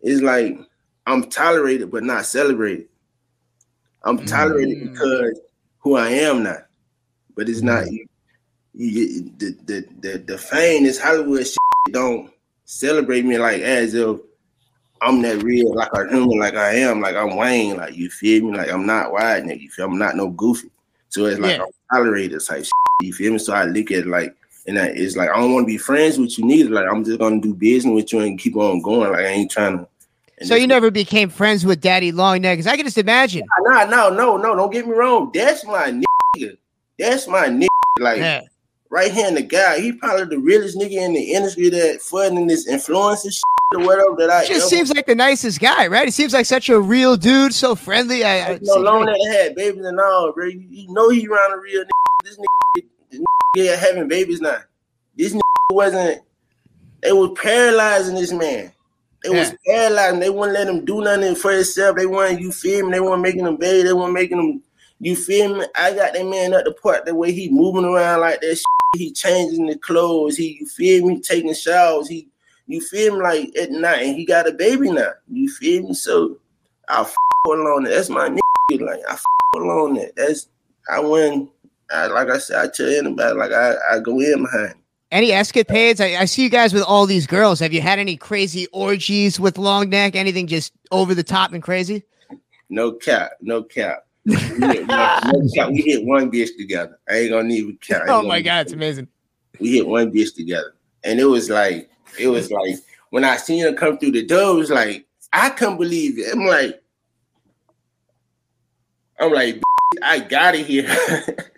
it's 0.00 0.22
like 0.22 0.58
I'm 1.06 1.28
tolerated 1.30 1.90
but 1.90 2.02
not 2.02 2.26
celebrated. 2.26 2.88
I'm 4.04 4.24
tolerated 4.26 4.78
mm. 4.78 4.92
because 4.92 5.40
who 5.78 5.96
I 5.96 6.08
am 6.10 6.42
now. 6.42 6.58
But 7.36 7.48
it's 7.48 7.62
not 7.62 7.84
mm. 7.84 7.92
you, 7.92 8.06
you, 8.74 9.32
the, 9.38 9.56
the 9.64 9.86
the 10.00 10.18
the 10.18 10.38
fame 10.38 10.84
is 10.84 11.00
Hollywood 11.00 11.46
shit 11.46 11.56
don't 11.90 12.32
celebrate 12.72 13.24
me 13.24 13.38
like 13.38 13.60
as 13.60 13.94
if 13.94 14.18
I'm 15.02 15.20
that 15.22 15.42
real, 15.42 15.74
like 15.74 15.92
a 15.94 16.08
human, 16.08 16.38
like 16.38 16.54
I 16.54 16.76
am, 16.76 17.00
like 17.00 17.16
I'm 17.16 17.36
Wayne, 17.36 17.76
like 17.76 17.96
you 17.96 18.08
feel 18.08 18.44
me, 18.44 18.56
like 18.56 18.70
I'm 18.70 18.86
not 18.86 19.12
wide, 19.12 19.44
nigga. 19.44 19.60
You 19.60 19.70
feel 19.70 19.86
I'm 19.86 19.98
not 19.98 20.16
no 20.16 20.30
goofy. 20.30 20.70
So 21.08 21.26
it's 21.26 21.38
like 21.38 21.58
Yeah. 21.58 21.64
I'm 21.64 21.72
tolerated 21.92 22.40
type 22.44 22.64
shit, 22.64 22.72
you 23.02 23.12
feel 23.12 23.32
me? 23.32 23.38
So 23.38 23.52
I 23.52 23.64
look 23.64 23.90
at 23.90 23.98
it 23.98 24.06
like, 24.06 24.34
and 24.66 24.78
I, 24.78 24.86
it's 24.86 25.16
like 25.16 25.28
I 25.28 25.36
don't 25.36 25.52
want 25.52 25.64
to 25.64 25.72
be 25.72 25.76
friends 25.76 26.18
with 26.18 26.38
you 26.38 26.44
neither. 26.46 26.70
Like 26.70 26.86
I'm 26.90 27.04
just 27.04 27.18
gonna 27.18 27.40
do 27.40 27.54
business 27.54 27.94
with 27.94 28.12
you 28.12 28.20
and 28.20 28.38
keep 28.38 28.56
on 28.56 28.80
going. 28.80 29.10
Like 29.10 29.20
I 29.20 29.28
ain't 29.28 29.50
trying 29.50 29.78
to. 29.78 30.46
So 30.46 30.54
you 30.54 30.66
never 30.66 30.90
became 30.90 31.28
friends 31.28 31.64
with 31.66 31.80
Daddy? 31.80 32.10
Because 32.10 32.66
I 32.66 32.76
can 32.76 32.84
just 32.84 32.98
imagine. 32.98 33.46
Nah, 33.60 33.84
no, 33.84 34.08
no, 34.08 34.36
no. 34.36 34.56
Don't 34.56 34.72
get 34.72 34.86
me 34.86 34.94
wrong. 34.94 35.30
That's 35.32 35.64
my 35.64 36.02
nigga. 36.36 36.56
That's 36.98 37.28
my 37.28 37.46
nigga. 37.46 37.68
Like 38.00 38.18
Yeah. 38.18 38.40
Right 38.92 39.10
hand 39.10 39.38
the 39.38 39.42
guy. 39.42 39.80
He 39.80 39.92
probably 39.92 40.26
the 40.26 40.38
realest 40.38 40.78
nigga 40.78 40.92
in 40.92 41.14
the 41.14 41.32
industry 41.32 41.70
that 41.70 42.02
funding 42.02 42.46
this 42.46 42.68
influencer 42.68 43.32
shit 43.32 43.42
or 43.74 43.80
whatever 43.86 44.14
that 44.18 44.30
I 44.30 44.46
just 44.46 44.60
ever- 44.60 44.68
seems 44.68 44.94
like 44.94 45.06
the 45.06 45.14
nicest 45.14 45.58
guy, 45.58 45.86
right? 45.86 46.04
He 46.04 46.10
seems 46.10 46.34
like 46.34 46.46
such 46.46 46.68
a 46.68 46.78
real 46.78 47.16
dude, 47.16 47.54
so 47.54 47.74
friendly. 47.74 48.22
I, 48.22 48.52
I 48.52 48.58
know, 48.60 48.76
long 48.76 49.06
that 49.06 49.32
had 49.32 49.56
babies 49.56 49.86
and 49.86 49.98
all, 49.98 50.32
bro. 50.32 50.46
You, 50.46 50.64
you 50.68 50.92
know 50.92 51.08
he 51.08 51.26
around 51.26 51.54
a 51.54 51.56
real 51.56 51.82
nigga. 51.82 51.88
This 52.22 52.36
nigga, 52.36 52.86
this 53.10 53.20
nigga 53.20 53.24
yeah, 53.56 53.76
having 53.76 54.08
babies 54.08 54.42
now. 54.42 54.58
This 55.16 55.32
nigga 55.32 55.40
wasn't. 55.70 56.22
They 57.02 57.12
was 57.12 57.36
paralyzing 57.42 58.14
this 58.14 58.32
man. 58.32 58.72
They 59.24 59.30
was 59.30 59.54
paralyzing. 59.66 60.20
They 60.20 60.30
wouldn't 60.30 60.56
let 60.56 60.68
him 60.68 60.84
do 60.84 61.00
nothing 61.00 61.34
for 61.34 61.52
himself. 61.52 61.96
They 61.96 62.06
weren't. 62.06 62.40
You 62.40 62.52
feel 62.52 62.86
me? 62.86 62.92
They 62.92 63.00
weren't 63.00 63.22
making 63.22 63.46
him 63.46 63.56
bathe. 63.56 63.86
They 63.86 63.92
weren't 63.92 64.12
making 64.12 64.38
him. 64.38 64.62
You 65.00 65.16
feel 65.16 65.56
me? 65.58 65.66
I 65.74 65.94
got 65.94 66.12
that 66.12 66.26
man 66.26 66.54
up 66.54 66.64
the 66.64 66.72
part 66.72 67.06
the 67.06 67.14
way 67.14 67.32
he 67.32 67.48
moving 67.48 67.84
around 67.84 68.20
like 68.20 68.40
that. 68.40 68.56
Shit. 68.56 68.64
He 68.96 69.10
changing 69.10 69.66
the 69.66 69.78
clothes. 69.78 70.36
He, 70.36 70.58
you 70.60 70.66
feel 70.66 71.06
me? 71.06 71.20
Taking 71.20 71.54
showers. 71.54 72.08
He, 72.08 72.28
you 72.66 72.80
feel 72.80 73.16
me? 73.16 73.22
Like 73.22 73.56
at 73.56 73.70
night, 73.70 74.02
and 74.02 74.16
he 74.16 74.24
got 74.24 74.48
a 74.48 74.52
baby 74.52 74.90
now. 74.90 75.12
You 75.30 75.50
feel 75.50 75.82
me? 75.82 75.94
So 75.94 76.38
I 76.88 77.00
f- 77.00 77.14
that. 77.46 77.90
That's 77.90 78.08
my 78.08 78.28
nigga. 78.28 78.80
Like 78.80 79.00
I 79.08 79.14
f- 79.14 79.24
along 79.56 79.94
that. 79.94 80.14
That's 80.16 80.48
I 80.90 81.00
win. 81.00 81.48
I, 81.90 82.06
like 82.06 82.28
I 82.28 82.38
said, 82.38 82.58
I 82.58 82.68
tell 82.68 82.88
anybody 82.88 83.34
like 83.36 83.52
I, 83.52 83.74
I 83.92 83.98
go 83.98 84.20
in 84.20 84.42
behind. 84.42 84.74
Any 85.10 85.32
escapades? 85.32 86.00
I, 86.00 86.16
I 86.16 86.24
see 86.24 86.42
you 86.42 86.48
guys 86.48 86.72
with 86.72 86.84
all 86.84 87.04
these 87.04 87.26
girls. 87.26 87.60
Have 87.60 87.72
you 87.72 87.82
had 87.82 87.98
any 87.98 88.16
crazy 88.16 88.66
orgies 88.72 89.38
with 89.38 89.58
long 89.58 89.90
neck? 89.90 90.16
Anything 90.16 90.46
just 90.46 90.72
over 90.90 91.14
the 91.14 91.22
top 91.22 91.52
and 91.52 91.62
crazy? 91.62 92.02
No 92.70 92.92
cap, 92.92 93.32
no 93.42 93.62
cap. 93.62 94.06
We 94.24 94.36
hit, 94.36 94.86
one. 94.88 95.72
We 95.72 95.82
hit 95.82 96.04
one 96.04 96.30
bitch 96.30 96.50
together. 96.56 96.98
I 97.08 97.14
ain't 97.14 97.30
gonna 97.30 97.48
even 97.52 97.76
cap. 97.78 98.02
I 98.06 98.10
Oh 98.10 98.22
my 98.22 98.40
god, 98.40 98.66
it's 98.66 98.72
amazing. 98.72 99.08
we 99.58 99.72
hit 99.72 99.86
one 99.86 100.12
bitch 100.12 100.34
together, 100.34 100.74
and 101.02 101.18
it 101.18 101.24
was 101.24 101.50
like 101.50 101.90
it 102.18 102.28
was 102.28 102.50
like 102.50 102.76
when 103.10 103.24
I 103.24 103.36
seen 103.36 103.64
her 103.64 103.72
come 103.72 103.98
through 103.98 104.12
the 104.12 104.24
door, 104.24 104.54
it 104.54 104.58
was 104.58 104.70
like 104.70 105.06
I 105.32 105.50
couldn't 105.50 105.78
believe 105.78 106.18
it. 106.18 106.32
I'm 106.32 106.46
like, 106.46 106.82
I'm 109.18 109.32
like, 109.32 109.60
I 110.02 110.20
got 110.20 110.54
it 110.54 110.66
here. 110.66 110.88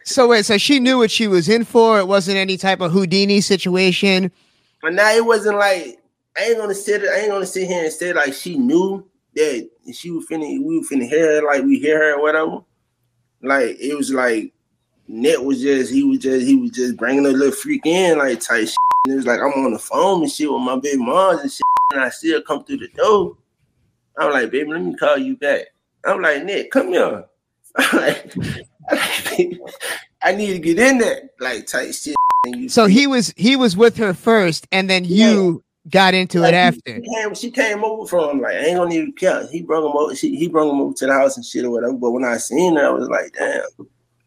so 0.04 0.28
wait, 0.28 0.46
so 0.46 0.56
she 0.56 0.80
knew 0.80 0.98
what 0.98 1.10
she 1.10 1.26
was 1.26 1.48
in 1.48 1.64
for. 1.64 1.98
It 1.98 2.08
wasn't 2.08 2.38
any 2.38 2.56
type 2.56 2.80
of 2.80 2.92
Houdini 2.92 3.40
situation. 3.40 4.32
But 4.80 4.94
now 4.94 5.10
it 5.12 5.24
wasn't 5.24 5.58
like 5.58 5.98
I 6.38 6.44
ain't 6.44 6.58
gonna 6.58 6.74
sit. 6.74 7.02
I 7.02 7.20
ain't 7.20 7.30
gonna 7.30 7.46
sit 7.46 7.68
here 7.68 7.84
and 7.84 7.92
say 7.92 8.12
like 8.12 8.32
she 8.32 8.56
knew 8.56 9.06
that 9.34 9.70
she 9.92 10.10
was 10.10 10.26
finna. 10.26 10.62
We 10.62 10.78
were 10.78 10.84
finna 10.84 11.08
hear 11.08 11.36
her 11.40 11.46
like 11.46 11.62
we 11.62 11.78
hear 11.78 11.98
her 11.98 12.18
or 12.18 12.22
whatever. 12.22 12.58
Like 13.42 13.76
it 13.80 13.96
was 13.96 14.12
like 14.12 14.52
Net 15.06 15.42
was 15.42 15.60
just 15.60 15.92
he 15.92 16.02
was 16.02 16.18
just 16.18 16.46
he 16.46 16.56
was 16.56 16.70
just 16.70 16.96
bringing 16.96 17.26
a 17.26 17.30
little 17.30 17.52
freak 17.52 17.84
in 17.84 18.18
like 18.18 18.40
type 18.40 18.66
shit. 18.66 18.76
And 19.04 19.12
it 19.12 19.16
was 19.16 19.26
like 19.26 19.40
I'm 19.40 19.52
on 19.64 19.72
the 19.72 19.78
phone 19.78 20.22
and 20.22 20.30
shit 20.30 20.50
with 20.50 20.62
my 20.62 20.78
big 20.78 20.98
moms 20.98 21.42
and 21.42 21.52
shit, 21.52 21.62
and 21.92 22.00
I 22.00 22.08
still 22.08 22.40
come 22.42 22.64
through 22.64 22.78
the 22.78 22.88
door. 22.88 23.36
I'm 24.18 24.32
like, 24.32 24.50
baby, 24.50 24.70
let 24.70 24.82
me 24.82 24.94
call 24.94 25.18
you 25.18 25.36
back. 25.36 25.66
I'm 26.06 26.22
like, 26.22 26.44
Nick, 26.44 26.70
come 26.70 26.88
here. 26.88 27.24
I'm 27.76 27.98
like, 27.98 28.34
I 30.22 30.32
need 30.34 30.52
to 30.52 30.58
get 30.58 30.78
in 30.78 30.98
there, 30.98 31.30
like 31.40 31.66
type 31.66 31.92
shit. 31.92 32.14
So 32.68 32.86
he 32.86 33.06
was 33.06 33.34
he 33.36 33.56
was 33.56 33.76
with 33.76 33.96
her 33.98 34.14
first, 34.14 34.66
and 34.72 34.88
then 34.88 35.04
you. 35.04 35.62
Got 35.88 36.14
into 36.14 36.40
like, 36.40 36.52
it 36.52 36.56
after. 36.56 36.96
She 36.96 37.14
came, 37.14 37.34
she 37.34 37.50
came 37.50 37.84
over 37.84 38.06
from 38.06 38.40
like 38.40 38.54
I 38.54 38.66
ain't 38.66 38.76
gonna 38.76 38.94
even 38.94 39.12
care. 39.12 39.46
He 39.48 39.62
brought 39.62 39.88
him 39.88 39.96
over. 39.96 40.14
She, 40.14 40.36
he 40.36 40.48
brought 40.48 40.70
him 40.70 40.80
over 40.80 40.94
to 40.94 41.06
the 41.06 41.12
house 41.12 41.36
and 41.36 41.44
shit 41.44 41.64
or 41.64 41.70
whatever. 41.70 41.94
But 41.94 42.12
when 42.12 42.24
I 42.24 42.36
seen 42.36 42.76
her, 42.76 42.86
I 42.86 42.90
was 42.90 43.08
like, 43.08 43.34
damn, 43.34 43.62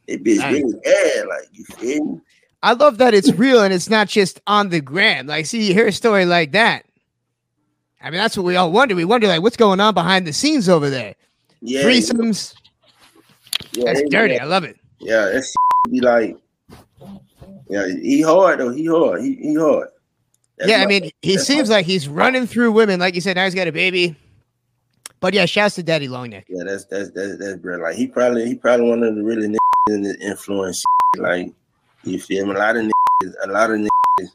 that 0.08 0.24
bitch 0.24 0.38
nice. 0.38 0.54
really 0.54 0.80
bad. 0.84 1.28
Like 1.28 1.50
you 1.52 1.66
feel 1.66 2.06
me? 2.06 2.22
I 2.64 2.74
love 2.74 2.98
that 2.98 3.14
it's 3.14 3.32
real 3.34 3.62
and 3.62 3.74
it's 3.74 3.90
not 3.90 4.08
just 4.08 4.42
on 4.48 4.70
the 4.70 4.82
gram. 4.82 5.28
Like, 5.28 5.46
see, 5.46 5.68
you 5.68 5.74
hear 5.74 5.88
a 5.88 5.92
story 5.92 6.26
like 6.26 6.52
that. 6.54 6.86
I 8.02 8.10
mean, 8.10 8.20
that's 8.20 8.38
what 8.38 8.46
we 8.46 8.56
all 8.56 8.72
wonder. 8.72 8.96
We 8.96 9.06
wonder, 9.06 9.28
like, 9.28 9.42
what's 9.42 9.58
going 9.58 9.80
on 9.80 9.94
behind 9.94 10.26
the 10.26 10.34
scenes 10.34 10.70
over 10.70 10.90
there? 10.90 11.16
Yeah. 11.62 11.84
Threesomes. 11.84 12.56
Yeah, 13.74 13.94
that's 13.94 14.10
dirty. 14.10 14.36
Yeah. 14.36 14.44
I 14.44 14.48
love 14.48 14.64
it. 14.64 14.78
Yeah, 15.00 15.30
that's 15.34 15.56
be 15.90 16.02
like, 16.02 16.38
yeah, 17.70 17.88
he 17.88 18.22
hard 18.22 18.60
though. 18.60 18.72
He 18.72 18.86
hard. 18.86 19.22
He, 19.22 19.36
he 19.36 19.56
hard. 19.56 19.90
That's 20.58 20.72
yeah, 20.72 20.82
I 20.82 20.88
mean, 20.88 21.12
he 21.22 21.38
seems 21.38 21.70
like 21.70 21.86
he's 21.86 22.08
running 22.08 22.48
through 22.48 22.72
women. 22.72 23.00
Like 23.00 23.14
you 23.14 23.22
said, 23.22 23.36
now 23.36 23.46
he's 23.46 23.54
got 23.54 23.68
a 23.68 23.72
baby. 23.72 24.16
But 25.20 25.34
yeah, 25.34 25.46
shouts 25.46 25.76
to 25.76 25.84
Daddy 25.84 26.08
Longneck. 26.08 26.46
Yeah, 26.48 26.64
that's 26.64 26.86
that's 26.86 27.12
that's 27.12 27.38
that's 27.38 27.58
bro. 27.58 27.78
Like 27.78 27.96
he 27.96 28.08
probably 28.08 28.46
he 28.46 28.56
probably 28.56 28.90
one 28.90 29.04
of 29.04 29.16
the 29.16 29.24
really 29.24 29.48
niggas 29.48 29.96
in 29.96 30.04
the 30.04 30.20
influence. 30.20 30.84
Like 31.16 31.54
you 32.04 32.20
feel 32.20 32.46
me? 32.46 32.54
A 32.54 32.58
lot 32.58 32.76
of 32.76 32.84
niggas, 32.84 33.34
a 33.44 33.48
lot 33.48 33.72
of 33.72 33.80
niggas 33.80 34.30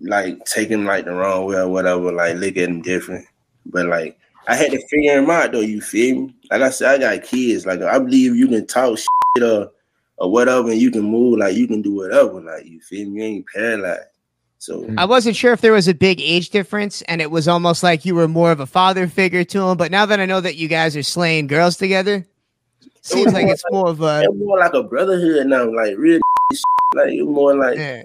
like 0.00 0.44
taking 0.44 0.84
like 0.84 1.04
the 1.04 1.12
wrong 1.12 1.46
way 1.46 1.56
or 1.56 1.68
whatever, 1.68 2.12
like 2.12 2.36
look 2.36 2.56
at 2.56 2.68
him 2.68 2.82
different. 2.82 3.26
But 3.66 3.86
like 3.86 4.18
I 4.48 4.56
had 4.56 4.72
to 4.72 4.86
figure 4.88 5.18
him 5.18 5.30
out 5.30 5.52
though, 5.52 5.60
you 5.60 5.80
feel 5.80 6.22
me? 6.22 6.34
Like 6.50 6.62
I 6.62 6.70
said, 6.70 7.02
I 7.02 7.16
got 7.16 7.26
kids. 7.26 7.66
Like 7.66 7.82
I 7.82 7.98
believe 7.98 8.34
you 8.34 8.48
can 8.48 8.66
talk 8.66 8.98
shit 8.98 9.44
or 9.44 9.70
or 10.18 10.30
whatever 10.30 10.70
and 10.70 10.80
you 10.80 10.90
can 10.90 11.02
move, 11.02 11.38
like 11.38 11.54
you 11.54 11.66
can 11.66 11.80
do 11.82 11.94
whatever. 11.94 12.40
Like 12.40 12.66
you 12.66 12.80
feel 12.80 13.08
me? 13.08 13.18
You 13.18 13.24
ain't 13.24 13.46
paralyzed. 13.46 14.09
So 14.60 14.82
hmm. 14.82 14.98
I 14.98 15.06
wasn't 15.06 15.36
sure 15.36 15.54
if 15.54 15.62
there 15.62 15.72
was 15.72 15.88
a 15.88 15.94
big 15.94 16.20
age 16.20 16.50
difference 16.50 17.00
and 17.02 17.22
it 17.22 17.30
was 17.30 17.48
almost 17.48 17.82
like 17.82 18.04
you 18.04 18.14
were 18.14 18.28
more 18.28 18.52
of 18.52 18.60
a 18.60 18.66
father 18.66 19.08
figure 19.08 19.42
to 19.42 19.68
him. 19.68 19.78
But 19.78 19.90
now 19.90 20.04
that 20.04 20.20
I 20.20 20.26
know 20.26 20.42
that 20.42 20.56
you 20.56 20.68
guys 20.68 20.94
are 20.98 21.02
slaying 21.02 21.46
girls 21.46 21.78
together, 21.78 22.26
seems 23.00 23.32
like 23.32 23.46
it's 23.46 23.64
more 23.70 23.88
of 23.88 24.02
a 24.02 24.22
more 24.34 24.58
like 24.58 24.74
a 24.74 24.82
brotherhood 24.82 25.46
now, 25.46 25.64
like 25.74 25.96
real 25.96 26.20
like 26.94 27.08
it 27.08 27.24
more 27.24 27.56
like 27.56 27.78
yeah. 27.78 28.02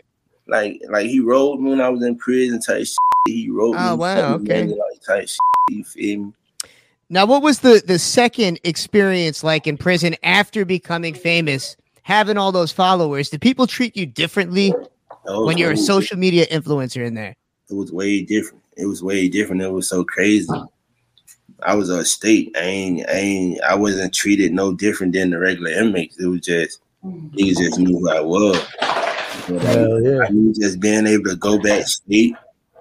like 0.47 0.81
like 0.89 1.07
he 1.07 1.19
rode 1.19 1.59
me 1.59 1.71
when 1.71 1.81
I 1.81 1.89
was 1.89 2.05
in 2.05 2.17
prison 2.17 2.61
type 2.61 2.85
shit. 2.85 2.97
He 3.27 3.49
rode 3.49 3.75
oh, 3.77 3.91
me. 3.91 3.97
wow, 3.97 4.35
okay. 4.35 4.63
Like 4.63 5.01
type 5.05 5.27
shit, 5.27 5.39
you 5.69 5.83
feel 5.83 6.19
me? 6.19 6.33
Now, 7.09 7.25
what 7.25 7.41
was 7.43 7.59
the 7.59 7.83
the 7.85 7.99
second 7.99 8.61
experience 8.63 9.43
like 9.43 9.67
in 9.67 9.77
prison 9.77 10.15
after 10.23 10.63
becoming 10.63 11.15
famous, 11.15 11.75
having 12.03 12.37
all 12.37 12.53
those 12.53 12.71
followers? 12.71 13.29
Did 13.29 13.41
people 13.41 13.67
treat 13.67 13.97
you 13.97 14.05
differently 14.05 14.73
when 15.27 15.57
you're 15.57 15.71
a 15.71 15.77
social 15.77 16.17
media 16.17 16.45
influencer 16.47 17.05
in 17.05 17.13
there? 17.13 17.35
It 17.69 17.73
was 17.73 17.91
way 17.91 18.21
different. 18.21 18.63
It 18.77 18.85
was 18.85 19.01
way 19.01 19.27
different. 19.27 19.61
It 19.61 19.71
was 19.71 19.89
so 19.89 20.03
crazy. 20.03 20.47
I 21.63 21.75
was 21.75 21.89
a 21.89 22.03
state. 22.05 22.55
I 22.55 22.61
ain't, 22.61 23.09
I 23.09 23.13
ain't, 23.13 23.61
I 23.61 23.75
wasn't 23.75 24.13
treated 24.13 24.53
no 24.53 24.73
different 24.73 25.13
than 25.13 25.31
the 25.31 25.39
regular 25.39 25.71
inmates. 25.71 26.19
It 26.19 26.27
was 26.27 26.41
just, 26.41 26.81
mm. 27.03 27.31
niggas 27.31 27.57
just 27.57 27.79
knew 27.79 27.97
who 27.97 28.09
I 28.09 28.21
was. 28.21 28.59
Hell 28.79 30.01
yeah. 30.01 30.25
I 30.25 30.29
knew 30.29 30.53
just 30.53 30.79
being 30.79 31.07
able 31.07 31.25
to 31.25 31.35
go 31.35 31.59
back 31.59 31.87
state 31.87 32.35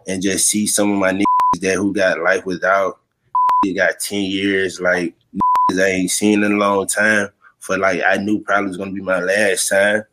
and 0.06 0.22
just 0.22 0.48
see 0.48 0.66
some 0.66 0.90
of 0.92 0.98
my 0.98 1.12
niggas 1.12 1.60
that 1.60 1.76
who 1.76 1.94
got 1.94 2.20
life 2.20 2.44
without, 2.44 3.00
they 3.62 3.72
got 3.72 4.00
10 4.00 4.22
years, 4.22 4.80
like, 4.80 5.14
niggas 5.70 5.82
I 5.82 5.88
ain't 5.88 6.10
seen 6.10 6.42
in 6.42 6.52
a 6.52 6.56
long 6.56 6.86
time. 6.86 7.28
For 7.60 7.78
like, 7.78 8.02
I 8.06 8.18
knew 8.18 8.40
probably 8.40 8.68
was 8.68 8.76
gonna 8.76 8.92
be 8.92 9.00
my 9.00 9.20
last 9.20 9.68
time. 9.68 10.04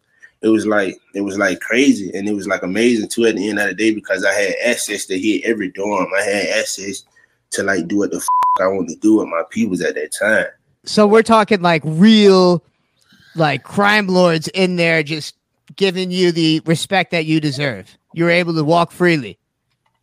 It 0.42 0.50
was 0.50 0.66
like, 0.66 0.98
it 1.14 1.22
was 1.22 1.38
like 1.38 1.60
crazy. 1.60 2.12
And 2.16 2.28
it 2.28 2.34
was 2.34 2.48
like 2.48 2.64
amazing 2.64 3.10
too 3.10 3.26
at 3.26 3.36
the 3.36 3.50
end 3.50 3.60
of 3.60 3.68
the 3.68 3.74
day 3.74 3.94
because 3.94 4.26
I 4.26 4.34
had 4.34 4.56
access 4.66 5.06
to 5.06 5.20
hit 5.20 5.44
every 5.46 5.70
dorm. 5.70 6.08
I 6.18 6.22
had 6.24 6.48
access 6.60 7.04
to 7.52 7.64
like 7.64 7.88
do 7.88 7.98
what 7.98 8.12
the 8.12 8.18
f- 8.18 8.26
I 8.60 8.68
wanted 8.68 8.90
to 8.96 9.00
do 9.00 9.18
with 9.18 9.28
my 9.28 9.44
peoples 9.50 9.82
at 9.82 9.96
that 9.96 10.12
time. 10.12 10.48
So 10.84 11.06
we're 11.06 11.24
talking 11.24 11.62
like 11.62 11.84
real, 11.86 12.64
like 13.36 13.64
crime 13.64 14.08
lords 14.08 14.48
in 14.50 14.76
there, 14.76 15.04
just 15.04 15.36
giving 15.76 16.12
you 16.12 16.32
the 16.32 16.62
respect 16.66 17.12
that 17.12 17.26
you 17.26 17.40
deserve. 17.40 17.98
You're 18.14 18.32
able 18.32 18.54
to 18.56 18.64
walk 18.64 18.92
freely. 18.92 19.38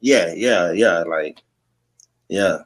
Yeah, 0.00 0.32
yeah, 0.34 0.70
yeah. 0.72 0.98
Like, 1.00 1.42
yeah. 2.28 2.58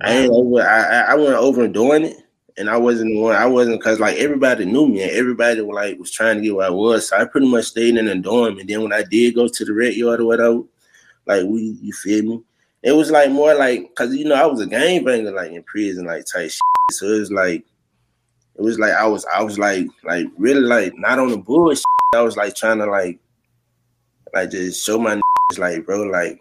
I 0.00 0.12
ain't 0.12 0.32
over. 0.32 0.62
I 0.62 1.12
I 1.12 1.14
went 1.14 1.34
over 1.34 1.64
and 1.64 1.74
doing 1.74 2.04
it, 2.06 2.16
and 2.56 2.70
I 2.70 2.76
wasn't 2.76 3.10
the 3.10 3.20
one. 3.20 3.36
I 3.36 3.46
wasn't 3.46 3.80
because 3.80 4.00
like 4.00 4.16
everybody 4.16 4.64
knew 4.64 4.88
me, 4.88 5.02
and 5.02 5.12
everybody 5.12 5.60
like 5.60 5.98
was 5.98 6.10
trying 6.10 6.36
to 6.36 6.42
get 6.42 6.54
where 6.54 6.66
I 6.66 6.70
was. 6.70 7.08
So 7.08 7.16
I 7.16 7.24
pretty 7.24 7.48
much 7.48 7.66
stayed 7.66 7.96
in 7.96 8.06
the 8.06 8.14
dorm, 8.16 8.58
and 8.58 8.68
then 8.68 8.82
when 8.82 8.92
I 8.92 9.02
did 9.02 9.34
go 9.34 9.48
to 9.48 9.64
the 9.64 9.72
red 9.72 9.94
yard 9.94 10.20
or 10.20 10.26
whatever, 10.26 10.62
like 11.26 11.44
we, 11.44 11.78
you 11.82 11.92
feel 11.92 12.24
me? 12.24 12.42
it 12.82 12.92
was 12.92 13.10
like 13.10 13.30
more 13.30 13.54
like 13.54 13.82
because 13.90 14.14
you 14.14 14.24
know 14.24 14.34
I 14.34 14.46
was 14.46 14.60
a 14.60 14.66
gang 14.66 15.04
banger 15.04 15.32
like 15.32 15.52
in 15.52 15.62
prison 15.64 16.06
like 16.06 16.24
type 16.24 16.50
shit. 16.50 16.60
So 16.92 17.06
it 17.06 17.20
was 17.20 17.32
like 17.32 17.64
it 18.56 18.62
was 18.62 18.78
like 18.78 18.92
I 18.92 19.06
was 19.06 19.26
I 19.26 19.42
was 19.42 19.58
like 19.58 19.86
like 20.04 20.26
really 20.36 20.60
like 20.60 20.94
not 20.96 21.18
on 21.18 21.30
the 21.30 21.36
bullshit. 21.36 21.84
I 22.14 22.22
was 22.22 22.36
like 22.36 22.54
trying 22.54 22.78
to 22.78 22.86
like 22.86 23.18
like 24.34 24.50
just 24.50 24.84
show 24.84 24.98
my 24.98 25.20
like 25.58 25.84
bro 25.84 26.02
like 26.04 26.40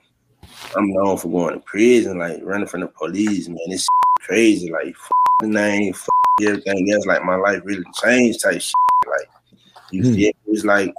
I'm 0.75 0.91
known 0.93 1.17
for 1.17 1.29
going 1.29 1.55
to 1.55 1.59
prison 1.59 2.19
like 2.19 2.39
running 2.43 2.67
from 2.67 2.81
the 2.81 2.87
police 2.87 3.47
man. 3.47 3.57
It's 3.67 3.87
crazy 4.21 4.71
like 4.71 4.95
name 5.41 5.93
everything 6.41 6.91
else 6.91 7.05
like 7.05 7.23
my 7.23 7.35
life 7.35 7.61
really 7.63 7.83
changed 8.01 8.41
type 8.41 8.61
shit. 8.61 8.73
Like 9.07 9.29
you 9.91 10.03
mm. 10.03 10.15
feel 10.15 10.29
it 10.29 10.35
was 10.45 10.65
like 10.65 10.93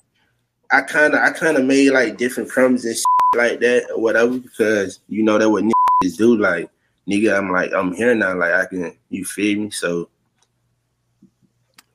I 0.73 0.83
kind 0.83 1.15
of 1.15 1.21
I 1.21 1.31
kind 1.31 1.57
of 1.57 1.65
made 1.65 1.91
like 1.91 2.17
different 2.17 2.51
crumbs 2.51 2.85
and 2.85 2.95
shit 2.95 3.05
like 3.37 3.61
that 3.61 3.91
or 3.91 4.01
whatever 4.01 4.39
because 4.39 5.01
you 5.09 5.23
know 5.23 5.39
that 5.39 5.51
what 5.51 5.65
niggas 5.65 6.17
do. 6.17 6.37
Like 6.37 6.71
nigga, 7.09 7.37
I'm 7.37 7.51
like 7.51 7.73
I'm 7.73 7.93
here 7.93 8.15
now. 8.15 8.35
Like 8.37 8.53
I 8.53 8.67
can, 8.67 8.97
you 9.11 9.25
feel 9.25 9.59
me? 9.59 9.71
So. 9.71 10.09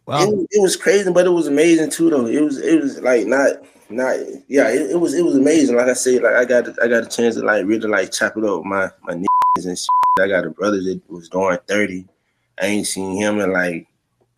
Wow. 0.05 0.21
It, 0.21 0.47
it 0.51 0.62
was 0.62 0.75
crazy, 0.75 1.12
but 1.12 1.25
it 1.25 1.31
was 1.31 1.47
amazing 1.47 1.89
too. 1.89 2.12
Though 2.12 2.27
it 2.27 2.39
was, 2.39 2.60
it 2.60 2.79
was 2.79 3.01
like 3.01 3.25
not, 3.25 3.53
not, 3.89 4.15
yeah. 4.47 4.69
It, 4.69 4.91
it 4.91 4.99
was, 4.99 5.15
it 5.15 5.25
was 5.25 5.36
amazing. 5.36 5.75
Like 5.75 5.88
I 5.88 5.93
said, 5.93 6.21
like 6.21 6.36
I 6.36 6.45
got, 6.45 6.67
I 6.84 6.88
got 6.88 7.05
a 7.05 7.10
chance 7.10 7.36
to 7.36 7.41
like 7.41 7.65
really 7.65 7.88
like 7.88 8.12
chop 8.12 8.38
it 8.38 8.43
up 8.43 8.60
with 8.60 8.65
my 8.65 8.91
my 9.01 9.13
niggas 9.13 9.65
and 9.65 9.77
shit. 9.77 9.88
I 10.19 10.27
got 10.27 10.45
a 10.45 10.51
brother 10.51 10.77
that 10.77 11.01
was 11.10 11.27
doing 11.27 11.58
thirty. 11.67 12.08
I 12.60 12.68
ain't 12.68 12.88
seen 12.88 13.18
him 13.18 13.39
in 13.39 13.52
like 13.52 13.88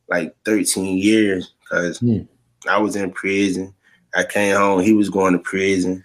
like 0.10 0.36
13 0.46 0.98
years 0.98 1.54
because 1.62 2.00
hmm. 2.00 2.22
I 2.68 2.78
was 2.78 2.96
in 2.96 3.12
prison. 3.12 3.74
I 4.16 4.24
came 4.24 4.56
home. 4.56 4.82
He 4.82 4.94
was 4.94 5.10
going 5.10 5.34
to 5.34 5.40
prison 5.40 6.04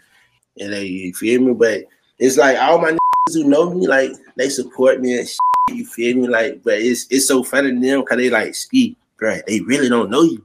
and 0.58 0.72
they 0.72 0.84
you 0.84 1.14
feel 1.14 1.40
me. 1.40 1.52
But 1.52 1.84
it's 2.18 2.36
like 2.36 2.58
all 2.58 2.78
my 2.78 2.92
niggas 2.92 3.34
who 3.34 3.44
know 3.44 3.72
me, 3.72 3.86
like 3.86 4.12
they 4.36 4.48
support 4.48 5.00
me 5.00 5.18
and 5.18 5.28
shit, 5.28 5.38
you 5.76 5.86
feel 5.86 6.16
me. 6.16 6.28
Like, 6.28 6.62
but 6.62 6.74
it's 6.74 7.06
it's 7.10 7.28
so 7.28 7.42
funny 7.42 7.72
to 7.72 7.80
them 7.80 8.00
because 8.00 8.18
they 8.18 8.30
like 8.30 8.54
speak, 8.54 8.96
right? 9.20 9.42
They 9.46 9.60
really 9.60 9.88
don't 9.88 10.10
know 10.10 10.22
you. 10.22 10.44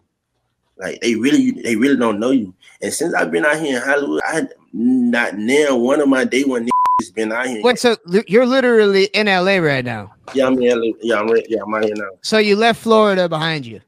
Like 0.78 1.02
they 1.02 1.16
really 1.16 1.52
they 1.52 1.76
really 1.76 1.98
don't 1.98 2.20
know 2.20 2.32
you. 2.32 2.54
And 2.82 2.94
since 2.94 3.14
I've 3.14 3.32
been 3.32 3.46
out 3.46 3.60
here 3.60 3.78
in 3.78 3.84
Hollywood, 3.84 4.22
I 4.26 4.44
not 4.74 5.36
now 5.36 5.76
one 5.76 6.02
of 6.02 6.08
my 6.08 6.24
day 6.24 6.44
one 6.44 6.68
niggas 7.00 7.14
been 7.14 7.32
out 7.32 7.48
here. 7.48 7.62
Wait, 7.64 7.80
so 7.80 7.96
you're 8.28 8.46
literally 8.46 9.06
in 9.06 9.28
LA 9.28 9.58
right 9.58 9.86
now? 9.86 10.14
Yeah, 10.34 10.48
I'm 10.48 10.62
in 10.62 10.70
LA. 10.70 10.94
Yeah, 11.02 11.20
I'm 11.20 11.30
yeah, 11.48 11.62
I'm 11.64 11.74
out 11.74 11.84
here 11.84 11.96
now. 11.96 12.10
So 12.22 12.38
you 12.38 12.56
left 12.56 12.82
Florida 12.82 13.30
behind 13.30 13.66
you? 13.66 13.82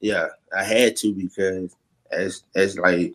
Yeah, 0.00 0.28
I 0.56 0.64
had 0.64 0.96
to 0.96 1.12
because 1.12 1.74
as 2.10 2.42
as 2.54 2.78
like 2.78 3.14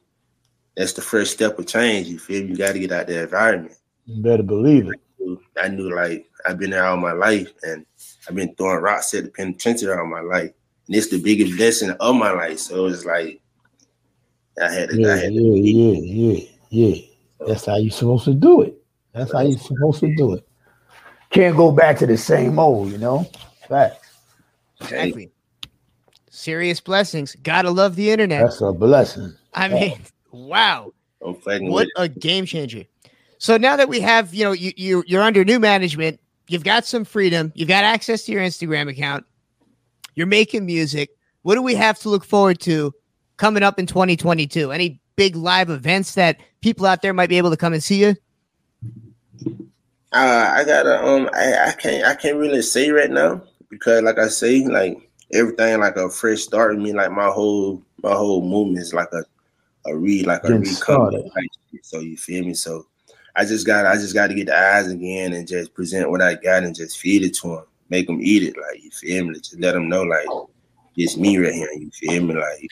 that's 0.75 0.93
the 0.93 1.01
first 1.01 1.34
step 1.34 1.59
of 1.59 1.67
change. 1.67 2.07
You 2.07 2.19
feel? 2.19 2.45
You 2.45 2.55
got 2.55 2.73
to 2.73 2.80
get 2.80 2.91
out 2.91 3.07
the 3.07 3.23
environment. 3.23 3.75
You 4.05 4.21
better 4.21 4.43
believe 4.43 4.88
it. 4.88 4.99
I 5.19 5.23
knew, 5.23 5.41
I 5.57 5.67
knew, 5.67 5.95
like 5.95 6.30
I've 6.45 6.57
been 6.57 6.71
there 6.71 6.86
all 6.86 6.97
my 6.97 7.11
life, 7.11 7.51
and 7.63 7.86
I've 8.28 8.36
been 8.36 8.55
throwing 8.55 8.82
rocks 8.82 9.13
at 9.13 9.25
the 9.25 9.30
penitentiary 9.30 9.93
all 9.93 10.07
my 10.07 10.21
life, 10.21 10.51
and 10.88 10.95
it's 10.95 11.09
the 11.09 11.21
biggest 11.21 11.57
blessing 11.57 11.91
of 11.91 12.15
my 12.15 12.32
life. 12.32 12.59
So 12.59 12.88
it's 12.88 13.05
like 13.05 13.41
I 14.61 14.71
had 14.71 14.89
to. 14.89 14.99
Yeah, 14.99 15.13
I 15.13 15.17
had 15.17 15.34
yeah, 15.34 15.41
to 15.41 15.59
yeah, 15.59 16.38
yeah, 16.39 16.45
yeah. 16.69 17.01
That's 17.47 17.65
how 17.65 17.78
you're 17.78 17.91
supposed 17.91 18.25
to 18.25 18.34
do 18.34 18.61
it. 18.61 18.80
That's 19.14 19.34
how 19.34 19.41
you're 19.41 19.57
supposed 19.57 19.99
to 20.01 20.16
do 20.16 20.34
it. 20.34 20.47
can't 21.30 21.55
go 21.55 21.72
back 21.72 21.97
to 21.99 22.07
the 22.07 22.18
same 22.18 22.59
old, 22.59 22.91
you 22.91 22.97
know. 22.97 23.30
Facts. 23.68 24.20
Exactly. 24.82 25.32
Serious 26.30 26.80
blessings. 26.80 27.36
Gotta 27.43 27.70
love 27.70 27.95
the 27.95 28.09
internet. 28.09 28.43
That's 28.43 28.62
a 28.62 28.72
blessing. 28.72 29.34
I 29.53 29.68
mean, 29.68 29.99
wow. 30.32 30.93
I'm 31.26 31.36
What 31.68 31.88
a 31.97 32.07
game 32.07 32.45
changer. 32.45 32.86
So 33.38 33.57
now 33.57 33.76
that 33.76 33.89
we 33.89 33.99
have, 33.99 34.34
you 34.34 34.43
know, 34.43 34.51
you, 34.51 34.72
you 34.76 35.03
you're 35.07 35.22
under 35.22 35.43
new 35.43 35.59
management, 35.59 36.20
you've 36.47 36.64
got 36.64 36.86
some 36.86 37.05
freedom, 37.05 37.51
you've 37.55 37.68
got 37.68 37.84
access 37.84 38.24
to 38.26 38.32
your 38.32 38.41
Instagram 38.41 38.89
account, 38.89 39.26
you're 40.16 40.28
making 40.28 40.66
music. 40.66 41.09
What 41.43 41.55
do 41.55 41.62
we 41.62 41.76
have 41.76 41.99
to 41.99 42.09
look 42.09 42.24
forward 42.24 42.59
to 42.62 42.93
coming 43.38 43.64
up 43.64 43.80
in 43.80 43.88
2022? 43.88 44.72
Any 44.72 45.01
big 45.16 45.36
live 45.36 45.70
events 45.70 46.14
that 46.16 46.39
people 46.62 46.86
out 46.86 47.01
there 47.01 47.14
might 47.14 47.30
be 47.30 47.38
able 47.38 47.49
to 47.49 47.57
come 47.57 47.74
and 47.74 47.84
see 47.84 47.99
you? 48.01 48.16
Uh, 50.14 50.53
I 50.57 50.64
gotta 50.66 51.03
um, 51.05 51.30
I, 51.34 51.70
I 51.70 51.72
can't 51.74 52.05
I 52.05 52.16
can't 52.16 52.38
really 52.38 52.62
say 52.62 52.89
right 52.91 53.09
now 53.09 53.41
because 53.70 54.01
like 54.03 54.20
I 54.20 54.28
say, 54.28 54.66
like 54.66 54.97
everything 55.34 55.80
like 55.80 55.95
a 55.95 56.09
fresh 56.09 56.41
start 56.41 56.76
in 56.76 56.84
me, 56.84 56.91
like 56.93 57.12
my 57.12 57.28
whole 57.30 57.82
my 58.03 58.12
whole 58.14 58.41
movement 58.41 58.80
is 58.80 58.93
like 58.93 59.07
a 59.14 59.24
a 59.89 59.95
re 59.95 60.24
like 60.24 60.43
a 60.43 60.47
Getting 60.49 60.62
recovery. 60.64 60.76
started. 60.76 61.24
type 61.34 61.43
shit. 61.72 61.86
So 61.86 61.99
you 61.99 62.18
feel 62.18 62.43
me? 62.45 62.53
So 62.53 62.86
I 63.38 63.45
just 63.45 63.66
got 63.66 63.86
I 63.86 63.95
just 63.95 64.14
got 64.14 64.28
to 64.28 64.34
get 64.34 64.47
the 64.47 64.57
eyes 64.57 64.91
again 64.91 65.32
and 65.34 65.47
just 65.47 65.74
present 65.74 66.12
what 66.12 66.22
I 66.22 66.34
got 66.36 66.64
and 66.64 66.76
just 66.76 66.97
feed 66.99 67.24
it 67.24 67.34
to 67.36 67.47
them, 67.47 67.64
make 67.89 68.07
them 68.07 68.20
eat 68.22 68.43
it. 68.43 68.55
Like 68.57 68.84
you 68.84 68.91
feel 68.91 69.26
me? 69.26 69.36
Just 69.36 69.59
let 69.62 69.72
them 69.74 69.88
know 69.88 70.03
like 70.03 70.28
it's 70.97 71.16
me 71.16 71.38
right 71.38 71.53
here. 71.53 71.72
You 71.72 71.89
feel 71.91 72.22
me? 72.22 72.34
Like 72.36 72.68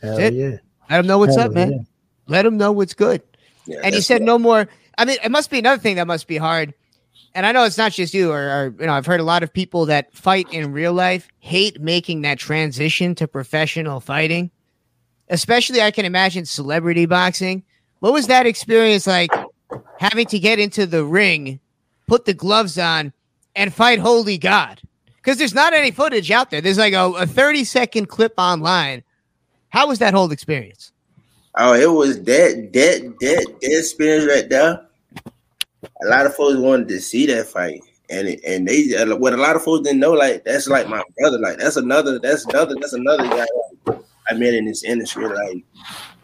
Hell 0.00 0.18
it. 0.18 0.32
yeah. 0.34 0.56
Let 0.88 0.98
them 0.98 1.06
know 1.08 1.18
what's 1.18 1.34
Hell 1.36 1.46
up, 1.46 1.52
man. 1.54 1.72
yeah. 1.72 1.78
Let 2.28 2.42
them 2.42 2.56
know 2.56 2.70
what's 2.70 2.94
good. 2.94 3.20
yeah, 3.66 3.80
and 3.82 3.92
he 3.94 4.00
said 4.00 4.20
what- 4.20 4.26
no 4.26 4.38
more. 4.38 4.68
I 5.00 5.06
mean, 5.06 5.16
it 5.24 5.30
must 5.30 5.50
be 5.50 5.58
another 5.58 5.80
thing 5.80 5.96
that 5.96 6.06
must 6.06 6.26
be 6.26 6.36
hard. 6.36 6.74
And 7.34 7.46
I 7.46 7.52
know 7.52 7.64
it's 7.64 7.78
not 7.78 7.92
just 7.92 8.12
you, 8.12 8.30
or, 8.30 8.38
or 8.38 8.74
you 8.78 8.84
know, 8.86 8.92
I've 8.92 9.06
heard 9.06 9.18
a 9.20 9.24
lot 9.24 9.42
of 9.42 9.50
people 9.50 9.86
that 9.86 10.14
fight 10.14 10.46
in 10.52 10.72
real 10.72 10.92
life 10.92 11.26
hate 11.38 11.80
making 11.80 12.20
that 12.20 12.38
transition 12.38 13.14
to 13.14 13.26
professional 13.26 14.00
fighting. 14.00 14.50
Especially, 15.30 15.80
I 15.80 15.90
can 15.90 16.04
imagine 16.04 16.44
celebrity 16.44 17.06
boxing. 17.06 17.62
What 18.00 18.12
was 18.12 18.26
that 18.26 18.44
experience 18.44 19.06
like? 19.06 19.30
Having 20.00 20.26
to 20.26 20.38
get 20.38 20.58
into 20.58 20.84
the 20.84 21.02
ring, 21.02 21.60
put 22.06 22.26
the 22.26 22.34
gloves 22.34 22.76
on, 22.76 23.14
and 23.56 23.72
fight 23.72 24.00
Holy 24.00 24.36
God. 24.36 24.82
Because 25.16 25.38
there's 25.38 25.54
not 25.54 25.72
any 25.72 25.92
footage 25.92 26.30
out 26.30 26.50
there. 26.50 26.60
There's 26.60 26.76
like 26.76 26.92
a, 26.92 27.06
a 27.12 27.26
30 27.26 27.64
second 27.64 28.10
clip 28.10 28.34
online. 28.36 29.02
How 29.70 29.88
was 29.88 29.98
that 30.00 30.12
whole 30.12 30.30
experience? 30.30 30.92
Oh, 31.54 31.72
it 31.72 31.90
was 31.90 32.18
that 32.24 32.70
that 32.74 33.14
that 33.20 33.46
that 33.60 33.78
experience 33.78 34.30
right 34.30 34.48
there. 34.50 34.86
A 36.04 36.08
lot 36.08 36.26
of 36.26 36.34
folks 36.34 36.56
wanted 36.56 36.88
to 36.88 37.00
see 37.00 37.26
that 37.26 37.46
fight, 37.46 37.80
and 38.08 38.28
it, 38.28 38.40
and 38.44 38.66
they 38.66 38.96
uh, 38.96 39.16
what 39.16 39.32
a 39.32 39.36
lot 39.36 39.56
of 39.56 39.62
folks 39.62 39.84
didn't 39.84 40.00
know. 40.00 40.12
Like 40.12 40.44
that's 40.44 40.68
like 40.68 40.88
my 40.88 41.02
brother. 41.18 41.38
Like 41.38 41.58
that's 41.58 41.76
another. 41.76 42.18
That's 42.18 42.44
another. 42.46 42.74
That's 42.80 42.92
another 42.92 43.28
guy. 43.28 43.46
Like, 43.86 44.00
I 44.30 44.34
met 44.34 44.54
in 44.54 44.66
this 44.66 44.84
industry. 44.84 45.26
Like 45.26 45.64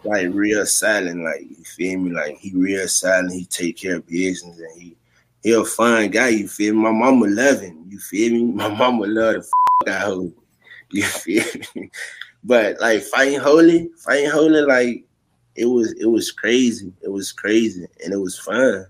like 0.04 0.28
real 0.32 0.64
silent. 0.66 1.22
Like 1.22 1.42
you 1.42 1.64
feel 1.64 1.98
me? 1.98 2.12
Like 2.12 2.38
he 2.38 2.52
real 2.54 2.88
silent. 2.88 3.32
He 3.32 3.44
take 3.44 3.76
care 3.76 3.96
of 3.96 4.06
business, 4.06 4.58
and 4.58 4.80
he 4.80 4.96
he 5.42 5.52
a 5.52 5.64
fun 5.64 6.10
guy. 6.10 6.28
You 6.28 6.48
feel 6.48 6.74
me? 6.74 6.80
My 6.80 6.92
mama 6.92 7.26
love 7.26 7.60
him. 7.60 7.84
You 7.88 7.98
feel 7.98 8.32
me? 8.32 8.44
My 8.44 8.68
mama 8.68 9.06
love 9.06 9.44
the 9.84 9.92
out 9.92 10.12
of. 10.12 10.32
You 10.90 11.02
feel 11.04 11.44
me? 11.74 11.90
But 12.42 12.80
like 12.80 13.02
fighting 13.02 13.40
holy, 13.40 13.90
fighting 13.98 14.30
holy, 14.30 14.60
like 14.62 15.04
it 15.56 15.66
was 15.66 15.92
it 15.94 16.06
was 16.06 16.30
crazy. 16.30 16.92
It 17.02 17.08
was 17.08 17.32
crazy 17.32 17.86
and 18.04 18.12
it 18.12 18.18
was 18.18 18.38
fun. 18.38 18.86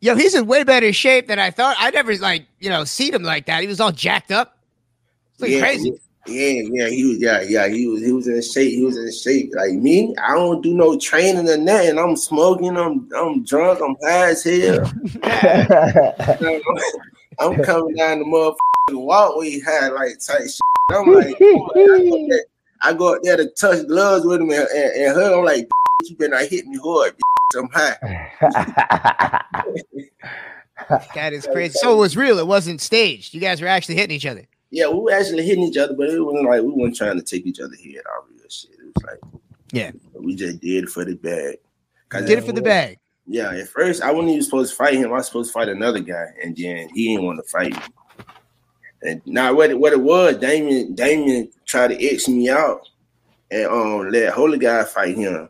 Yo, 0.00 0.14
he's 0.14 0.34
in 0.34 0.46
way 0.46 0.64
better 0.64 0.92
shape 0.92 1.26
than 1.26 1.38
I 1.38 1.50
thought. 1.50 1.76
I 1.78 1.90
never 1.90 2.16
like, 2.16 2.46
you 2.58 2.70
know, 2.70 2.84
seen 2.84 3.14
him 3.14 3.22
like 3.22 3.46
that. 3.46 3.60
He 3.60 3.66
was 3.66 3.80
all 3.80 3.92
jacked 3.92 4.30
up. 4.30 4.56
It's 5.34 5.42
like 5.42 5.50
yeah, 5.50 5.60
crazy. 5.60 6.00
Yeah, 6.26 6.62
yeah, 6.70 6.88
he 6.88 7.04
was 7.06 7.18
yeah, 7.18 7.40
yeah, 7.40 7.68
he 7.68 7.86
was 7.86 8.02
he 8.02 8.12
was 8.12 8.28
in 8.28 8.42
shape. 8.42 8.72
He 8.72 8.84
was 8.84 8.96
in 8.96 9.10
shape. 9.12 9.52
Like 9.54 9.72
me, 9.72 10.14
I 10.22 10.34
don't 10.34 10.62
do 10.62 10.74
no 10.74 10.98
training 10.98 11.48
or 11.48 11.56
nothing. 11.56 11.98
I'm 11.98 12.16
smoking, 12.16 12.76
I'm 12.76 13.08
I'm 13.16 13.42
drunk, 13.44 13.80
I'm 13.82 13.96
high 14.02 14.30
as 14.30 14.44
hell. 14.44 14.84
I'm 17.38 17.62
coming 17.62 17.96
down 17.96 18.18
the 18.18 18.24
motherfucking 18.26 19.02
walkway 19.02 19.60
high 19.60 19.88
like 19.88 20.18
tight 20.20 20.50
shit. 20.50 20.60
I'm 20.90 21.12
like, 21.12 21.34
I 21.34 21.38
go, 21.38 22.26
there, 22.28 22.44
I 22.82 22.92
go 22.92 23.14
up 23.14 23.22
there 23.22 23.36
to 23.38 23.46
touch 23.50 23.86
gloves 23.86 24.26
with 24.26 24.40
him 24.42 24.50
and, 24.50 24.68
and, 24.68 24.92
and 24.92 25.14
hug. 25.16 25.32
I'm 25.32 25.44
like, 25.44 25.68
you 26.08 26.16
better 26.16 26.30
not 26.30 26.46
hit 26.46 26.66
me 26.66 26.78
hard. 26.82 27.16
I'm 27.56 27.68
high. 27.72 29.42
That 31.14 31.32
is 31.32 31.46
crazy. 31.46 31.74
So 31.74 31.92
it 31.92 31.98
was 31.98 32.16
real. 32.16 32.38
It 32.38 32.46
wasn't 32.46 32.80
staged. 32.80 33.34
You 33.34 33.40
guys 33.40 33.60
were 33.60 33.68
actually 33.68 33.96
hitting 33.96 34.16
each 34.16 34.24
other. 34.26 34.46
Yeah, 34.70 34.88
we 34.88 34.98
were 35.00 35.12
actually 35.12 35.44
hitting 35.44 35.64
each 35.64 35.76
other, 35.76 35.94
but 35.94 36.08
it 36.08 36.18
wasn't 36.20 36.46
like 36.48 36.62
we 36.62 36.70
weren't 36.70 36.96
trying 36.96 37.16
to 37.18 37.22
take 37.22 37.46
each 37.46 37.60
other 37.60 37.74
head 37.76 38.02
out 38.16 38.24
real 38.30 38.48
shit. 38.48 38.70
It 38.72 38.86
was 38.96 39.04
like, 39.04 39.18
Yeah. 39.72 39.90
we 40.14 40.34
just 40.34 40.60
did 40.60 40.84
it 40.84 40.88
for 40.88 41.04
the 41.04 41.14
bag. 41.16 41.58
'Cause 42.08 42.24
Did 42.24 42.38
it 42.38 42.44
for 42.44 42.52
the 42.52 42.62
bag. 42.62 42.98
Yeah, 43.26 43.50
at 43.50 43.68
first 43.68 44.02
I 44.02 44.10
wasn't 44.10 44.30
even 44.30 44.42
supposed 44.42 44.70
to 44.70 44.76
fight 44.76 44.94
him. 44.94 45.10
I 45.10 45.16
was 45.16 45.26
supposed 45.26 45.50
to 45.50 45.52
fight 45.52 45.68
another 45.68 46.00
guy, 46.00 46.26
and 46.42 46.56
then 46.56 46.88
he 46.94 47.08
didn't 47.08 47.26
want 47.26 47.38
to 47.44 47.48
fight 47.50 47.72
me. 47.76 47.82
And 49.02 49.22
now 49.26 49.52
what 49.54 49.70
it, 49.70 49.78
what 49.78 49.92
it 49.92 50.00
was, 50.00 50.38
Damon 50.38 50.94
Damon 50.94 51.50
tried 51.66 51.88
to 51.88 52.04
X 52.14 52.26
me 52.28 52.48
out 52.48 52.80
and 53.50 53.66
um 53.66 54.10
let 54.10 54.32
Holy 54.32 54.58
Guy 54.58 54.82
fight 54.84 55.16
him. 55.16 55.48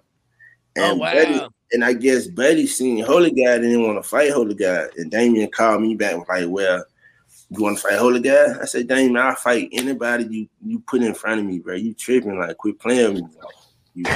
Oh, 0.81 0.91
and 0.93 0.93
Oh, 0.93 1.03
wow. 1.03 1.13
Buddy, 1.15 1.41
and 1.73 1.85
I 1.85 1.93
guess 1.93 2.27
Buddy 2.27 2.67
seen 2.67 3.05
Holy 3.05 3.31
Guy 3.31 3.59
didn't 3.59 3.83
want 3.87 4.03
to 4.03 4.09
fight 4.09 4.33
Holy 4.33 4.55
Guy. 4.55 4.87
And 4.97 5.11
Damon 5.11 5.49
called 5.51 5.83
me 5.83 5.95
back 5.95 6.13
and 6.13 6.21
was 6.21 6.29
like, 6.29 6.49
Well, 6.49 6.85
you 7.51 7.63
want 7.63 7.79
to 7.79 7.83
fight 7.83 7.99
Holy 7.99 8.21
Guy? 8.21 8.59
I 8.61 8.65
said, 8.65 8.89
Damon, 8.89 9.17
I'll 9.17 9.35
fight 9.37 9.69
anybody 9.73 10.25
you 10.31 10.49
you 10.65 10.81
put 10.81 11.03
in 11.03 11.15
front 11.15 11.41
of 11.41 11.47
me, 11.47 11.59
bro. 11.59 11.75
You 11.75 11.95
tripping, 11.95 12.39
like 12.39 12.57
quit 12.59 12.79
playing 12.81 13.15
with 13.15 13.23
me. 13.25 13.31
You 13.95 14.05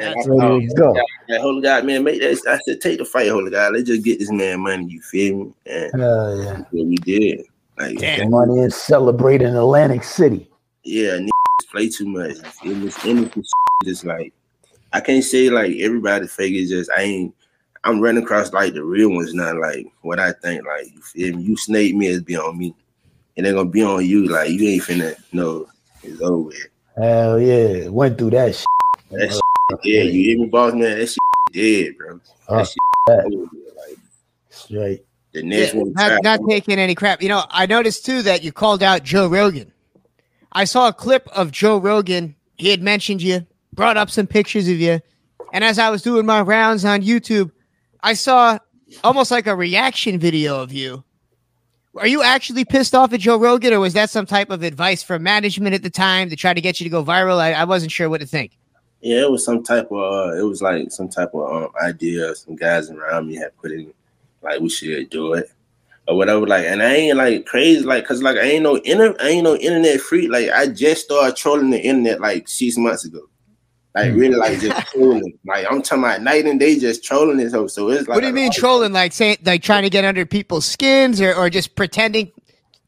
and 0.00 0.16
I 0.18 0.66
go. 0.76 0.94
that 1.28 1.40
Holy 1.40 1.62
God, 1.62 1.84
man, 1.84 2.02
make 2.04 2.20
that. 2.20 2.40
I 2.48 2.58
said, 2.64 2.80
take 2.80 2.98
the 2.98 3.04
fight, 3.04 3.28
Holy 3.28 3.50
God. 3.50 3.72
Let's 3.74 3.86
just 3.88 4.04
get 4.04 4.18
this 4.18 4.30
man 4.30 4.60
money. 4.60 4.86
You 4.86 5.00
feel 5.02 5.36
me? 5.36 5.54
And 5.66 6.00
Hell 6.00 6.42
yeah. 6.42 6.62
we 6.72 6.96
did. 6.96 7.42
Like, 7.78 7.98
Damn. 7.98 8.30
Money 8.30 8.58
and 8.60 8.72
celebrate 8.72 9.40
in 9.42 9.56
Atlantic 9.56 10.04
City. 10.04 10.48
yeah, 10.84 11.16
niggas 11.18 11.70
play 11.70 11.88
too 11.88 12.06
much. 12.06 12.36
It 12.64 12.82
was 12.82 13.04
innocent 13.04 13.46
just 13.84 14.04
like 14.04 14.32
I 14.92 15.00
can't 15.00 15.24
say 15.24 15.50
like 15.50 15.76
everybody 15.78 16.26
fake 16.26 16.54
is 16.54 16.70
just 16.70 16.90
I 16.96 17.02
ain't. 17.02 17.34
I'm 17.84 18.00
running 18.00 18.22
across 18.22 18.52
like 18.52 18.74
the 18.74 18.84
real 18.84 19.10
ones, 19.10 19.34
not 19.34 19.56
like 19.56 19.86
what 20.02 20.20
I 20.20 20.32
think. 20.32 20.64
Like 20.66 20.86
if? 21.14 21.34
You 21.36 21.56
snake 21.56 21.94
me, 21.96 22.08
it's 22.08 22.22
be 22.22 22.36
on 22.36 22.56
me. 22.56 22.74
It 23.36 23.44
ain't 23.46 23.56
gonna 23.56 23.68
be 23.68 23.82
on 23.82 24.04
you. 24.06 24.26
Like 24.28 24.50
you 24.50 24.68
ain't 24.68 24.82
finna 24.82 25.16
know 25.32 25.66
it's 26.02 26.20
over. 26.20 26.42
with. 26.44 26.68
Hell 26.96 27.40
yeah. 27.40 27.88
Went 27.88 28.18
through 28.18 28.30
that 28.30 28.54
shit. 28.54 28.66
That 29.10 29.32
shit, 29.32 29.80
yeah, 29.84 30.02
you 30.02 30.22
hear 30.24 30.38
me, 30.38 30.46
boss 30.46 30.72
man? 30.74 30.98
That 30.98 31.06
shit 31.08 31.18
dead, 31.52 31.98
bro. 31.98 32.20
Oh, 32.48 32.56
That 32.56 32.60
uh, 32.60 32.64
shit 32.64 32.76
that. 33.06 33.24
over 33.26 33.36
with. 33.52 33.74
Like 33.76 33.98
Straight. 34.50 35.04
the 35.32 35.42
next 35.42 35.74
Yeah, 35.74 35.80
one. 35.80 35.92
not, 35.94 36.22
not 36.22 36.40
taking 36.48 36.78
any 36.78 36.94
crap. 36.94 37.22
You 37.22 37.30
know, 37.30 37.44
I 37.50 37.66
noticed 37.66 38.06
too 38.06 38.22
that 38.22 38.44
you 38.44 38.52
called 38.52 38.82
out 38.82 39.02
Joe 39.02 39.28
Rogan. 39.28 39.72
I 40.52 40.64
saw 40.64 40.88
a 40.88 40.92
clip 40.92 41.26
of 41.28 41.50
Joe 41.50 41.78
Rogan. 41.78 42.36
He 42.56 42.68
had 42.70 42.82
mentioned 42.82 43.22
you, 43.22 43.46
brought 43.72 43.96
up 43.96 44.10
some 44.10 44.26
pictures 44.26 44.68
of 44.68 44.80
you. 44.80 45.00
And 45.52 45.64
as 45.64 45.78
I 45.78 45.90
was 45.90 46.02
doing 46.02 46.26
my 46.26 46.40
rounds 46.40 46.84
on 46.84 47.02
YouTube, 47.02 47.50
I 48.02 48.14
saw 48.14 48.58
almost 49.04 49.30
like 49.30 49.46
a 49.46 49.54
reaction 49.54 50.18
video 50.18 50.60
of 50.60 50.72
you. 50.72 51.04
Are 51.96 52.06
you 52.06 52.22
actually 52.22 52.64
pissed 52.64 52.94
off 52.94 53.12
at 53.12 53.20
Joe 53.20 53.36
Rogan, 53.36 53.74
or 53.74 53.80
was 53.80 53.92
that 53.92 54.08
some 54.08 54.24
type 54.24 54.48
of 54.48 54.62
advice 54.62 55.02
from 55.02 55.22
management 55.22 55.74
at 55.74 55.82
the 55.82 55.90
time 55.90 56.30
to 56.30 56.36
try 56.36 56.54
to 56.54 56.60
get 56.60 56.80
you 56.80 56.84
to 56.84 56.90
go 56.90 57.04
viral? 57.04 57.38
I, 57.38 57.52
I 57.52 57.64
wasn't 57.64 57.92
sure 57.92 58.08
what 58.08 58.22
to 58.22 58.26
think. 58.26 58.56
Yeah, 59.02 59.22
it 59.22 59.30
was 59.30 59.44
some 59.44 59.62
type 59.62 59.90
of 59.90 59.98
uh, 59.98 60.36
it 60.38 60.42
was 60.42 60.62
like 60.62 60.90
some 60.90 61.08
type 61.08 61.34
of 61.34 61.64
um, 61.64 61.70
idea 61.82 62.34
some 62.34 62.56
guys 62.56 62.90
around 62.90 63.28
me 63.28 63.34
had 63.34 63.54
put 63.58 63.72
in 63.72 63.92
like 64.42 64.60
we 64.60 64.70
should 64.70 65.10
do 65.10 65.34
it 65.34 65.50
or 66.08 66.16
whatever. 66.16 66.46
Like, 66.46 66.64
and 66.64 66.82
I 66.82 66.94
ain't 66.94 67.18
like 67.18 67.46
crazy, 67.46 67.82
like, 67.84 68.06
cause 68.06 68.22
like 68.22 68.36
I 68.36 68.42
ain't 68.42 68.62
no 68.62 68.76
inter, 68.76 69.14
I 69.20 69.28
ain't 69.28 69.44
no 69.44 69.56
internet 69.56 70.00
freak. 70.00 70.30
Like, 70.30 70.50
I 70.50 70.68
just 70.68 71.04
started 71.04 71.36
trolling 71.36 71.70
the 71.70 71.80
internet 71.80 72.20
like 72.20 72.48
six 72.48 72.78
months 72.78 73.04
ago. 73.04 73.28
Like, 73.94 74.14
really, 74.14 74.36
like 74.36 74.58
just 74.58 74.88
trolling. 74.88 75.38
Like, 75.44 75.66
I'm 75.70 75.82
talking 75.82 76.04
about 76.04 76.22
night 76.22 76.46
and 76.46 76.58
day, 76.58 76.78
just 76.78 77.04
trolling 77.04 77.36
this 77.36 77.52
hoe. 77.52 77.66
So 77.66 77.90
it's 77.90 78.08
like, 78.08 78.16
what 78.16 78.22
do 78.22 78.26
you 78.26 78.32
mean 78.32 78.50
trolling? 78.50 78.92
Like 78.92 79.12
saying, 79.12 79.38
like 79.44 79.62
trying 79.62 79.82
to 79.82 79.90
get 79.90 80.04
under 80.04 80.24
people's 80.24 80.64
skins, 80.64 81.20
or, 81.20 81.34
or 81.34 81.50
just 81.50 81.74
pretending 81.74 82.32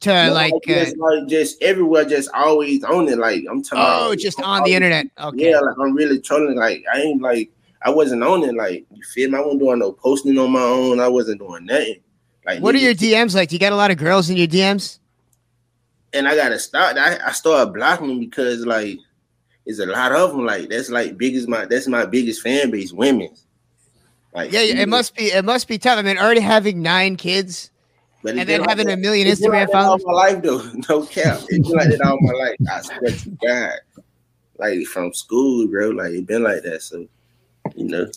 to 0.00 0.26
No, 0.26 0.32
like? 0.32 0.52
Uh, 0.54 0.58
just, 0.66 0.96
like 0.96 1.26
just 1.28 1.62
everywhere, 1.62 2.06
just 2.06 2.30
always 2.32 2.82
on 2.84 3.08
it. 3.08 3.18
Like, 3.18 3.44
I'm 3.50 3.62
talking. 3.62 3.84
oh, 3.84 4.06
about, 4.06 4.18
just 4.18 4.38
I'm 4.40 4.46
on 4.46 4.64
the 4.64 4.74
internet. 4.74 5.06
Okay. 5.20 5.50
Yeah, 5.50 5.60
like 5.60 5.76
I'm 5.78 5.94
really 5.94 6.20
trolling. 6.20 6.56
Like 6.56 6.82
I 6.92 7.00
ain't 7.00 7.20
like 7.20 7.50
I 7.82 7.90
wasn't 7.90 8.22
on 8.22 8.42
it. 8.44 8.54
Like 8.54 8.86
you 8.90 9.02
feel 9.02 9.30
me? 9.30 9.36
I 9.36 9.42
wasn't 9.42 9.60
doing 9.60 9.78
no 9.80 9.92
posting 9.92 10.38
on 10.38 10.52
my 10.52 10.62
own. 10.62 11.00
I 11.00 11.08
wasn't 11.08 11.40
doing 11.40 11.66
nothing. 11.66 12.00
Like 12.46 12.60
What 12.60 12.74
are 12.74 12.78
your 12.78 12.94
DMs 12.94 13.34
like? 13.34 13.50
Do 13.50 13.56
you 13.56 13.60
got 13.60 13.72
a 13.72 13.76
lot 13.76 13.90
of 13.90 13.98
girls 13.98 14.30
in 14.30 14.36
your 14.36 14.46
DMs? 14.46 14.98
and 16.14 16.28
I 16.28 16.36
gotta 16.36 16.58
stop. 16.58 16.96
I, 16.96 17.18
I 17.26 17.32
started 17.32 17.74
blocking 17.74 18.06
them 18.06 18.20
because 18.20 18.64
like 18.64 18.98
it's 19.66 19.78
a 19.78 19.86
lot 19.86 20.12
of 20.12 20.30
them. 20.32 20.44
Like 20.44 20.68
that's 20.68 20.90
like 20.90 21.16
biggest 21.16 21.48
my 21.48 21.64
that's 21.66 21.86
my 21.86 22.06
biggest 22.06 22.42
fan 22.42 22.70
base, 22.70 22.92
women. 22.92 23.30
Like 24.34 24.52
Yeah, 24.52 24.62
yeah, 24.62 24.82
it 24.82 24.88
must 24.88 25.14
be 25.16 25.24
it 25.32 25.44
must 25.44 25.68
be 25.68 25.78
tough. 25.78 25.98
I 25.98 26.02
mean, 26.02 26.18
already 26.18 26.40
having 26.40 26.82
nine 26.82 27.16
kids 27.16 27.70
But 28.22 28.30
and 28.30 28.48
then 28.48 28.60
been 28.60 28.68
having 28.68 28.86
like 28.88 28.96
a 28.98 29.00
million 29.00 29.26
it's 29.26 29.40
Instagram 29.40 29.50
like 29.50 29.68
that 29.68 29.76
all 29.76 29.98
followers. 29.98 30.04
my 30.06 30.12
life 30.12 30.42
though, 30.42 30.70
no 30.88 31.06
cap. 31.06 31.40
It's 31.48 31.68
been 31.68 31.78
like 31.78 31.88
that 31.90 32.02
all 32.02 32.18
my 32.20 32.32
life. 32.32 32.56
I 32.70 32.80
swear 32.82 33.10
to 33.10 33.30
God, 33.46 34.02
like 34.58 34.86
from 34.86 35.14
school, 35.14 35.66
bro. 35.68 35.90
Like 35.90 36.12
it 36.12 36.26
been 36.26 36.42
like 36.42 36.62
that. 36.64 36.82
So 36.82 37.06
you 37.74 37.84
know, 37.84 38.10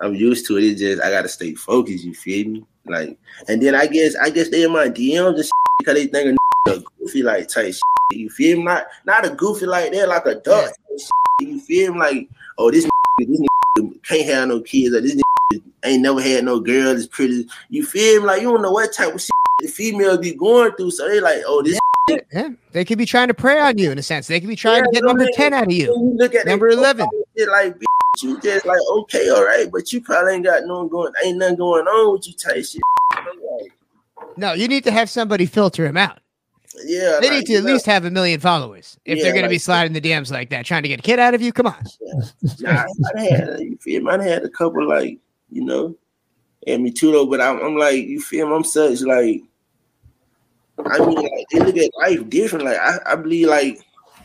I'm 0.00 0.14
used 0.14 0.46
to 0.46 0.56
it. 0.56 0.64
It's 0.64 0.80
just 0.80 1.02
I 1.02 1.10
gotta 1.10 1.28
stay 1.28 1.54
focused. 1.54 2.04
You 2.04 2.14
feel 2.14 2.48
me? 2.48 2.64
Like, 2.86 3.18
and 3.48 3.62
then 3.62 3.74
I 3.74 3.86
guess 3.86 4.16
I 4.16 4.30
guess 4.30 4.48
they 4.48 4.62
in 4.62 4.72
my 4.72 4.88
DMs 4.88 5.34
and 5.40 5.50
because 5.78 5.94
they 5.94 6.06
think 6.06 6.38
a 6.66 6.68
nigga 6.70 6.84
goofy 6.98 7.22
like 7.22 7.48
type. 7.48 7.74
Shit. 7.74 7.82
You 8.10 8.30
feel 8.30 8.58
me? 8.58 8.64
Not 8.64 8.86
not 9.04 9.26
a 9.26 9.30
goofy 9.30 9.66
like 9.66 9.92
that, 9.92 10.08
like 10.08 10.26
a 10.26 10.36
duck. 10.36 10.72
shit. 10.98 11.48
You 11.48 11.60
feel 11.60 11.94
me? 11.94 11.98
Like, 12.00 12.28
oh 12.58 12.70
this 12.70 12.88
this 13.18 13.40
can't 14.02 14.26
have 14.26 14.48
no 14.48 14.60
kids. 14.60 14.94
Or 14.94 15.00
this 15.00 15.20
ain't 15.84 16.02
never 16.02 16.20
had 16.20 16.44
no 16.44 16.60
girl. 16.60 16.88
Is 16.88 17.06
pretty. 17.06 17.46
You 17.68 17.84
feel 17.84 18.20
me? 18.20 18.26
Like 18.26 18.42
you 18.42 18.50
don't 18.50 18.62
know 18.62 18.72
what 18.72 18.92
type 18.92 19.14
of 19.14 19.20
shit 19.20 19.30
the 19.60 19.68
females 19.68 20.18
be 20.18 20.34
going 20.34 20.72
through. 20.72 20.90
So 20.92 21.08
they 21.08 21.20
like, 21.20 21.42
oh 21.46 21.62
this. 21.62 21.78
Yeah, 22.32 22.48
they 22.72 22.84
could 22.84 22.98
be 22.98 23.06
trying 23.06 23.28
to 23.28 23.34
prey 23.34 23.60
on 23.60 23.78
you 23.78 23.92
in 23.92 23.98
a 23.98 24.02
sense. 24.02 24.26
They 24.26 24.40
could 24.40 24.48
be 24.48 24.56
trying 24.56 24.82
to 24.82 24.90
get 24.90 25.04
number 25.04 25.24
know, 25.24 25.30
10 25.32 25.54
out 25.54 25.64
of 25.64 25.72
you. 25.72 25.86
you 25.86 26.16
look 26.16 26.34
at 26.34 26.44
Number 26.44 26.68
11. 26.68 27.06
like 27.48 27.76
you 28.20 28.40
just 28.40 28.66
like 28.66 28.80
okay, 28.90 29.28
all 29.28 29.44
right, 29.44 29.70
but 29.70 29.92
you 29.92 30.00
probably 30.00 30.34
ain't 30.34 30.44
got 30.44 30.64
no 30.64 30.88
going, 30.88 31.12
ain't 31.24 31.38
nothing 31.38 31.56
going 31.56 31.86
on 31.86 32.12
with 32.14 32.26
you 32.26 32.34
type 32.34 32.64
shit. 32.64 32.82
No, 34.36 34.54
you 34.54 34.66
need 34.66 34.84
to 34.84 34.90
have 34.90 35.08
somebody 35.08 35.46
filter 35.46 35.86
him 35.86 35.96
out. 35.96 36.18
Yeah, 36.84 37.18
They 37.20 37.28
like, 37.28 37.38
need 37.38 37.46
to 37.46 37.54
at 37.56 37.64
know, 37.64 37.72
least 37.72 37.86
have 37.86 38.04
a 38.04 38.10
million 38.10 38.40
followers. 38.40 38.98
If 39.04 39.18
Yeah, 39.18 39.24
they're 39.24 39.32
going 39.32 39.42
to 39.44 39.48
be 39.48 39.56
like- 39.56 39.62
sliding 39.62 39.92
the 39.92 40.00
DMs 40.00 40.30
like 40.30 40.50
that, 40.50 40.64
trying 40.66 40.82
to 40.82 40.88
get 40.88 41.00
a 41.00 41.02
kid 41.02 41.18
out 41.18 41.34
of 41.34 41.42
you, 41.42 41.52
come 41.52 41.66
on. 41.66 41.84
Nah, 42.60 42.84
I 43.16 43.20
had 43.20 43.60
you 43.60 43.76
feel 43.80 44.02
me? 44.02 44.10
I 44.12 44.22
had 44.22 44.44
a 44.44 44.48
couple 44.48 44.86
like 44.88 45.18
you 45.50 45.64
know, 45.64 45.96
and 46.66 46.82
me 46.82 46.90
too 46.90 47.10
though. 47.12 47.26
But 47.26 47.40
I'm, 47.40 47.60
I'm 47.60 47.76
like 47.76 48.04
you 48.06 48.20
feel 48.20 48.48
me? 48.48 48.54
I'm 48.54 48.64
such 48.64 49.00
like. 49.02 49.42
I 50.86 50.98
mean, 50.98 51.14
like, 51.16 51.46
they 51.52 51.58
look 51.60 51.76
at 51.76 51.90
life 51.98 52.30
different. 52.30 52.64
Like 52.64 52.78
I, 52.78 52.98
I 53.06 53.16
believe, 53.16 53.48
like 53.48 53.80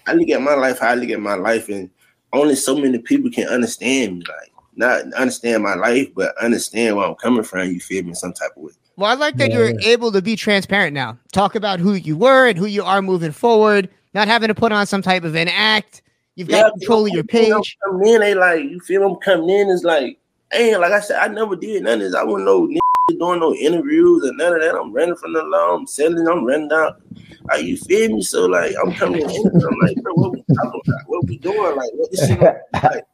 I 0.07 0.13
look 0.13 0.29
at 0.29 0.41
my 0.41 0.53
life, 0.55 0.79
how 0.79 0.89
I 0.89 0.95
look 0.95 1.09
at 1.09 1.19
my 1.19 1.35
life, 1.35 1.67
and 1.67 1.89
only 2.31 2.55
so 2.55 2.75
many 2.77 2.97
people 2.99 3.29
can 3.29 3.47
understand 3.49 4.19
me. 4.19 4.25
Like 4.27 4.51
not 4.75 5.13
understand 5.13 5.63
my 5.63 5.73
life, 5.75 6.09
but 6.15 6.37
understand 6.37 6.95
where 6.95 7.07
I'm 7.07 7.15
coming 7.15 7.43
from. 7.43 7.71
You 7.71 7.79
feel 7.79 8.03
me? 8.03 8.13
Some 8.13 8.33
type 8.33 8.51
of 8.55 8.63
way. 8.63 8.71
Well, 8.97 9.11
I 9.11 9.15
like 9.15 9.35
that 9.37 9.51
you're 9.51 9.73
able 9.81 10.11
to 10.13 10.21
be 10.21 10.35
transparent 10.35 10.93
now. 10.93 11.17
Talk 11.33 11.55
about 11.55 11.79
who 11.79 11.93
you 11.93 12.15
were 12.15 12.47
and 12.47 12.57
who 12.57 12.65
you 12.65 12.83
are 12.83 13.01
moving 13.01 13.31
forward, 13.31 13.89
not 14.13 14.27
having 14.27 14.47
to 14.47 14.55
put 14.55 14.71
on 14.71 14.87
some 14.87 15.01
type 15.01 15.23
of 15.23 15.35
an 15.35 15.49
act. 15.49 16.01
You've 16.35 16.49
got 16.49 16.71
control 16.73 17.05
of 17.05 17.11
your 17.11 17.23
page. 17.23 17.77
Coming 17.85 18.07
in, 18.07 18.21
they 18.21 18.33
like 18.35 18.63
you 18.63 18.79
feel 18.81 19.01
them 19.01 19.15
coming 19.17 19.49
in 19.49 19.69
It's 19.69 19.83
like, 19.83 20.17
ain't 20.53 20.79
like 20.79 20.91
I 20.91 20.99
said, 20.99 21.19
I 21.19 21.27
never 21.27 21.55
did 21.55 21.83
none 21.83 21.95
of 21.95 21.99
this. 21.99 22.15
I 22.15 22.23
wasn't 22.23 22.45
no 22.45 22.67
nigga 22.67 22.79
doing 23.19 23.39
no 23.39 23.53
interviews 23.53 24.23
and 24.23 24.37
none 24.37 24.53
of 24.53 24.61
that. 24.61 24.75
I'm 24.75 24.93
running 24.93 25.15
from 25.15 25.33
the 25.33 25.43
law. 25.43 25.75
I'm 25.75 25.87
selling. 25.87 26.27
I'm 26.27 26.45
running 26.45 26.71
out. 26.71 27.01
Like 27.45 27.63
you 27.63 27.77
feel 27.77 28.09
me? 28.11 28.21
So 28.21 28.45
like 28.45 28.73
I'm 28.81 28.93
coming 28.93 29.21
in. 29.21 29.29
I'm 29.29 29.79
like, 29.81 29.95
bro, 30.01 30.13
what 30.13 30.31
we 30.31 30.43
talking 30.55 30.81
about? 30.87 31.01
What 31.07 31.25
we 31.25 31.37
doing? 31.37 31.75
Like 31.75 31.91
what 31.93 32.11
this 32.11 32.27
shit? 32.27 32.39
Like, 32.39 33.05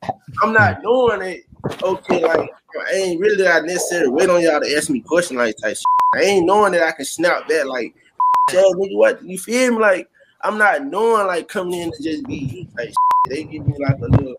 I'm 0.43 0.53
not 0.53 0.81
doing 0.81 1.21
it. 1.21 1.45
Okay, 1.83 2.23
like 2.23 2.49
I 2.87 2.93
ain't 2.93 3.19
really 3.19 3.43
got 3.43 3.65
necessarily 3.65 4.09
wait 4.09 4.29
on 4.29 4.41
y'all 4.41 4.61
to 4.61 4.75
ask 4.75 4.89
me 4.89 5.01
questions 5.01 5.37
like 5.37 5.55
type 5.57 5.75
shit. 5.75 5.85
I 6.15 6.21
ain't 6.21 6.45
knowing 6.45 6.73
that 6.73 6.83
I 6.83 6.91
can 6.91 7.05
snap 7.05 7.47
that 7.47 7.67
like, 7.67 7.93
nigga, 8.49 8.97
what 8.97 9.23
you 9.23 9.37
feel 9.37 9.73
me? 9.73 9.77
Like 9.79 10.09
I'm 10.41 10.57
not 10.57 10.85
knowing 10.85 11.27
like 11.27 11.47
coming 11.47 11.79
in 11.79 11.91
to 11.91 12.03
just 12.03 12.25
be 12.25 12.35
you 12.35 12.65
type 12.77 12.87
shit. 12.87 12.95
They 13.29 13.43
give 13.43 13.65
me 13.65 13.73
like 13.79 13.97
a 13.99 14.05
little, 14.07 14.35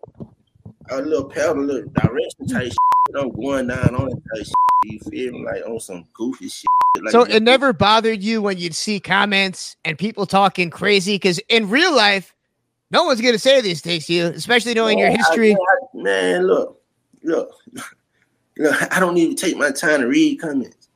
a 0.89 1.01
little 1.01 1.25
pedal, 1.25 1.59
a 1.59 1.65
little 1.65 1.89
direction 1.89 2.47
type 2.47 2.63
shit. 2.65 2.77
I'm 3.17 3.31
going 3.31 3.67
down 3.67 3.95
on 3.95 4.09
it 4.11 4.21
type 4.35 4.45
shit. 4.45 4.53
You 4.85 4.99
feel 4.99 5.31
me? 5.33 5.45
Like 5.45 5.63
on 5.65 5.79
some 5.79 6.05
goofy 6.13 6.49
shit. 6.49 6.65
Like, 7.01 7.11
So 7.11 7.23
it 7.23 7.41
never 7.41 7.73
bothered 7.73 8.21
you 8.21 8.41
when 8.41 8.57
you'd 8.57 8.75
see 8.75 8.99
comments 8.99 9.75
and 9.85 9.97
people 9.97 10.25
talking 10.25 10.69
crazy 10.69 11.15
because 11.15 11.39
in 11.49 11.69
real 11.69 11.95
life, 11.95 12.33
no 12.91 13.03
one's 13.05 13.21
gonna 13.21 13.39
say 13.39 13.61
these 13.61 13.81
things 13.81 14.05
to 14.07 14.13
you, 14.13 14.25
especially 14.27 14.73
knowing 14.73 14.99
your 14.99 15.09
Man, 15.09 15.17
I- 15.19 15.23
history. 15.23 15.53
I- 15.53 15.57
man, 15.95 16.45
look, 16.47 16.79
look, 17.23 17.51
look. 18.57 18.93
I 18.95 18.99
don't 18.99 19.17
even 19.17 19.35
take 19.35 19.57
my 19.57 19.71
time 19.71 20.01
to 20.01 20.07
read 20.07 20.39
comments. 20.41 20.89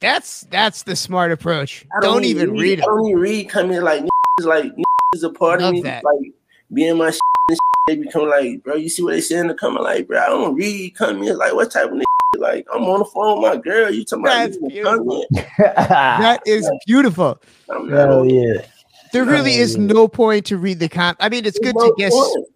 That's 0.00 0.42
that's 0.50 0.84
the 0.84 0.96
smart 0.96 1.30
approach. 1.30 1.84
I 1.94 2.00
Don't, 2.00 2.24
even 2.24 2.52
read 2.52 2.80
I 2.80 2.86
them. 2.86 2.96
don't 2.96 3.06
even 3.08 3.20
read 3.20 3.48
comments 3.50 3.82
like 3.84 4.00
niggas, 4.40 4.46
like 4.46 4.64
niggas 4.76 4.84
is 5.14 5.22
a 5.24 5.30
part 5.30 5.60
Love 5.60 5.68
of 5.70 5.74
me. 5.74 5.82
that. 5.82 6.02
Like 6.04 6.32
being 6.72 6.96
my 6.96 7.10
shit 7.10 7.20
shit, 7.50 7.58
they 7.86 7.96
become 7.96 8.28
like, 8.28 8.62
bro, 8.64 8.76
you 8.76 8.88
see 8.88 9.02
what 9.02 9.12
they 9.12 9.20
say 9.20 9.38
in 9.38 9.48
the 9.48 9.54
comment? 9.54 9.82
Like, 9.84 10.06
bro, 10.08 10.18
I 10.18 10.26
don't 10.28 10.54
read 10.54 10.94
comments. 10.96 11.36
Like, 11.38 11.52
what 11.54 11.70
type 11.70 11.86
of 11.86 11.92
nigga? 11.92 12.04
Like, 12.38 12.66
I'm 12.72 12.84
on 12.84 13.00
the 13.00 13.04
phone 13.06 13.42
with 13.42 13.50
my 13.52 13.56
girl. 13.60 13.90
You 13.90 14.04
talking 14.04 14.24
about 14.24 14.36
That's 14.52 14.58
reading 14.62 14.80
a 14.80 14.84
comment? 14.84 15.24
That 15.58 16.40
is 16.46 16.70
beautiful. 16.86 17.38
I'm 17.68 17.90
not 17.90 17.98
Hell 18.08 18.20
on- 18.20 18.30
yeah. 18.30 18.64
There 19.12 19.24
really 19.24 19.54
is 19.56 19.76
no 19.76 20.06
point 20.08 20.46
to 20.46 20.56
read 20.56 20.78
the 20.78 20.88
com. 20.88 21.16
I 21.20 21.28
mean, 21.28 21.44
it's 21.44 21.58
good 21.58 21.74
to 21.74 21.94
guess. 21.98 22.12
point. 22.14 22.46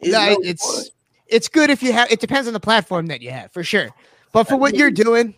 It's 0.00 0.12
No, 0.12 0.26
no 0.32 0.36
it's 0.42 0.66
point. 0.66 0.90
It's 1.34 1.48
good 1.48 1.68
if 1.70 1.82
you 1.82 1.92
have. 1.92 2.10
It 2.10 2.20
depends 2.20 2.46
on 2.46 2.54
the 2.54 2.60
platform 2.60 3.06
that 3.08 3.20
you 3.20 3.30
have, 3.30 3.52
for 3.52 3.64
sure. 3.64 3.90
But 4.32 4.44
for 4.44 4.56
what 4.56 4.74
you're 4.74 4.90
doing, 4.90 5.34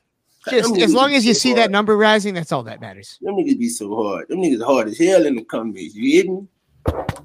just 0.48 0.76
as 0.76 0.92
long 0.94 1.14
as 1.14 1.24
you 1.26 1.34
see 1.34 1.54
that 1.54 1.70
number 1.70 1.96
rising, 1.96 2.34
that's 2.34 2.52
all 2.52 2.62
that 2.64 2.80
matters. 2.80 3.18
Them 3.20 3.34
niggas 3.34 3.58
be 3.58 3.68
so 3.68 3.94
hard. 3.94 4.28
Them 4.28 4.38
niggas 4.40 4.64
hard 4.64 4.88
as 4.88 4.98
hell 4.98 5.24
in 5.26 5.36
the 5.36 5.44
comments. 5.44 5.94
You 5.94 6.22
hear 6.22 6.32
me? 6.32 6.46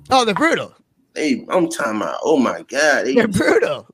Oh, 0.10 0.26
they're 0.26 0.34
brutal. 0.34 0.74
They, 1.14 1.46
I'm 1.50 1.70
talking 1.70 1.98
about. 1.98 2.20
Oh 2.24 2.38
my 2.38 2.64
god, 2.64 3.06
they, 3.06 3.16
They're 3.16 3.28
brutal. 3.28 3.88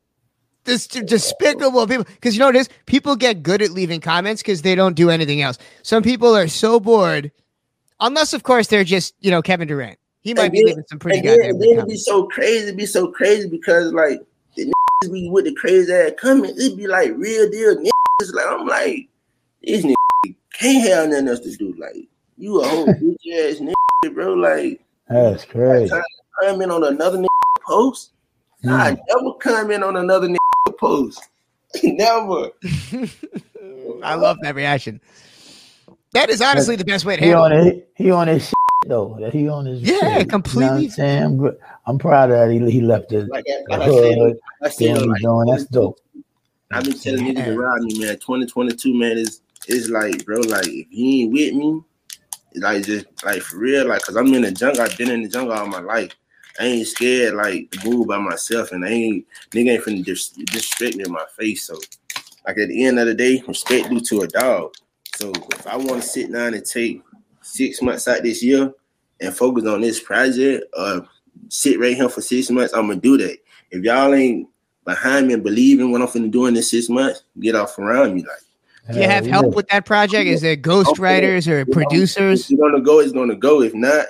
This 0.63 0.85
despicable 0.85 1.87
people. 1.87 2.03
Because 2.03 2.35
you 2.35 2.39
know 2.39 2.47
what 2.47 2.55
it 2.55 2.59
is? 2.59 2.69
People 2.85 3.15
get 3.15 3.41
good 3.41 3.61
at 3.61 3.71
leaving 3.71 4.01
comments 4.01 4.41
because 4.41 4.61
they 4.61 4.75
don't 4.75 4.95
do 4.95 5.09
anything 5.09 5.41
else. 5.41 5.57
Some 5.81 6.03
people 6.03 6.35
are 6.35 6.47
so 6.47 6.79
bored, 6.79 7.31
unless 7.99 8.33
of 8.33 8.43
course 8.43 8.67
they're 8.67 8.83
just 8.83 9.15
you 9.19 9.31
know 9.31 9.41
Kevin 9.41 9.67
Durant. 9.67 9.97
He 10.21 10.33
might 10.33 10.43
And 10.43 10.51
be 10.51 10.59
then- 10.59 10.65
leaving 10.67 10.83
some 10.89 10.99
pretty 10.99 11.19
and 11.19 11.27
then, 11.27 11.37
goddamn 11.37 11.49
and 11.51 11.59
good 11.61 11.77
then 11.77 11.85
it 11.85 11.87
be 11.87 11.95
so 11.97 12.25
crazy, 12.27 12.67
It 12.67 12.77
be 12.77 12.85
so 12.85 13.07
crazy 13.11 13.47
because 13.49 13.93
like 13.93 14.19
be 15.05 15.29
with 15.29 15.45
the 15.45 15.53
crazy 15.53 15.93
ass 15.93 16.11
comments. 16.19 16.59
It'd 16.59 16.77
be 16.77 16.87
like 16.87 17.11
real 17.15 17.49
deal 17.49 17.75
niggas. 17.75 18.33
Like 18.33 18.45
I'm 18.47 18.65
like, 18.65 19.07
these 19.61 19.85
niggas 19.85 20.35
can't 20.53 20.87
have 20.89 21.09
nothing 21.09 21.27
else 21.27 21.39
to 21.41 21.55
do. 21.55 21.75
Like 21.79 21.95
you 22.37 22.59
a 22.61 22.67
whole 22.67 22.87
bitch 22.93 23.53
ass 23.53 23.59
nigga, 23.59 24.13
bro. 24.13 24.33
Like 24.33 24.81
That's 25.09 25.45
crazy. 25.45 25.93
comment 26.41 26.71
on 26.71 26.83
another 26.83 27.19
nigga 27.19 27.61
post. 27.65 28.11
I 28.67 28.91
Mm. 28.93 28.97
never 29.07 29.33
comment 29.39 29.83
on 29.83 29.97
another 29.97 30.27
nigga 30.27 30.77
post. 30.79 31.21
never. 31.83 32.49
I 34.03 34.15
love 34.15 34.37
that 34.41 34.55
reaction. 34.55 34.99
That 36.13 36.29
is 36.31 36.41
honestly 36.41 36.75
the 36.75 36.85
best 36.85 37.05
way 37.05 37.17
to 37.17 37.21
He 37.21 37.27
handle 37.27 37.45
on 37.45 37.51
it. 37.51 37.63
his, 37.65 37.83
he 37.95 38.11
on 38.11 38.27
his 38.27 38.45
shit, 38.47 38.53
though. 38.87 39.17
That 39.19 39.33
he 39.33 39.49
on 39.49 39.65
his 39.65 39.81
Yeah, 39.81 39.99
shit. 39.99 40.27
You 40.51 40.59
know 40.59 40.67
completely. 40.69 40.91
I'm? 40.99 41.39
I'm. 41.45 41.57
I'm 41.87 41.99
proud 41.99 42.31
of 42.31 42.37
that. 42.37 42.51
He, 42.53 42.71
he 42.71 42.81
left 42.81 43.09
the, 43.09 43.27
Like, 43.27 43.45
the 43.45 43.65
like 43.69 43.81
I 43.81 43.89
said, 43.89 44.17
hood. 44.19 44.37
I 44.61 44.69
Doing 44.79 44.91
what 44.93 45.01
said 45.01 45.01
he's 45.03 45.07
like 45.07 45.21
doing. 45.21 45.47
That's 45.47 45.65
dope. 45.65 45.99
I've 46.71 46.83
been 46.83 46.99
telling 46.99 47.25
Yeah. 47.25 47.33
niggas 47.33 47.55
around 47.57 47.85
me, 47.85 47.99
man. 47.99 48.15
2022, 48.15 48.93
man, 48.93 49.17
is 49.17 49.41
is 49.67 49.89
like, 49.89 50.25
bro, 50.25 50.39
like 50.41 50.67
if 50.67 50.87
you 50.91 51.23
ain't 51.23 51.33
with 51.33 51.53
me, 51.53 51.81
like 52.55 52.83
just 52.83 53.05
like 53.23 53.41
for 53.41 53.57
real, 53.57 53.87
like, 53.87 54.01
cause 54.01 54.15
I'm 54.15 54.33
in 54.33 54.41
the 54.41 54.51
jungle. 54.51 54.81
I've 54.81 54.97
been 54.97 55.09
in 55.11 55.23
the 55.23 55.29
jungle 55.29 55.53
all 55.53 55.67
my 55.67 55.79
life. 55.79 56.11
I 56.59 56.65
ain't 56.65 56.87
scared 56.87 57.35
like 57.35 57.69
to 57.71 57.89
move 57.89 58.07
by 58.07 58.17
myself, 58.17 58.71
and 58.71 58.83
I 58.83 58.89
ain't 58.89 59.25
nigga 59.51 59.73
ain't 59.73 59.83
finna 59.83 60.03
dis- 60.03 60.29
disrespect 60.29 60.95
me 60.95 61.03
in 61.05 61.11
my 61.11 61.25
face. 61.37 61.65
So, 61.67 61.75
like 62.45 62.57
at 62.57 62.69
the 62.69 62.85
end 62.85 62.99
of 62.99 63.07
the 63.07 63.13
day, 63.13 63.43
respect 63.47 63.89
due 63.89 63.99
to 64.01 64.21
a 64.21 64.27
dog. 64.27 64.73
So 65.15 65.31
if 65.31 65.67
I 65.67 65.77
want 65.77 66.01
to 66.01 66.07
sit 66.07 66.31
down 66.31 66.53
and 66.53 66.65
take 66.65 67.01
six 67.57 67.81
months 67.81 68.07
out 68.07 68.23
this 68.23 68.43
year 68.43 68.71
and 69.19 69.35
focus 69.35 69.65
on 69.65 69.81
this 69.81 69.99
project, 69.99 70.63
uh, 70.75 71.01
sit 71.49 71.79
right 71.79 71.95
here 71.95 72.09
for 72.09 72.21
six 72.21 72.49
months, 72.49 72.73
I'm 72.73 72.87
gonna 72.87 72.99
do 72.99 73.17
that. 73.17 73.37
If 73.71 73.83
y'all 73.83 74.13
ain't 74.13 74.47
behind 74.85 75.27
me 75.27 75.33
and 75.33 75.43
believing 75.43 75.91
what 75.91 76.01
I'm 76.01 76.07
finna 76.07 76.31
do 76.31 76.45
in 76.45 76.53
this 76.53 76.71
six 76.71 76.89
months, 76.89 77.23
get 77.39 77.55
off 77.55 77.77
around 77.77 78.15
me. 78.15 78.21
Like 78.21 78.93
Do 78.95 79.01
you 79.01 79.07
have 79.07 79.25
help 79.25 79.55
with 79.55 79.67
that 79.67 79.85
project? 79.85 80.27
Is 80.27 80.41
there 80.41 80.55
ghostwriters 80.55 81.47
or 81.47 81.65
producers? 81.65 82.45
if 82.45 82.51
it's 82.51 82.59
gonna 82.59 82.81
go, 82.81 82.99
it's 82.99 83.11
gonna 83.11 83.35
go. 83.35 83.61
If 83.61 83.73
not, 83.73 84.05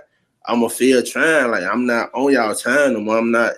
I'm 0.46 0.60
gonna 0.60 0.70
feel 0.70 1.02
trying. 1.04 1.52
Like 1.52 1.64
I'm 1.64 1.86
not 1.86 2.10
on 2.14 2.32
y'all 2.32 2.54
time 2.54 2.94
no 2.94 3.00
more. 3.02 3.18
I'm 3.18 3.32
not. 3.32 3.54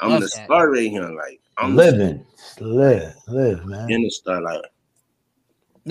I'm 0.00 0.10
Love 0.10 0.22
the 0.22 0.26
that. 0.34 0.44
star 0.46 0.70
right 0.70 0.88
here. 0.88 1.02
Like 1.02 1.40
I'm 1.58 1.76
living. 1.76 2.24
Live, 2.58 3.14
live, 3.28 3.64
man. 3.66 3.90
in 3.90 4.02
the 4.02 4.10
star. 4.10 4.40
Like 4.40 4.62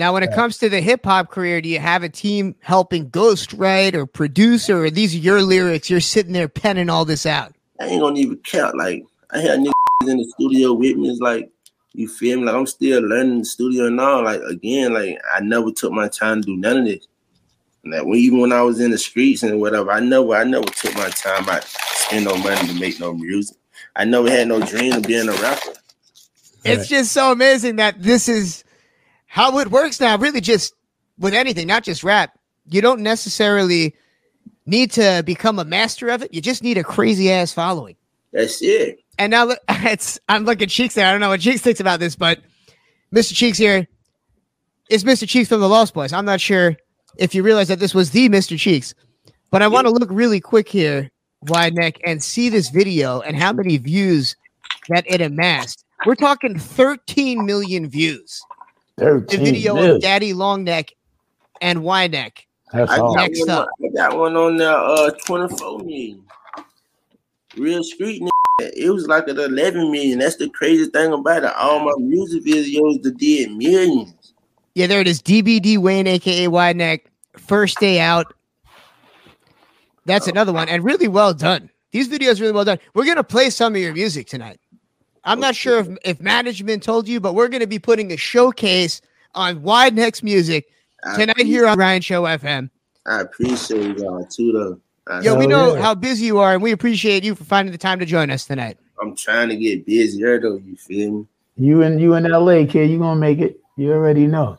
Now, 0.00 0.14
when 0.14 0.22
it 0.22 0.32
comes 0.32 0.56
to 0.56 0.70
the 0.70 0.80
hip 0.80 1.04
hop 1.04 1.30
career, 1.30 1.60
do 1.60 1.68
you 1.68 1.78
have 1.78 2.02
a 2.02 2.08
team 2.08 2.54
helping 2.60 3.10
ghost 3.10 3.52
write 3.52 3.94
or 3.94 4.06
produce, 4.06 4.70
or 4.70 4.86
are 4.86 4.90
these 4.90 5.14
your 5.14 5.42
lyrics? 5.42 5.90
You're 5.90 6.00
sitting 6.00 6.32
there 6.32 6.48
penning 6.48 6.88
all 6.88 7.04
this 7.04 7.26
out. 7.26 7.54
I 7.78 7.84
ain't 7.84 8.00
gonna 8.00 8.18
even 8.18 8.38
count. 8.38 8.78
Like 8.78 9.04
I 9.30 9.40
had 9.40 9.58
niggas 9.58 10.08
in 10.08 10.16
the 10.16 10.32
studio 10.38 10.72
with 10.72 10.96
me. 10.96 11.10
It's 11.10 11.20
like 11.20 11.50
you 11.92 12.08
feel 12.08 12.38
me? 12.38 12.46
Like 12.46 12.54
I'm 12.54 12.64
still 12.64 13.02
learning 13.02 13.40
the 13.40 13.44
studio 13.44 13.88
and 13.88 14.00
all. 14.00 14.24
Like 14.24 14.40
again, 14.40 14.94
like 14.94 15.18
I 15.34 15.40
never 15.40 15.70
took 15.70 15.92
my 15.92 16.08
time 16.08 16.40
to 16.40 16.46
do 16.46 16.56
none 16.56 16.78
of 16.78 16.84
this. 16.86 17.06
And 17.84 17.92
that 17.92 18.06
when, 18.06 18.18
even 18.20 18.40
when 18.40 18.52
I 18.54 18.62
was 18.62 18.80
in 18.80 18.92
the 18.92 18.96
streets 18.96 19.42
and 19.42 19.60
whatever, 19.60 19.90
I 19.90 20.00
never, 20.00 20.34
I 20.34 20.44
never 20.44 20.64
took 20.64 20.94
my 20.94 21.10
time 21.10 21.46
I 21.46 21.60
spend 21.60 22.24
no 22.24 22.38
money 22.38 22.68
to 22.68 22.80
make 22.80 22.98
no 23.00 23.12
music. 23.12 23.58
I 23.96 24.06
never 24.06 24.30
had 24.30 24.48
no 24.48 24.64
dream 24.64 24.94
of 24.94 25.02
being 25.02 25.28
a 25.28 25.32
rapper. 25.32 25.74
It's 26.64 26.88
just 26.88 27.12
so 27.12 27.32
amazing 27.32 27.76
that 27.76 28.02
this 28.02 28.30
is 28.30 28.64
how 29.30 29.58
it 29.60 29.70
works 29.70 30.00
now. 30.00 30.18
Really, 30.18 30.40
just 30.40 30.74
with 31.18 31.34
anything, 31.34 31.68
not 31.68 31.84
just 31.84 32.02
rap. 32.02 32.36
You 32.68 32.80
don't 32.80 33.00
necessarily 33.00 33.94
need 34.66 34.90
to 34.92 35.22
become 35.24 35.60
a 35.60 35.64
master 35.64 36.08
of 36.08 36.22
it. 36.22 36.34
You 36.34 36.40
just 36.40 36.64
need 36.64 36.76
a 36.76 36.84
crazy 36.84 37.30
ass 37.30 37.52
following. 37.52 37.94
That's 38.32 38.60
it. 38.60 38.98
And 39.18 39.30
now 39.30 39.44
look, 39.44 39.60
it's 39.68 40.18
I'm 40.28 40.44
looking 40.44 40.68
Cheeks 40.68 40.94
there. 40.94 41.06
I 41.06 41.12
don't 41.12 41.20
know 41.20 41.28
what 41.28 41.40
Cheeks 41.40 41.62
thinks 41.62 41.78
about 41.78 42.00
this, 42.00 42.16
but 42.16 42.40
Mr. 43.14 43.32
Cheeks 43.32 43.56
here 43.56 43.86
is 44.90 45.04
Mr. 45.04 45.28
Cheeks 45.28 45.48
from 45.48 45.60
the 45.60 45.68
Lost 45.68 45.94
Boyz. 45.94 46.12
I'm 46.12 46.24
not 46.24 46.40
sure 46.40 46.76
if 47.16 47.32
you 47.32 47.44
realize 47.44 47.68
that 47.68 47.78
this 47.78 47.94
was 47.94 48.10
the 48.10 48.28
Mr. 48.28 48.58
Cheeks, 48.58 48.94
but 49.52 49.62
I 49.62 49.68
want 49.68 49.86
to 49.86 49.92
look 49.92 50.08
really 50.10 50.40
quick 50.40 50.68
here, 50.68 51.08
wide 51.42 51.74
neck, 51.74 52.00
and 52.04 52.20
see 52.20 52.48
this 52.48 52.68
video 52.68 53.20
and 53.20 53.36
how 53.36 53.52
many 53.52 53.78
views 53.78 54.34
that 54.88 55.04
it 55.06 55.20
amassed. 55.20 55.84
We're 56.04 56.16
talking 56.16 56.58
13 56.58 57.44
million 57.46 57.88
views. 57.88 58.42
The 59.00 59.24
video 59.38 59.74
million. 59.74 59.96
of 59.96 60.02
Daddy 60.02 60.34
Long 60.34 60.64
Neck 60.64 60.92
and 61.60 61.82
Wide 61.82 62.12
Neck. 62.12 62.46
That's 62.72 62.90
I 62.90 62.96
got, 62.98 63.04
all. 63.04 63.14
Next 63.16 63.40
one, 63.40 63.50
up. 63.50 63.68
I 63.82 63.88
got 63.96 64.18
one 64.18 64.36
on 64.36 64.56
there, 64.56 64.76
uh, 64.76 65.10
24 65.26 65.78
million. 65.78 66.22
Real 67.56 67.82
street 67.82 68.22
nigga. 68.22 68.70
It 68.76 68.90
was 68.90 69.06
like 69.06 69.26
at 69.28 69.38
11 69.38 69.90
million. 69.90 70.18
That's 70.18 70.36
the 70.36 70.50
crazy 70.50 70.86
thing 70.86 71.12
about 71.12 71.44
it. 71.44 71.52
All 71.56 71.80
my 71.80 71.92
music 71.98 72.44
videos 72.44 73.02
that 73.02 73.16
did 73.16 73.50
millions. 73.52 74.34
Yeah, 74.74 74.86
there 74.86 75.00
it 75.00 75.08
is. 75.08 75.20
DBD 75.22 75.78
Wayne, 75.78 76.06
aka 76.06 76.46
Wide 76.48 76.76
Neck. 76.76 77.10
First 77.36 77.80
day 77.80 78.00
out. 78.00 78.32
That's 80.04 80.28
another 80.28 80.52
one, 80.52 80.68
and 80.68 80.84
really 80.84 81.08
well 81.08 81.32
done. 81.34 81.70
These 81.92 82.08
videos 82.08 82.40
really 82.40 82.52
well 82.52 82.64
done. 82.64 82.78
We're 82.94 83.04
gonna 83.04 83.24
play 83.24 83.50
some 83.50 83.74
of 83.74 83.80
your 83.80 83.92
music 83.92 84.26
tonight. 84.26 84.60
I'm 85.24 85.40
not 85.40 85.54
sure 85.54 85.78
if, 85.80 85.88
if 86.04 86.20
management 86.20 86.82
told 86.82 87.08
you, 87.08 87.20
but 87.20 87.34
we're 87.34 87.48
gonna 87.48 87.66
be 87.66 87.78
putting 87.78 88.12
a 88.12 88.16
showcase 88.16 89.00
on 89.34 89.62
Wide 89.62 89.94
Neck's 89.94 90.22
music 90.22 90.68
tonight 91.14 91.46
here 91.46 91.66
on 91.66 91.78
Ryan 91.78 92.02
Show 92.02 92.22
FM. 92.22 92.70
I 93.06 93.20
appreciate 93.20 93.98
y'all 93.98 94.24
too, 94.26 94.52
though. 94.52 94.80
I, 95.06 95.20
Yo, 95.22 95.34
we 95.34 95.46
know 95.46 95.74
yeah. 95.74 95.82
how 95.82 95.94
busy 95.94 96.26
you 96.26 96.38
are, 96.38 96.54
and 96.54 96.62
we 96.62 96.72
appreciate 96.72 97.24
you 97.24 97.34
for 97.34 97.44
finding 97.44 97.72
the 97.72 97.78
time 97.78 97.98
to 97.98 98.06
join 98.06 98.30
us 98.30 98.44
tonight. 98.46 98.78
I'm 99.00 99.16
trying 99.16 99.48
to 99.48 99.56
get 99.56 99.86
busier, 99.86 100.40
though. 100.40 100.56
You 100.56 100.76
feel 100.76 101.10
me? 101.10 101.26
You 101.56 101.82
and 101.82 102.00
you 102.00 102.14
in 102.14 102.24
LA, 102.24 102.66
kid. 102.66 102.90
You 102.90 102.98
gonna 102.98 103.18
make 103.18 103.38
it. 103.38 103.60
You 103.76 103.92
already 103.92 104.26
know. 104.26 104.58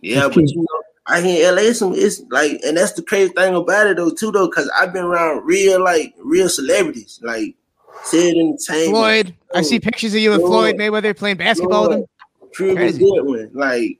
Yeah, 0.00 0.20
Just 0.20 0.34
but 0.34 0.40
keep- 0.46 0.56
you 0.56 0.60
know, 0.62 0.82
I 1.06 1.20
hear 1.20 1.52
LA 1.52 1.72
some 1.72 1.92
it's 1.94 2.22
like, 2.30 2.60
and 2.64 2.76
that's 2.76 2.92
the 2.92 3.02
crazy 3.02 3.32
thing 3.32 3.54
about 3.54 3.88
it 3.88 3.96
though, 3.96 4.10
too, 4.10 4.30
though, 4.30 4.46
because 4.46 4.70
I've 4.78 4.92
been 4.92 5.04
around 5.04 5.44
real 5.44 5.82
like 5.82 6.14
real 6.18 6.48
celebrities, 6.48 7.18
like 7.22 7.56
said 8.04 8.34
entertainment. 8.36 8.90
Floyd, 8.90 9.34
I 9.54 9.62
see 9.62 9.80
pictures 9.80 10.14
of 10.14 10.20
you 10.20 10.32
and 10.32 10.42
Floyd 10.42 10.76
Mayweather 10.76 11.16
playing 11.16 11.36
basketball 11.36 11.88
with 11.88 11.98
him. 11.98 12.06
Cuban 12.54 12.76
Crazy. 12.76 12.98
Goodwin, 13.04 13.50
like, 13.54 13.98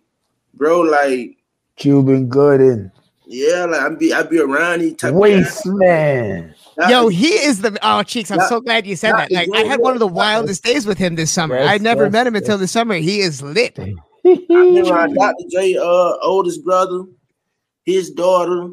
bro, 0.54 0.80
like, 0.80 1.36
Cuban 1.76 2.28
Gooden. 2.28 2.90
yeah, 3.26 3.64
like 3.64 3.80
I 3.80 3.88
be 3.94 4.12
I 4.12 4.22
be 4.24 4.38
around 4.40 4.80
these 4.80 4.96
type 4.96 5.14
Waste 5.14 5.64
man. 5.66 6.54
of 6.78 6.90
Yo, 6.90 7.08
he 7.08 7.28
is 7.28 7.60
the 7.62 7.78
oh 7.82 8.02
cheeks. 8.02 8.30
I'm 8.30 8.38
Not- 8.38 8.48
so 8.48 8.60
glad 8.60 8.86
you 8.86 8.96
said 8.96 9.12
that. 9.12 9.30
Like 9.30 9.48
I 9.54 9.60
had 9.62 9.80
one 9.80 9.92
of 9.94 9.98
the 10.00 10.06
wildest 10.06 10.64
days 10.64 10.84
with 10.86 10.98
him 10.98 11.14
this 11.14 11.30
summer. 11.30 11.58
I 11.58 11.78
never 11.78 12.04
that's- 12.04 12.12
met 12.12 12.26
him 12.26 12.34
until 12.36 12.58
the 12.58 12.66
summer. 12.68 12.94
He 12.96 13.20
is 13.20 13.40
lit. 13.42 13.78
I've 13.78 14.46
been 14.48 14.86
around 14.86 15.14
Dr. 15.14 15.44
J, 15.50 15.76
uh, 15.78 16.16
oldest 16.22 16.62
brother, 16.64 17.04
his 17.84 18.10
daughter. 18.10 18.68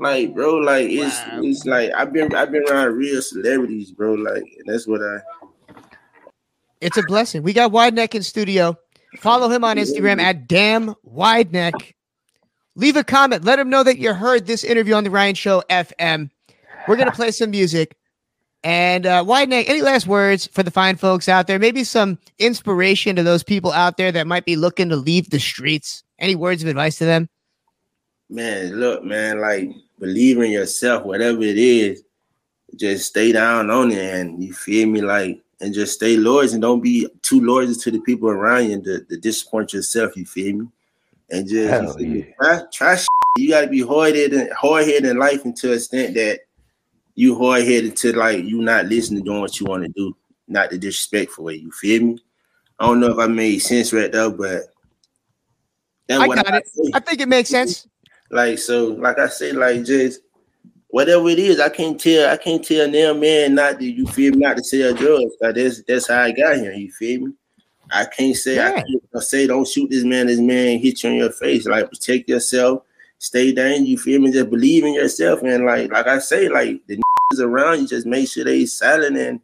Like, 0.00 0.34
bro, 0.34 0.54
like 0.56 0.88
it's 0.90 1.18
Wow. 1.26 1.40
it's 1.42 1.64
like 1.66 1.90
I've 1.94 2.12
been 2.12 2.34
I've 2.34 2.50
been 2.52 2.64
around 2.70 2.94
real 2.94 3.20
celebrities, 3.22 3.90
bro. 3.90 4.14
Like, 4.14 4.44
and 4.58 4.66
that's 4.66 4.86
what 4.86 5.00
I 5.02 5.18
It's 6.80 6.96
a 6.96 7.02
blessing. 7.02 7.42
We 7.42 7.52
got 7.52 7.72
Wide 7.72 7.94
Neck 7.94 8.14
in 8.14 8.22
studio. 8.22 8.76
Follow 9.18 9.48
him 9.48 9.64
on 9.64 9.76
Instagram 9.76 10.20
at 10.20 10.46
damn 10.46 10.94
wide 11.02 11.52
neck. 11.52 11.72
Leave 12.76 12.96
a 12.96 13.02
comment. 13.02 13.42
Let 13.44 13.58
him 13.58 13.70
know 13.70 13.82
that 13.82 13.98
you 13.98 14.12
heard 14.12 14.46
this 14.46 14.62
interview 14.62 14.94
on 14.94 15.02
the 15.02 15.10
Ryan 15.10 15.34
Show 15.34 15.62
FM. 15.70 16.30
We're 16.86 16.96
gonna 16.96 17.10
play 17.10 17.30
some 17.30 17.50
music. 17.50 17.96
And 18.64 19.06
uh, 19.06 19.24
wide 19.26 19.48
neck. 19.48 19.68
Any 19.68 19.82
last 19.82 20.06
words 20.06 20.46
for 20.48 20.62
the 20.62 20.70
fine 20.70 20.96
folks 20.96 21.28
out 21.28 21.46
there? 21.46 21.58
Maybe 21.58 21.84
some 21.84 22.18
inspiration 22.38 23.16
to 23.16 23.22
those 23.22 23.42
people 23.44 23.72
out 23.72 23.96
there 23.96 24.10
that 24.12 24.26
might 24.26 24.44
be 24.44 24.56
looking 24.56 24.88
to 24.90 24.96
leave 24.96 25.30
the 25.30 25.38
streets. 25.38 26.02
Any 26.18 26.34
words 26.34 26.62
of 26.62 26.68
advice 26.68 26.98
to 26.98 27.04
them? 27.04 27.28
Man, 28.28 28.76
look, 28.76 29.04
man, 29.04 29.40
like 29.40 29.70
believe 29.98 30.38
in 30.38 30.50
yourself, 30.50 31.04
whatever 31.04 31.42
it 31.42 31.58
is, 31.58 32.04
just 32.76 33.06
stay 33.06 33.32
down 33.32 33.70
on 33.70 33.90
it 33.90 34.14
and 34.14 34.42
you 34.42 34.52
feel 34.52 34.86
me, 34.88 35.00
like 35.00 35.42
and 35.60 35.74
just 35.74 35.94
stay 35.94 36.16
loyal 36.16 36.50
and 36.52 36.62
don't 36.62 36.82
be 36.82 37.08
too 37.22 37.40
loyal 37.40 37.74
to 37.74 37.90
the 37.90 38.00
people 38.00 38.28
around 38.28 38.70
you 38.70 38.82
to, 38.82 39.04
to 39.04 39.16
disappoint 39.16 39.72
yourself, 39.72 40.16
you 40.16 40.24
feel 40.24 40.56
me? 40.56 40.68
And 41.30 41.48
just 41.48 41.68
Hell 41.68 42.00
you 42.00 42.08
yeah. 42.08 42.32
try, 42.40 42.62
try 42.72 42.96
shit. 42.96 43.08
you 43.36 43.48
gotta 43.50 43.66
be 43.66 43.80
hard 43.80 44.14
headed 44.14 44.50
hard 44.52 44.84
headed 44.84 45.06
in 45.06 45.18
life 45.18 45.44
until 45.44 45.70
the 45.70 45.76
extent 45.76 46.14
that 46.14 46.40
you 47.14 47.36
hard 47.36 47.64
headed 47.64 47.96
to 47.96 48.16
like 48.16 48.44
you 48.44 48.62
not 48.62 48.86
listening 48.86 49.24
doing 49.24 49.40
what 49.40 49.58
you 49.58 49.66
want 49.66 49.84
to 49.84 49.92
do, 49.94 50.16
not 50.46 50.70
the 50.70 50.78
disrespectful 50.78 51.44
way, 51.44 51.56
you 51.56 51.70
feel 51.72 52.02
me? 52.02 52.18
I 52.78 52.86
don't 52.86 53.00
know 53.00 53.10
if 53.10 53.18
I 53.18 53.26
made 53.26 53.58
sense 53.58 53.92
right 53.92 54.10
there, 54.12 54.30
but 54.30 54.62
that's 56.06 56.22
I 56.22 56.26
what 56.26 56.36
got 56.36 56.54
it. 56.54 56.68
say. 56.68 56.90
I 56.94 57.00
think 57.00 57.20
it 57.20 57.28
makes 57.28 57.48
sense. 57.48 57.86
Like 58.30 58.58
so, 58.58 58.88
like 58.88 59.18
I 59.18 59.28
said, 59.28 59.56
like 59.56 59.84
just 59.84 60.20
whatever 60.88 61.28
it 61.28 61.38
is, 61.38 61.60
I 61.60 61.68
can't 61.68 61.98
tell. 62.00 62.30
I 62.30 62.36
can't 62.36 62.64
tell 62.64 62.88
now, 62.88 63.14
man, 63.14 63.54
not 63.54 63.78
that 63.78 63.84
you 63.84 64.06
feel 64.06 64.32
me, 64.32 64.38
not 64.38 64.56
to 64.58 64.64
sell 64.64 64.92
drugs. 64.94 65.32
Like 65.40 65.54
that's 65.54 65.82
that's 65.84 66.08
how 66.08 66.22
I 66.22 66.32
got 66.32 66.56
here. 66.56 66.72
You 66.72 66.90
feel 66.92 67.20
me? 67.22 67.32
I 67.90 68.04
can't 68.04 68.36
say 68.36 68.58
I 68.58 68.70
Yeah. 68.70 68.82
can't 68.82 69.22
say 69.24 69.46
don't 69.46 69.66
shoot 69.66 69.90
this 69.90 70.04
man. 70.04 70.26
This 70.26 70.40
man 70.40 70.78
hit 70.78 71.02
you 71.02 71.10
in 71.10 71.16
your 71.16 71.32
face. 71.32 71.66
Like 71.66 71.88
protect 71.90 72.28
yourself. 72.28 72.82
Stay 73.18 73.52
down. 73.52 73.86
You 73.86 73.96
feel 73.98 74.20
me? 74.20 74.30
Just 74.30 74.50
believe 74.50 74.84
in 74.84 74.94
yourself. 74.94 75.42
And 75.42 75.64
like 75.64 75.90
like 75.90 76.06
I 76.06 76.18
say, 76.18 76.48
like 76.48 76.86
the 76.86 76.96
niggas 77.32 77.40
around 77.40 77.80
you, 77.80 77.88
just 77.88 78.06
make 78.06 78.28
sure 78.28 78.44
they 78.44 78.66
silent. 78.66 79.16
And 79.16 79.40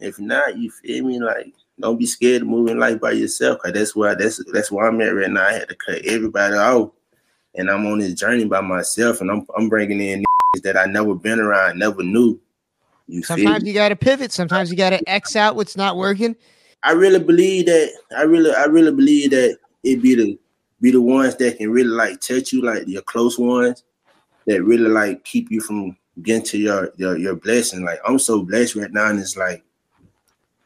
if 0.00 0.18
not, 0.18 0.58
you 0.58 0.70
feel 0.70 1.04
me? 1.04 1.20
Like 1.20 1.54
don't 1.78 1.98
be 1.98 2.06
scared 2.06 2.40
to 2.40 2.46
move 2.46 2.68
in 2.68 2.80
life 2.80 3.00
by 3.00 3.12
yourself. 3.12 3.60
Cause 3.60 3.72
that's 3.72 3.94
why 3.94 4.14
that's 4.14 4.42
that's 4.52 4.72
where 4.72 4.86
I'm 4.88 5.00
at 5.00 5.14
right 5.14 5.30
now. 5.30 5.46
I 5.46 5.52
had 5.52 5.68
to 5.68 5.76
cut 5.76 6.04
everybody 6.04 6.56
off 6.56 6.90
and 7.54 7.70
I'm 7.70 7.86
on 7.86 7.98
this 7.98 8.14
journey 8.14 8.44
by 8.44 8.60
myself, 8.60 9.20
and 9.20 9.30
I'm 9.30 9.46
I'm 9.56 9.68
bringing 9.68 10.00
in 10.00 10.24
that 10.62 10.76
I 10.76 10.86
never 10.86 11.14
been 11.14 11.40
around, 11.40 11.78
never 11.78 12.02
knew. 12.02 12.38
You 13.08 13.22
Sometimes 13.22 13.64
me? 13.64 13.70
you 13.70 13.74
got 13.74 13.88
to 13.88 13.96
pivot. 13.96 14.32
Sometimes 14.32 14.70
you 14.70 14.76
got 14.76 14.90
to 14.90 15.08
X 15.08 15.36
out 15.36 15.56
what's 15.56 15.76
not 15.76 15.96
working. 15.96 16.36
I 16.82 16.92
really 16.92 17.20
believe 17.20 17.66
that. 17.66 17.90
I 18.16 18.22
really, 18.22 18.52
I 18.52 18.64
really 18.64 18.92
believe 18.92 19.30
that 19.30 19.58
it 19.84 20.02
be 20.02 20.14
the 20.14 20.38
be 20.80 20.90
the 20.90 21.00
ones 21.00 21.36
that 21.36 21.58
can 21.58 21.70
really 21.70 21.90
like 21.90 22.20
touch 22.20 22.52
you, 22.52 22.62
like 22.62 22.86
your 22.86 23.02
close 23.02 23.38
ones, 23.38 23.84
that 24.46 24.62
really 24.62 24.88
like 24.88 25.24
keep 25.24 25.50
you 25.50 25.60
from 25.60 25.96
getting 26.22 26.44
to 26.46 26.58
your 26.58 26.92
your 26.96 27.16
your 27.16 27.36
blessing. 27.36 27.84
Like 27.84 28.00
I'm 28.06 28.18
so 28.18 28.42
blessed 28.42 28.76
right 28.76 28.92
now, 28.92 29.08
and 29.08 29.20
it's 29.20 29.36
like 29.36 29.62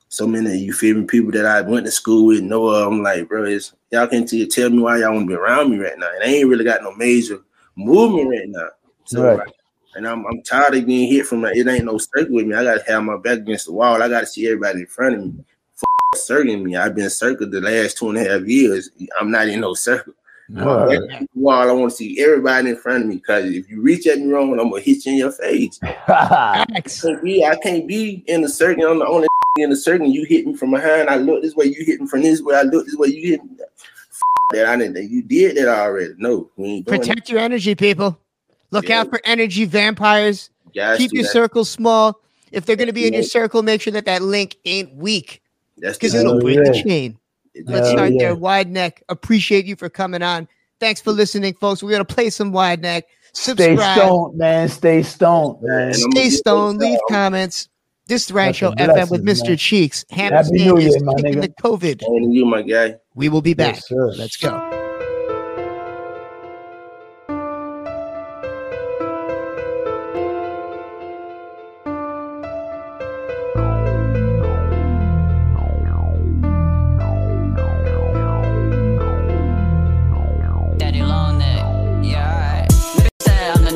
so 0.08 0.26
many 0.26 0.50
of 0.50 0.56
you 0.56 0.72
feel 0.72 0.96
me 0.96 1.04
people 1.04 1.32
that 1.32 1.46
I 1.46 1.60
went 1.60 1.86
to 1.86 1.92
school 1.92 2.26
with 2.26 2.42
know. 2.42 2.68
of, 2.68 2.92
I'm 2.92 3.02
like, 3.02 3.28
bro, 3.28 3.44
it's 3.44 3.74
y'all 3.96 4.06
can 4.06 4.26
t- 4.26 4.46
tell 4.46 4.70
me 4.70 4.80
why 4.80 4.98
y'all 4.98 5.12
want 5.14 5.24
to 5.24 5.28
be 5.28 5.34
around 5.34 5.70
me 5.70 5.78
right 5.78 5.98
now, 5.98 6.08
and 6.14 6.22
I 6.22 6.26
ain't 6.26 6.48
really 6.48 6.64
got 6.64 6.82
no 6.82 6.94
major 6.94 7.40
movement 7.76 8.28
right 8.30 8.48
now. 8.48 8.68
So 9.04 9.36
Right. 9.36 9.48
and 9.94 10.06
I'm 10.06 10.26
I'm 10.26 10.42
tired 10.42 10.74
of 10.74 10.86
being 10.86 11.10
hit 11.10 11.26
from 11.26 11.44
it. 11.44 11.56
Ain't 11.56 11.84
no 11.84 11.98
circle 11.98 12.34
with 12.34 12.46
me. 12.46 12.54
I 12.54 12.64
gotta 12.64 12.84
have 12.86 13.02
my 13.04 13.16
back 13.16 13.38
against 13.38 13.66
the 13.66 13.72
wall. 13.72 14.02
I 14.02 14.08
gotta 14.08 14.26
see 14.26 14.46
everybody 14.46 14.80
in 14.80 14.86
front 14.86 15.14
of 15.16 15.20
me. 15.22 15.44
F- 15.74 16.20
circling 16.20 16.64
me. 16.64 16.76
I've 16.76 16.94
been 16.94 17.10
circled 17.10 17.50
the 17.50 17.60
last 17.60 17.96
two 17.98 18.10
and 18.10 18.18
a 18.18 18.24
half 18.24 18.42
years. 18.42 18.90
I'm 19.18 19.30
not 19.30 19.48
in 19.48 19.60
no 19.60 19.74
circle. 19.74 20.12
All 20.58 20.86
right. 20.86 20.98
Back 21.00 21.08
against 21.08 21.34
the 21.34 21.40
wall. 21.40 21.68
I 21.68 21.72
want 21.72 21.90
to 21.90 21.96
see 21.96 22.22
everybody 22.22 22.70
in 22.70 22.76
front 22.76 23.04
of 23.04 23.08
me 23.08 23.16
because 23.16 23.46
if 23.46 23.68
you 23.68 23.80
reach 23.80 24.06
at 24.06 24.18
me 24.18 24.32
wrong, 24.32 24.52
I'm 24.58 24.70
gonna 24.70 24.80
hit 24.80 25.04
you 25.04 25.12
in 25.12 25.18
your 25.18 25.32
face. 25.32 25.78
Facts. 25.78 27.02
can't 27.02 27.22
be, 27.22 27.44
I 27.44 27.56
can't 27.56 27.86
be 27.88 28.24
in 28.26 28.42
the 28.42 28.48
circle. 28.48 28.86
I'm 28.86 28.98
the 29.00 29.06
only 29.06 29.28
in 29.58 29.70
the 29.70 29.76
circle. 29.76 30.06
You 30.06 30.24
hit 30.24 30.46
me 30.46 30.56
from 30.56 30.70
behind. 30.70 31.08
I 31.08 31.16
look 31.16 31.42
this 31.42 31.54
way. 31.54 31.66
You 31.66 31.84
hit 31.84 32.00
me 32.00 32.06
from 32.06 32.22
this 32.22 32.40
way. 32.40 32.54
I 32.54 32.62
look 32.62 32.86
this 32.86 32.94
way. 32.94 33.08
You 33.08 33.30
hit 33.30 33.44
me. 33.44 33.50
That 34.52 34.66
I 34.66 34.76
didn't. 34.76 35.10
You 35.10 35.22
did 35.22 35.56
that 35.56 35.66
already. 35.68 36.14
No, 36.18 36.48
we 36.56 36.68
ain't 36.68 36.86
doing 36.86 37.00
Protect 37.00 37.28
your 37.28 37.40
energy, 37.40 37.74
people. 37.74 38.16
Look 38.70 38.88
Yeah. 38.88 39.00
out 39.00 39.10
for 39.10 39.20
energy 39.24 39.64
vampires. 39.64 40.50
it. 40.66 40.74
Guys, 40.74 40.98
Keep 40.98 41.14
your 41.14 41.22
that. 41.24 41.32
circle 41.32 41.64
small. 41.64 42.20
If 42.52 42.64
they're 42.64 42.76
going 42.76 42.86
to 42.86 42.92
be 42.92 43.08
in 43.08 43.14
your 43.14 43.24
circle, 43.24 43.62
make 43.62 43.80
sure 43.80 43.92
that 43.92 44.04
that 44.04 44.22
link 44.22 44.56
ain't 44.64 44.94
weak 44.94 45.42
That's 45.78 45.98
because 45.98 46.14
it'll 46.14 46.34
Hell 46.34 46.40
break 46.42 46.58
the 46.64 46.82
chain. 46.86 47.18
It- 47.56 47.68
Let's 47.68 47.90
start 47.90 48.12
yeah. 48.12 48.18
there. 48.18 48.34
Wide 48.34 48.70
neck. 48.70 49.02
Appreciate 49.08 49.64
you 49.66 49.76
for 49.76 49.88
coming 49.88 50.22
on. 50.22 50.48
Thanks 50.78 51.00
for 51.00 51.10
listening, 51.12 51.54
folks. 51.54 51.82
We're 51.82 51.90
going 51.90 52.04
to 52.04 52.14
play 52.14 52.30
some 52.30 52.52
wide 52.52 52.82
neck. 52.82 53.06
Stay 53.32 53.76
stoned, 53.76 54.38
man. 54.38 54.68
Stay 54.68 55.02
stoned, 55.02 55.58
man. 55.62 55.92
Stay 55.94 56.30
stoned. 56.30 56.78
Leave 56.78 56.94
out. 56.94 57.00
comments. 57.10 57.68
This 58.08 58.22
is 58.22 58.28
the 58.28 58.34
Ryan 58.34 58.52
Show 58.52 58.68
a 58.68 58.76
FM 58.76 59.10
with 59.10 59.24
Mr. 59.24 59.48
man. 59.48 59.56
Cheeks. 59.56 60.04
Hannah 60.10 60.36
Happy 60.36 60.50
New 60.52 60.76
is 60.76 60.94
Year, 60.94 61.04
my 61.04 61.14
nigga. 61.14 61.40
the 61.42 61.48
COVID. 61.48 62.02
And 62.06 62.32
you, 62.32 62.46
my 62.46 62.62
guy. 62.62 62.96
We 63.14 63.28
will 63.28 63.42
be 63.42 63.54
back. 63.54 63.76
Yes. 63.76 63.90
Let's 63.90 64.36
go. 64.36 64.75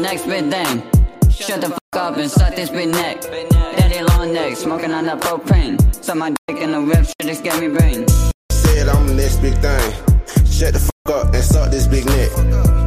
Next 0.01 0.27
big 0.27 0.51
thing. 0.51 0.83
Shut 1.31 1.61
the 1.61 1.69
fuck 1.69 1.97
up 1.97 2.17
and 2.17 2.31
suck 2.31 2.55
this 2.55 2.71
big 2.71 2.89
neck. 2.89 3.23
Daddy 3.23 4.03
long 4.03 4.33
neck, 4.33 4.57
smoking 4.57 4.93
on 4.93 5.05
that 5.07 5.21
propane. 5.21 5.79
Suck 6.05 6.17
my 6.17 6.35
dick 6.47 6.59
in 6.59 6.73
the 6.73 6.83
whip, 6.83 7.05
shit 7.05 7.23
just 7.23 7.45
get 7.45 7.61
me 7.61 7.69
brain. 7.69 8.07
Said 8.51 8.89
I'm 8.89 9.07
the 9.07 9.15
next 9.15 9.37
big 9.37 9.55
thing. 9.59 9.93
Shut 10.47 10.75
the 10.75 10.81
fuck 10.81 11.27
up 11.27 11.35
and 11.35 11.45
suck 11.45 11.71
this 11.71 11.87
big 11.87 12.07
neck. 12.07 12.31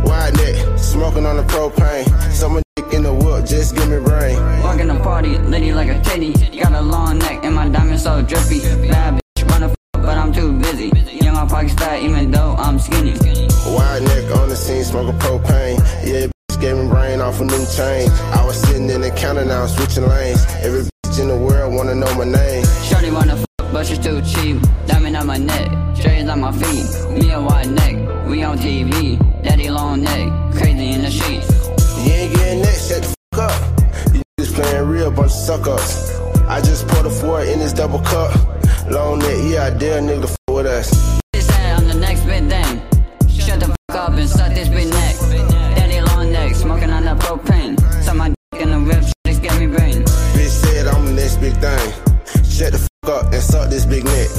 Wide 0.06 0.36
neck, 0.38 0.80
smoking 0.80 1.26
on 1.26 1.38
the 1.38 1.44
propane. 1.44 2.06
Suck 2.32 2.52
my 2.52 2.62
dick 2.76 2.94
in 2.94 3.04
the 3.04 3.14
whip, 3.14 3.46
just 3.46 3.76
give 3.76 3.90
me 3.90 4.00
brain. 4.00 4.38
Walking 4.64 4.88
the 4.88 5.00
party, 5.00 5.38
litty 5.38 5.74
like 5.74 5.90
a 5.90 6.02
titty. 6.02 6.34
Got 6.60 6.74
a 6.74 6.82
long 6.82 7.20
neck 7.20 7.44
and 7.44 7.56
my 7.56 7.70
diamond 7.70 8.00
so 8.00 8.22
drippy. 8.22 8.60
Bad 8.90 9.20
bitch, 9.38 9.50
wanna 9.52 9.70
fuck, 9.70 9.78
but 9.94 10.18
I'm 10.18 10.34
too 10.34 10.54
busy. 10.60 10.92
Young 11.24 11.36
on 11.38 11.48
pockets 11.48 11.74
fat, 11.76 12.02
even 12.02 12.32
though 12.32 12.56
I'm 12.58 12.80
skinny. 12.80 13.14
Wide 13.66 14.04
neck 14.04 14.36
on 14.38 14.50
the 14.50 14.56
scene, 14.56 14.84
smoking 14.84 15.18
propane. 15.20 15.80
Yeah, 16.06 16.28
gave 16.64 16.78
me 16.78 16.88
brain 16.88 17.20
off 17.20 17.42
a 17.42 17.44
new 17.44 17.66
chain. 17.76 18.10
I 18.32 18.46
was 18.46 18.56
sitting 18.56 18.90
in 18.90 19.02
the 19.02 19.12
counter, 19.12 19.44
now 19.44 19.64
I'm 19.64 19.68
switching 19.68 20.08
lanes. 20.08 20.46
Every 20.62 20.84
bitch 20.84 21.20
in 21.20 21.28
the 21.28 21.38
world 21.38 21.74
wanna 21.76 21.94
know 21.94 22.12
my 22.16 22.24
name. 22.24 22.64
Shorty 22.88 23.12
wanna 23.12 23.36
fuck, 23.36 23.72
but 23.74 23.86
she's 23.86 24.00
too 24.00 24.22
cheap. 24.22 24.62
Diamond 24.86 25.18
on 25.18 25.28
my 25.28 25.38
neck, 25.38 25.68
chains 25.94 26.30
on 26.30 26.40
my 26.40 26.54
feet. 26.54 26.86
Me 27.12 27.32
a 27.32 27.42
wide 27.42 27.70
neck, 27.70 27.96
we 28.30 28.44
on 28.44 28.58
TV. 28.58 29.20
Daddy 29.44 29.70
long 29.70 30.04
neck, 30.04 30.56
crazy 30.56 30.92
in 30.92 31.02
the 31.02 31.12
sheets. 31.12 31.50
You 32.06 32.14
ain't 32.14 32.34
getting 32.34 32.62
next, 32.62 32.88
shut 32.88 33.02
the 33.04 33.14
fuck 33.34 33.52
up. 33.52 34.16
You 34.16 34.22
just 34.40 34.56
playing 34.56 34.88
real 34.88 35.12
bunch 35.12 35.34
of 35.34 35.44
suck 35.48 35.68
ups. 35.68 36.18
I 36.48 36.62
just 36.62 36.88
poured 36.88 37.08
a 37.08 37.10
four 37.10 37.42
in 37.44 37.60
this 37.60 37.74
double 37.74 38.00
cup. 38.00 38.32
Long 38.90 39.20
neck, 39.20 39.38
yeah, 39.52 39.66
I 39.66 39.70
dare 39.72 40.00
nigga 40.00 40.22
to 40.22 40.28
fuck 40.28 40.56
with 40.56 40.66
us. 40.68 41.23
Shut 52.64 52.72
the 52.72 52.80
fuck 53.04 53.26
up 53.26 53.34
and 53.34 53.44
suck 53.44 53.70
this 53.70 53.86
big 53.86 54.06
neck. 54.06 54.30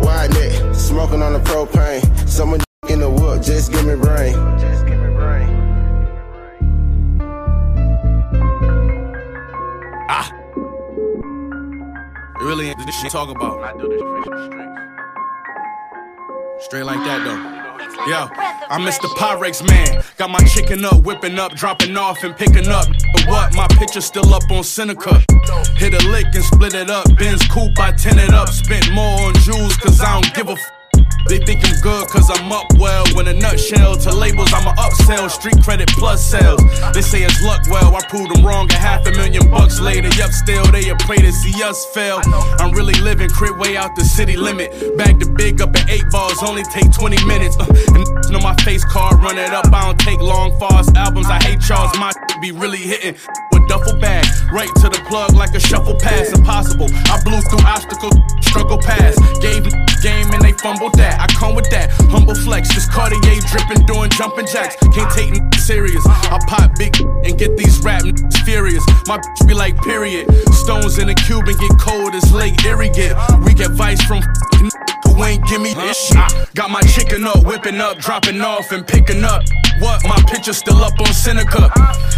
Wide 0.00 0.30
neck, 0.30 0.74
smoking 0.76 1.20
on 1.22 1.32
the 1.32 1.40
propane. 1.40 2.28
Someone 2.28 2.62
in 2.88 3.00
the 3.00 3.10
whip, 3.10 3.42
just 3.42 3.72
give 3.72 3.84
me 3.84 3.96
brain. 3.96 4.34
Just 4.60 4.86
give 4.86 4.96
me 4.96 5.08
brain. 5.08 5.48
Ah. 10.08 10.30
Really 12.42 12.72
this 12.86 12.94
shit 13.00 13.10
talk 13.10 13.28
about. 13.34 13.58
I 13.58 13.72
do 13.76 13.88
this 13.88 14.00
for. 14.00 14.22
Straight 16.60 16.84
like 16.84 16.98
that 16.98 17.24
though. 17.24 17.63
Yo, 18.06 18.28
I'm 18.68 18.82
Mr. 18.82 19.08
Pyrex 19.16 19.66
man. 19.66 20.02
Got 20.18 20.28
my 20.28 20.40
chicken 20.40 20.84
up, 20.84 21.04
whipping 21.04 21.38
up, 21.38 21.52
dropping 21.52 21.96
off 21.96 22.22
and 22.22 22.36
picking 22.36 22.68
up. 22.68 22.86
But 23.14 23.26
what? 23.26 23.54
My 23.54 23.66
picture 23.68 24.02
still 24.02 24.34
up 24.34 24.42
on 24.50 24.62
Seneca. 24.62 25.24
Hit 25.76 25.94
a 25.94 26.08
lick 26.08 26.26
and 26.34 26.44
split 26.44 26.74
it 26.74 26.90
up. 26.90 27.06
Benz 27.16 27.46
coupe, 27.48 27.78
I 27.78 27.92
tin 27.92 28.18
it 28.18 28.34
up. 28.34 28.50
Spent 28.50 28.92
more 28.92 29.20
on 29.22 29.34
jewels, 29.36 29.76
cause 29.78 30.02
I 30.02 30.20
don't 30.20 30.34
give 30.34 30.48
a 30.48 30.52
f. 30.52 30.73
They 31.28 31.38
think 31.38 31.64
I'm 31.64 31.80
good 31.80 32.08
cause 32.08 32.30
I'm 32.30 32.52
up 32.52 32.66
well. 32.76 33.04
When 33.14 33.28
a 33.28 33.34
nutshell 33.34 33.96
to 33.96 34.12
labels, 34.12 34.52
I'm 34.52 34.66
a 34.66 34.74
upsell. 34.76 35.30
Street 35.30 35.62
credit 35.62 35.88
plus 35.98 36.24
sales. 36.24 36.60
They 36.92 37.00
say 37.00 37.22
it's 37.22 37.42
luck 37.42 37.62
well. 37.70 37.96
I 37.96 38.00
proved 38.08 38.34
them 38.34 38.44
wrong 38.44 38.70
a 38.70 38.76
half 38.76 39.06
a 39.06 39.10
million 39.12 39.50
bucks 39.50 39.80
later. 39.80 40.08
Yup, 40.16 40.30
still 40.30 40.64
they 40.70 40.88
a 40.90 40.96
pray 40.96 41.16
to 41.16 41.32
see 41.32 41.62
us 41.62 41.86
fail. 41.94 42.20
I'm 42.58 42.72
really 42.72 42.94
living 43.00 43.30
crit 43.30 43.56
way 43.56 43.76
out 43.76 43.96
the 43.96 44.04
city 44.04 44.36
limit. 44.36 44.70
Bag 44.96 45.18
the 45.18 45.26
big 45.26 45.60
up 45.62 45.74
at 45.76 45.88
eight 45.88 46.04
balls, 46.10 46.42
only 46.42 46.62
take 46.64 46.92
20 46.92 47.24
minutes. 47.24 47.56
Uh, 47.58 47.66
and 47.94 48.04
know 48.32 48.40
my 48.40 48.54
face 48.56 48.84
card, 48.84 49.20
run 49.22 49.38
it 49.38 49.50
up. 49.50 49.66
I 49.72 49.86
don't 49.86 49.98
take 49.98 50.20
long 50.20 50.58
fast 50.58 50.94
albums. 50.96 51.26
I 51.26 51.42
hate 51.42 51.60
Charles. 51.60 51.96
My 51.98 52.12
be 52.40 52.52
really 52.52 52.78
hitting 52.78 53.14
duffel 53.68 53.98
bag. 53.98 54.24
Right 54.52 54.70
to 54.82 54.88
the 54.88 55.00
plug 55.08 55.34
like 55.34 55.54
a 55.54 55.60
shuffle 55.60 55.98
pass. 55.98 56.32
Impossible. 56.36 56.88
I 57.10 57.20
blew 57.24 57.40
through 57.40 57.64
obstacles, 57.66 58.16
struggle 58.42 58.78
past. 58.78 59.18
Gave 59.40 59.64
game 60.04 60.28
and 60.32 60.42
they 60.44 60.52
fumbled 60.60 60.94
that. 61.00 61.20
I 61.20 61.26
come 61.32 61.54
with 61.54 61.70
that 61.70 61.90
humble 62.12 62.34
flex. 62.34 62.68
This 62.74 62.88
Cartier 62.88 63.40
dripping, 63.48 63.86
doing 63.86 64.10
jumping 64.10 64.46
jacks. 64.46 64.76
Can't 64.92 65.10
take 65.10 65.32
n- 65.32 65.52
serious. 65.56 66.04
I 66.06 66.38
pop 66.46 66.76
big 66.76 66.94
and 67.00 67.38
get 67.38 67.56
these 67.56 67.80
rap 67.82 68.04
n- 68.04 68.14
furious. 68.44 68.84
My 69.06 69.18
bitch 69.18 69.48
be 69.48 69.54
like, 69.54 69.76
period. 69.82 70.28
Stones 70.52 70.98
in 70.98 71.08
the 71.08 71.14
cube 71.14 71.48
and 71.48 71.58
get 71.58 71.72
cold 71.80 72.14
as 72.14 72.24
get. 72.94 73.16
We 73.44 73.54
get 73.54 73.70
vice 73.72 74.02
from 74.04 74.18
f***ing 74.18 74.70
who 75.06 75.24
ain't 75.24 75.46
give 75.48 75.60
me 75.60 75.74
this 75.74 75.96
shit. 76.08 76.54
Got 76.54 76.70
my 76.70 76.80
chicken 76.82 77.24
up, 77.24 77.44
whipping 77.44 77.80
up, 77.80 77.98
dropping 77.98 78.40
off 78.40 78.72
and 78.72 78.86
picking 78.86 79.24
up. 79.24 79.42
What? 79.80 80.04
My 80.04 80.20
picture 80.28 80.52
still 80.52 80.78
up 80.78 80.98
on 81.00 81.12
Seneca. 81.12 81.70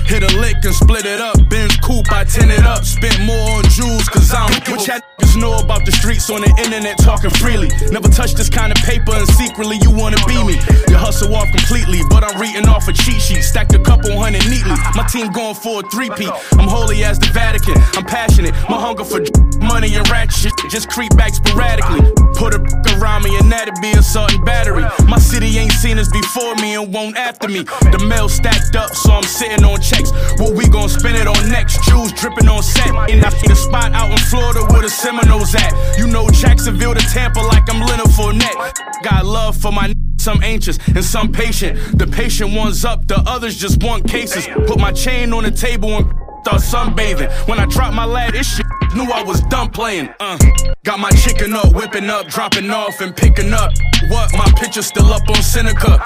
Hit 0.07 0.22
a 0.22 0.36
lick 0.38 0.57
and 0.64 0.74
split 0.74 1.07
it 1.07 1.20
up. 1.20 1.36
Benz 1.45 1.76
coupe, 1.76 2.11
I 2.12 2.24
tin 2.24 2.51
it 2.51 2.64
up. 2.64 2.84
Spent 2.84 3.20
more 3.24 3.59
on 3.59 3.64
jewels, 3.68 4.09
cause 4.09 4.32
I'm 4.32 4.51
what 4.72 4.87
y'all 4.87 5.01
niggas 5.20 5.41
know 5.41 5.59
about 5.59 5.84
the 5.84 5.93
streets 5.93 6.30
on 6.30 6.41
the 6.41 6.51
internet 6.64 6.99
talking 6.99 7.30
freely. 7.30 7.68
Never 7.93 8.09
touch 8.09 8.34
this 8.34 8.49
kind 8.49 8.72
of 8.72 8.78
paper 8.84 9.12
and 9.12 9.28
secretly 9.28 9.78
you 9.82 9.91
wanna 9.91 10.16
be 10.26 10.43
me. 10.45 10.57
You 10.89 10.97
hustle 10.97 11.34
off 11.34 11.49
completely, 11.53 12.01
but 12.09 12.24
I'm 12.24 12.41
reading 12.41 12.66
off 12.68 12.89
a 12.89 12.93
cheat 12.93 13.20
sheet. 13.20 13.43
Stacked 13.43 13.74
a 13.74 13.82
couple 13.82 14.16
hundred 14.18 14.49
neatly. 14.49 14.76
My 14.95 15.07
team 15.07 15.30
going 15.32 15.55
for 15.55 15.80
a 15.80 15.91
three-peat. 15.91 16.32
I'm 16.59 16.68
holy 16.68 17.05
as 17.05 17.18
the 17.18 17.28
Vatican. 17.32 17.76
I'm 17.95 18.05
passionate. 18.05 18.55
My 18.68 18.80
hunger 18.80 19.05
for 19.05 19.20
money 19.61 19.95
and 19.95 20.09
rat 20.09 20.32
shit 20.32 20.56
just 20.69 20.89
creep 20.89 21.14
back 21.17 21.35
sporadically. 21.35 22.01
Put 22.35 22.55
a 22.55 22.61
around 22.97 23.25
me 23.25 23.37
and 23.39 23.51
that'd 23.51 23.75
be 23.81 23.93
assault 23.93 24.33
and 24.33 24.45
battery. 24.45 24.85
My 25.07 25.19
city 25.19 25.59
ain't 25.59 25.73
seen 25.73 25.99
us 25.99 26.11
before 26.11 26.55
me 26.57 26.75
and 26.75 26.93
won't 26.93 27.17
after 27.17 27.49
me. 27.49 27.62
The 27.62 28.05
mail 28.09 28.29
stacked 28.29 28.77
up, 28.77 28.95
so 28.95 29.12
I'm 29.12 29.23
sitting 29.23 29.64
on 29.64 29.81
checks. 29.81 30.11
What 30.39 30.55
we 30.55 30.69
gon' 30.69 30.89
spend 30.89 31.17
it 31.17 31.27
on 31.27 31.49
next? 31.49 31.83
Jewels 31.85 32.12
dripping 32.12 32.49
on 32.49 32.62
set. 32.62 32.89
And 33.11 33.25
I 33.25 33.31
see 33.31 33.49
the 33.49 33.57
spot 33.57 33.93
out 33.93 34.11
in 34.11 34.19
Florida 34.31 34.61
where 34.71 34.83
the 34.83 34.91
Seminoles 34.91 35.55
at. 35.55 35.73
You 35.99 36.07
know 36.07 36.29
Jacksonville 36.31 36.95
to 36.95 37.01
Tampa 37.12 37.41
like 37.41 37.69
I'm 37.69 37.81
Leonard 37.81 38.09
Fournette. 38.09 39.03
Got 39.03 39.27
love 39.27 39.57
for 39.57 39.73
my 39.73 39.95
some 40.19 40.43
anxious 40.43 40.79
and 40.89 41.05
some 41.05 41.31
patient. 41.31 41.79
The 41.99 42.07
patient 42.07 42.53
ones 42.53 42.85
up, 42.85 43.07
the 43.07 43.23
others 43.27 43.57
just 43.57 43.83
want 43.83 44.09
cases. 44.09 44.49
Put 44.67 44.79
my 44.81 44.93
chain 44.93 45.33
on 45.33 45.45
the 45.45 45.53
table 45.53 45.91
and 45.91 46.26
start 46.47 46.62
sunbathing. 46.62 47.28
When 47.49 47.59
I 47.59 47.66
dropped 47.66 47.94
my 47.94 48.05
lad, 48.05 48.34
this 48.34 48.57
shit 48.57 48.66
knew 48.94 49.11
I 49.11 49.22
was 49.24 49.40
done 49.51 49.68
playing. 49.70 50.14
Uh, 50.20 50.38
got 50.84 51.01
my 51.01 51.11
chicken 51.11 51.53
up, 51.53 51.74
whipping 51.74 52.09
up, 52.09 52.28
dropping 52.28 52.70
off 52.70 53.01
and 53.01 53.16
picking 53.16 53.53
up. 53.53 53.72
What? 54.09 54.32
My 54.32 54.47
picture 54.57 54.82
still 54.82 55.12
up 55.12 55.28
on 55.28 55.42
Seneca. 55.42 55.99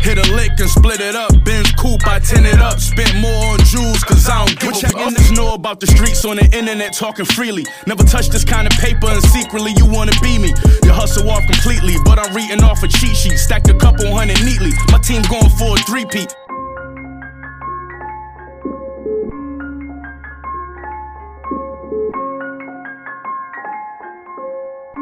Hit 0.00 0.18
a 0.18 0.34
lick 0.34 0.50
and 0.58 0.68
split 0.68 1.00
it 1.00 1.14
up. 1.14 1.30
Benz 1.44 1.70
coupe, 1.72 2.06
I 2.08 2.18
tin 2.18 2.44
it 2.44 2.60
up. 2.60 2.80
Spent 2.80 3.14
more 3.20 3.54
on 3.54 3.58
jewels, 3.60 4.02
cause 4.02 4.28
I 4.28 4.44
don't 4.44 4.58
give 4.58 4.72
what 4.72 4.82
a 4.82 5.14
niggas 5.14 5.36
know 5.36 5.54
about 5.54 5.78
the 5.78 5.86
streets 5.86 6.24
on 6.24 6.36
the 6.36 6.44
internet 6.46 6.92
talking 6.92 7.24
freely. 7.24 7.64
Never 7.86 8.02
touched 8.02 8.32
this 8.32 8.44
kind 8.44 8.66
of 8.66 8.72
paper 8.78 9.06
and 9.06 9.22
secretly 9.22 9.74
you 9.76 9.86
wanna 9.86 10.12
be 10.20 10.38
me. 10.38 10.52
You 10.82 10.92
hustle 10.92 11.30
off 11.30 11.46
completely, 11.46 11.94
but 12.04 12.18
I'm 12.18 12.34
reading 12.34 12.64
off 12.64 12.82
a 12.82 12.88
cheat 12.88 13.16
sheet. 13.16 13.38
Stacked 13.38 13.70
a 13.70 13.74
couple 13.74 14.12
hundred 14.12 14.42
neatly. 14.42 14.72
My 14.90 14.98
team 14.98 15.22
going 15.30 15.50
for 15.50 15.78
a 15.78 15.80
three-peat. 15.86 16.34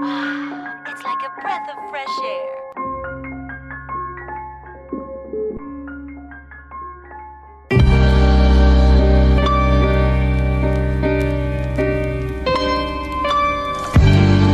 It's 0.04 1.02
like 1.04 1.22
a 1.24 1.40
breath 1.40 1.68
of 1.70 1.78
fresh 1.90 2.18
air. 2.24 2.72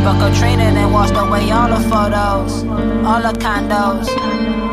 Fuck 0.04 0.20
a 0.20 0.38
trainer 0.38 0.64
and 0.64 0.92
washed 0.92 1.14
away 1.16 1.50
all 1.50 1.68
the 1.70 1.80
photos, 1.88 2.64
all 3.06 3.22
the 3.22 3.32
condos. 3.38 4.67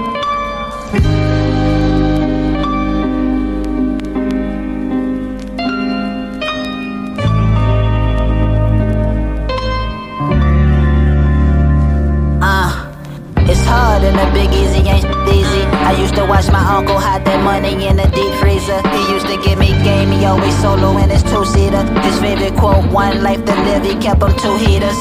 Hard 13.65 14.03
and 14.03 14.17
the 14.17 14.27
big 14.33 14.53
easy 14.53 14.81
ain't 14.87 15.05
easy. 15.27 15.63
I 15.83 15.95
used 15.97 16.15
to 16.15 16.25
watch 16.25 16.47
my 16.51 16.63
uncle 16.77 16.97
hide 16.97 17.25
that 17.25 17.43
money 17.43 17.73
in 17.85 17.97
the 17.97 18.07
deep 18.13 18.33
freezer. 18.39 18.79
He 18.95 19.01
used 19.13 19.27
to 19.27 19.37
give 19.41 19.59
me 19.59 19.69
game, 19.83 20.11
he 20.11 20.25
always 20.25 20.55
solo 20.61 20.97
in 20.97 21.09
his 21.09 21.23
two 21.23 21.45
seater. 21.45 21.83
His 22.01 22.19
favorite 22.19 22.55
quote, 22.55 22.85
one 22.91 23.21
life 23.21 23.43
to 23.45 23.55
live, 23.67 23.83
he 23.83 23.95
kept 23.97 24.21
him 24.21 24.33
two 24.37 24.55
heaters. 24.57 24.97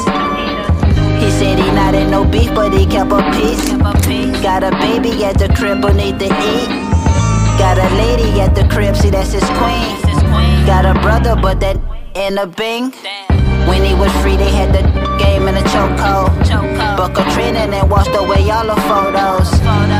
He 1.22 1.30
said 1.30 1.58
he 1.58 1.68
not 1.72 1.94
in 1.94 2.10
no 2.10 2.24
beef, 2.24 2.52
but 2.54 2.72
he 2.72 2.84
kept 2.86 3.12
a 3.12 3.22
peace. 3.32 3.72
Got 4.42 4.62
a 4.62 4.70
baby 4.82 5.24
at 5.24 5.38
the 5.38 5.48
crib, 5.56 5.80
but 5.80 5.96
need 5.96 6.18
to 6.18 6.26
eat. 6.26 6.68
Got 7.56 7.78
a 7.78 7.88
lady 7.96 8.40
at 8.40 8.54
the 8.54 8.66
crib, 8.68 8.96
see 8.96 9.10
that's 9.10 9.32
his 9.32 9.44
queen. 9.56 9.88
Got 10.66 10.84
a 10.84 10.94
brother, 11.00 11.34
but 11.40 11.60
that 11.60 11.76
in 12.14 12.36
a 12.38 12.46
bing. 12.46 12.92
When 13.74 13.82
he 13.82 13.92
was 13.92 14.12
free, 14.22 14.36
they 14.36 14.50
had 14.50 14.72
the 14.72 14.82
game 15.18 15.48
in 15.48 15.56
a 15.56 15.64
chokehold. 15.74 16.30
Buck 16.96 17.18
a 17.18 17.24
trend 17.32 17.56
and 17.56 17.90
washed 17.90 18.14
away 18.14 18.48
all 18.48 18.66
the 18.70 18.78
photos, 18.86 19.50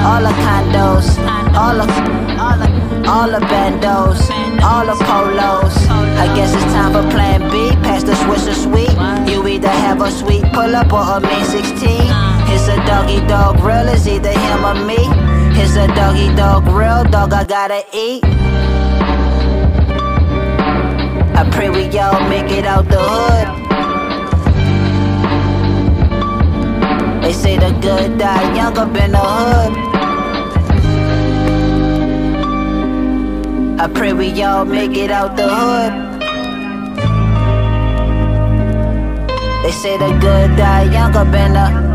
all 0.06 0.22
the 0.22 0.34
condos, 0.46 1.18
all 1.58 1.74
the, 1.74 1.86
all 3.10 3.28
the. 3.28 3.40
bandos, 3.50 4.30
all 4.62 4.86
the 4.86 4.94
polos. 5.04 5.74
I 6.22 6.26
guess 6.36 6.54
it's 6.54 6.64
time 6.72 6.92
for 6.92 7.02
plan 7.10 7.40
B. 7.50 7.70
Pass 7.82 8.04
the 8.04 8.12
Swisher 8.12 8.54
Sweet. 8.54 8.94
You 9.28 9.44
either 9.48 9.68
have 9.68 10.00
a 10.00 10.10
sweet 10.10 10.44
pull 10.52 10.76
up 10.76 10.92
or 10.92 11.16
a 11.16 11.20
main 11.20 11.44
16. 11.44 11.74
It's 12.54 12.68
a 12.68 12.76
doggy 12.86 13.26
dog 13.26 13.58
real, 13.58 13.88
it's 13.88 14.06
either 14.06 14.30
him 14.30 14.64
or 14.64 14.74
me. 14.86 15.02
It's 15.60 15.74
a 15.74 15.88
doggy 15.88 16.32
dog 16.36 16.68
real, 16.68 17.02
dog, 17.10 17.32
I 17.32 17.42
gotta 17.42 17.84
eat. 17.92 18.22
I 21.36 21.42
pray 21.50 21.68
we 21.68 21.86
all 21.98 22.20
make 22.28 22.50
it 22.52 22.64
out 22.64 22.88
the 22.88 22.98
hood. 22.98 23.48
They 27.24 27.32
say 27.32 27.58
the 27.58 27.72
good 27.80 28.18
die 28.18 28.54
young 28.54 28.78
up 28.78 28.96
in 28.96 29.10
the 29.10 29.18
hood. 29.18 29.72
I 33.80 33.88
pray 33.92 34.12
we 34.12 34.42
all 34.42 34.64
make 34.64 34.96
it 34.96 35.10
out 35.10 35.36
the 35.36 35.48
hood. 35.48 35.92
They 39.64 39.72
say 39.72 39.98
the 39.98 40.16
good 40.20 40.56
die 40.56 40.84
young 40.92 41.16
up 41.16 41.34
in 41.34 41.52
the 41.54 41.94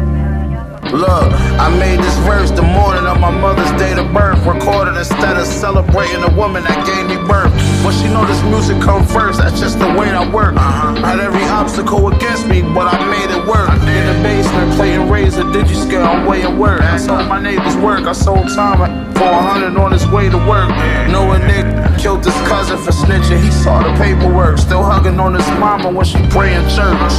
Look, 0.91 1.31
I 1.61 1.69
made 1.77 1.99
this 1.99 2.17
verse 2.25 2.49
the 2.49 2.63
morning 2.63 3.05
of 3.05 3.19
my 3.19 3.29
mother's 3.29 3.71
date 3.79 3.99
of 3.99 4.11
birth. 4.11 4.43
Recorded 4.43 4.97
instead 4.97 5.37
of 5.37 5.45
celebrating 5.45 6.21
the 6.21 6.33
woman 6.35 6.63
that 6.63 6.83
gave 6.85 7.05
me 7.05 7.15
birth. 7.27 7.53
But 7.81 7.93
she 7.93 8.07
know 8.09 8.25
this 8.25 8.41
music 8.43 8.81
come 8.81 9.05
first, 9.05 9.39
that's 9.39 9.59
just 9.59 9.79
the 9.79 9.87
way 9.87 10.09
I 10.09 10.27
work. 10.29 10.55
Had 10.55 11.19
every 11.19 11.43
obstacle 11.43 12.09
against 12.09 12.45
me, 12.47 12.61
but 12.61 12.87
I 12.87 12.99
made 13.09 13.31
it 13.31 13.47
work. 13.47 13.69
In 13.69 14.05
the 14.05 14.21
basement, 14.21 14.75
playing 14.75 15.09
razor, 15.09 15.43
scale, 15.73 16.03
I'm 16.03 16.25
weighing 16.25 16.57
work. 16.57 16.81
I 16.81 16.97
sold 16.97 17.27
my 17.27 17.41
neighbor's 17.41 17.75
work, 17.77 18.05
I 18.05 18.11
sold 18.11 18.49
time 18.49 18.77
for 19.13 19.23
a 19.23 19.41
hundred 19.41 19.77
on 19.79 19.91
his 19.91 20.05
way 20.07 20.29
to 20.29 20.37
work. 20.37 20.69
Knowing 21.09 21.47
Nick 21.47 21.65
killed 21.97 22.23
his 22.23 22.35
cousin 22.47 22.77
for 22.77 22.91
snitching, 22.91 23.41
he 23.41 23.49
saw 23.49 23.81
the 23.81 23.93
paperwork. 23.97 24.57
Still 24.57 24.83
hugging 24.83 25.19
on 25.19 25.33
his 25.33 25.47
mama 25.59 25.89
when 25.89 26.05
she 26.05 26.19
pray 26.29 26.53
in 26.53 26.63
church. 26.69 27.13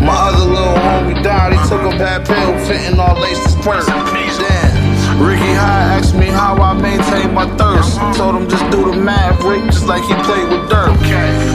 My 0.00 0.14
other 0.28 0.44
little 0.44 0.78
homie 0.84 1.22
died, 1.22 1.52
he 1.54 1.58
took 1.68 1.82
a 1.82 1.96
bad 1.96 2.26
pill, 2.26 2.58
fitting 2.66 3.00
all 3.00 3.18
laced 3.18 3.58
squirt. 3.58 3.86
Damn. 3.86 4.23
Ricky 5.18 5.52
High 5.54 5.98
asked 5.98 6.14
me 6.14 6.26
how 6.26 6.56
I 6.56 6.74
maintain 6.74 7.34
my 7.34 7.46
thirst. 7.56 7.98
Told 8.18 8.34
him 8.36 8.48
just 8.48 8.64
do 8.70 8.90
the 8.90 8.96
math, 8.96 9.42
Rick, 9.44 9.64
just 9.66 9.86
like 9.86 10.02
he 10.02 10.14
played 10.26 10.48
with 10.50 10.68
dirt. 10.68 10.90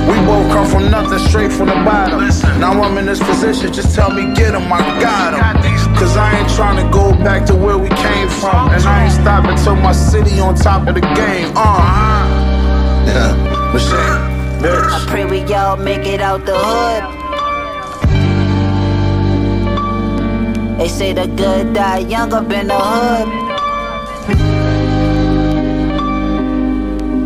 We 0.07 0.15
both 0.25 0.47
come 0.51 0.67
from 0.67 0.89
nothing, 0.89 1.19
straight 1.19 1.51
from 1.51 1.67
the 1.67 1.79
bottom. 1.83 2.19
Now 2.59 2.71
I'm 2.81 2.97
in 2.97 3.05
this 3.05 3.19
position, 3.19 3.73
just 3.73 3.93
tell 3.95 4.11
me 4.11 4.33
get 4.35 4.55
him, 4.55 4.71
I 4.71 4.79
got 5.01 5.33
him. 5.33 5.41
Cause 5.95 6.15
I 6.15 6.39
ain't 6.39 6.49
trying 6.55 6.77
to 6.83 6.89
go 6.91 7.11
back 7.11 7.45
to 7.47 7.55
where 7.55 7.77
we 7.77 7.89
came 7.89 8.29
from. 8.29 8.69
And 8.69 8.83
I 8.83 9.03
ain't 9.05 9.13
stopping 9.13 9.57
till 9.57 9.75
my 9.75 9.91
city 9.91 10.39
on 10.39 10.55
top 10.55 10.87
of 10.87 10.95
the 10.95 11.01
game. 11.01 11.51
Uh. 11.55 12.39
Yeah, 13.05 13.35
Michelle, 13.73 14.19
bitch. 14.61 14.89
I 14.89 15.05
pray 15.07 15.25
we 15.25 15.43
all 15.53 15.75
make 15.75 16.07
it 16.07 16.21
out 16.21 16.45
the 16.45 16.55
hood. 16.55 17.19
They 20.79 20.87
say 20.87 21.11
the 21.11 21.27
good 21.27 21.73
die 21.73 21.97
young 21.97 22.31
up 22.31 22.49
in 22.51 22.67
the 22.67 22.79
hood. 22.79 23.48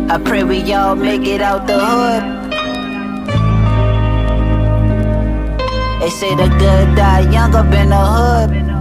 I 0.06 0.18
pray 0.22 0.44
we 0.44 0.72
all 0.72 0.94
make 0.94 1.26
it 1.26 1.40
out 1.40 1.66
the 1.66 1.78
hood. 1.78 2.22
They 6.00 6.10
say 6.10 6.34
the 6.34 6.48
good 6.58 6.94
die 6.94 7.30
young 7.32 7.54
up 7.54 7.72
in 7.72 7.88
the 7.88 7.96
hood. 7.96 8.73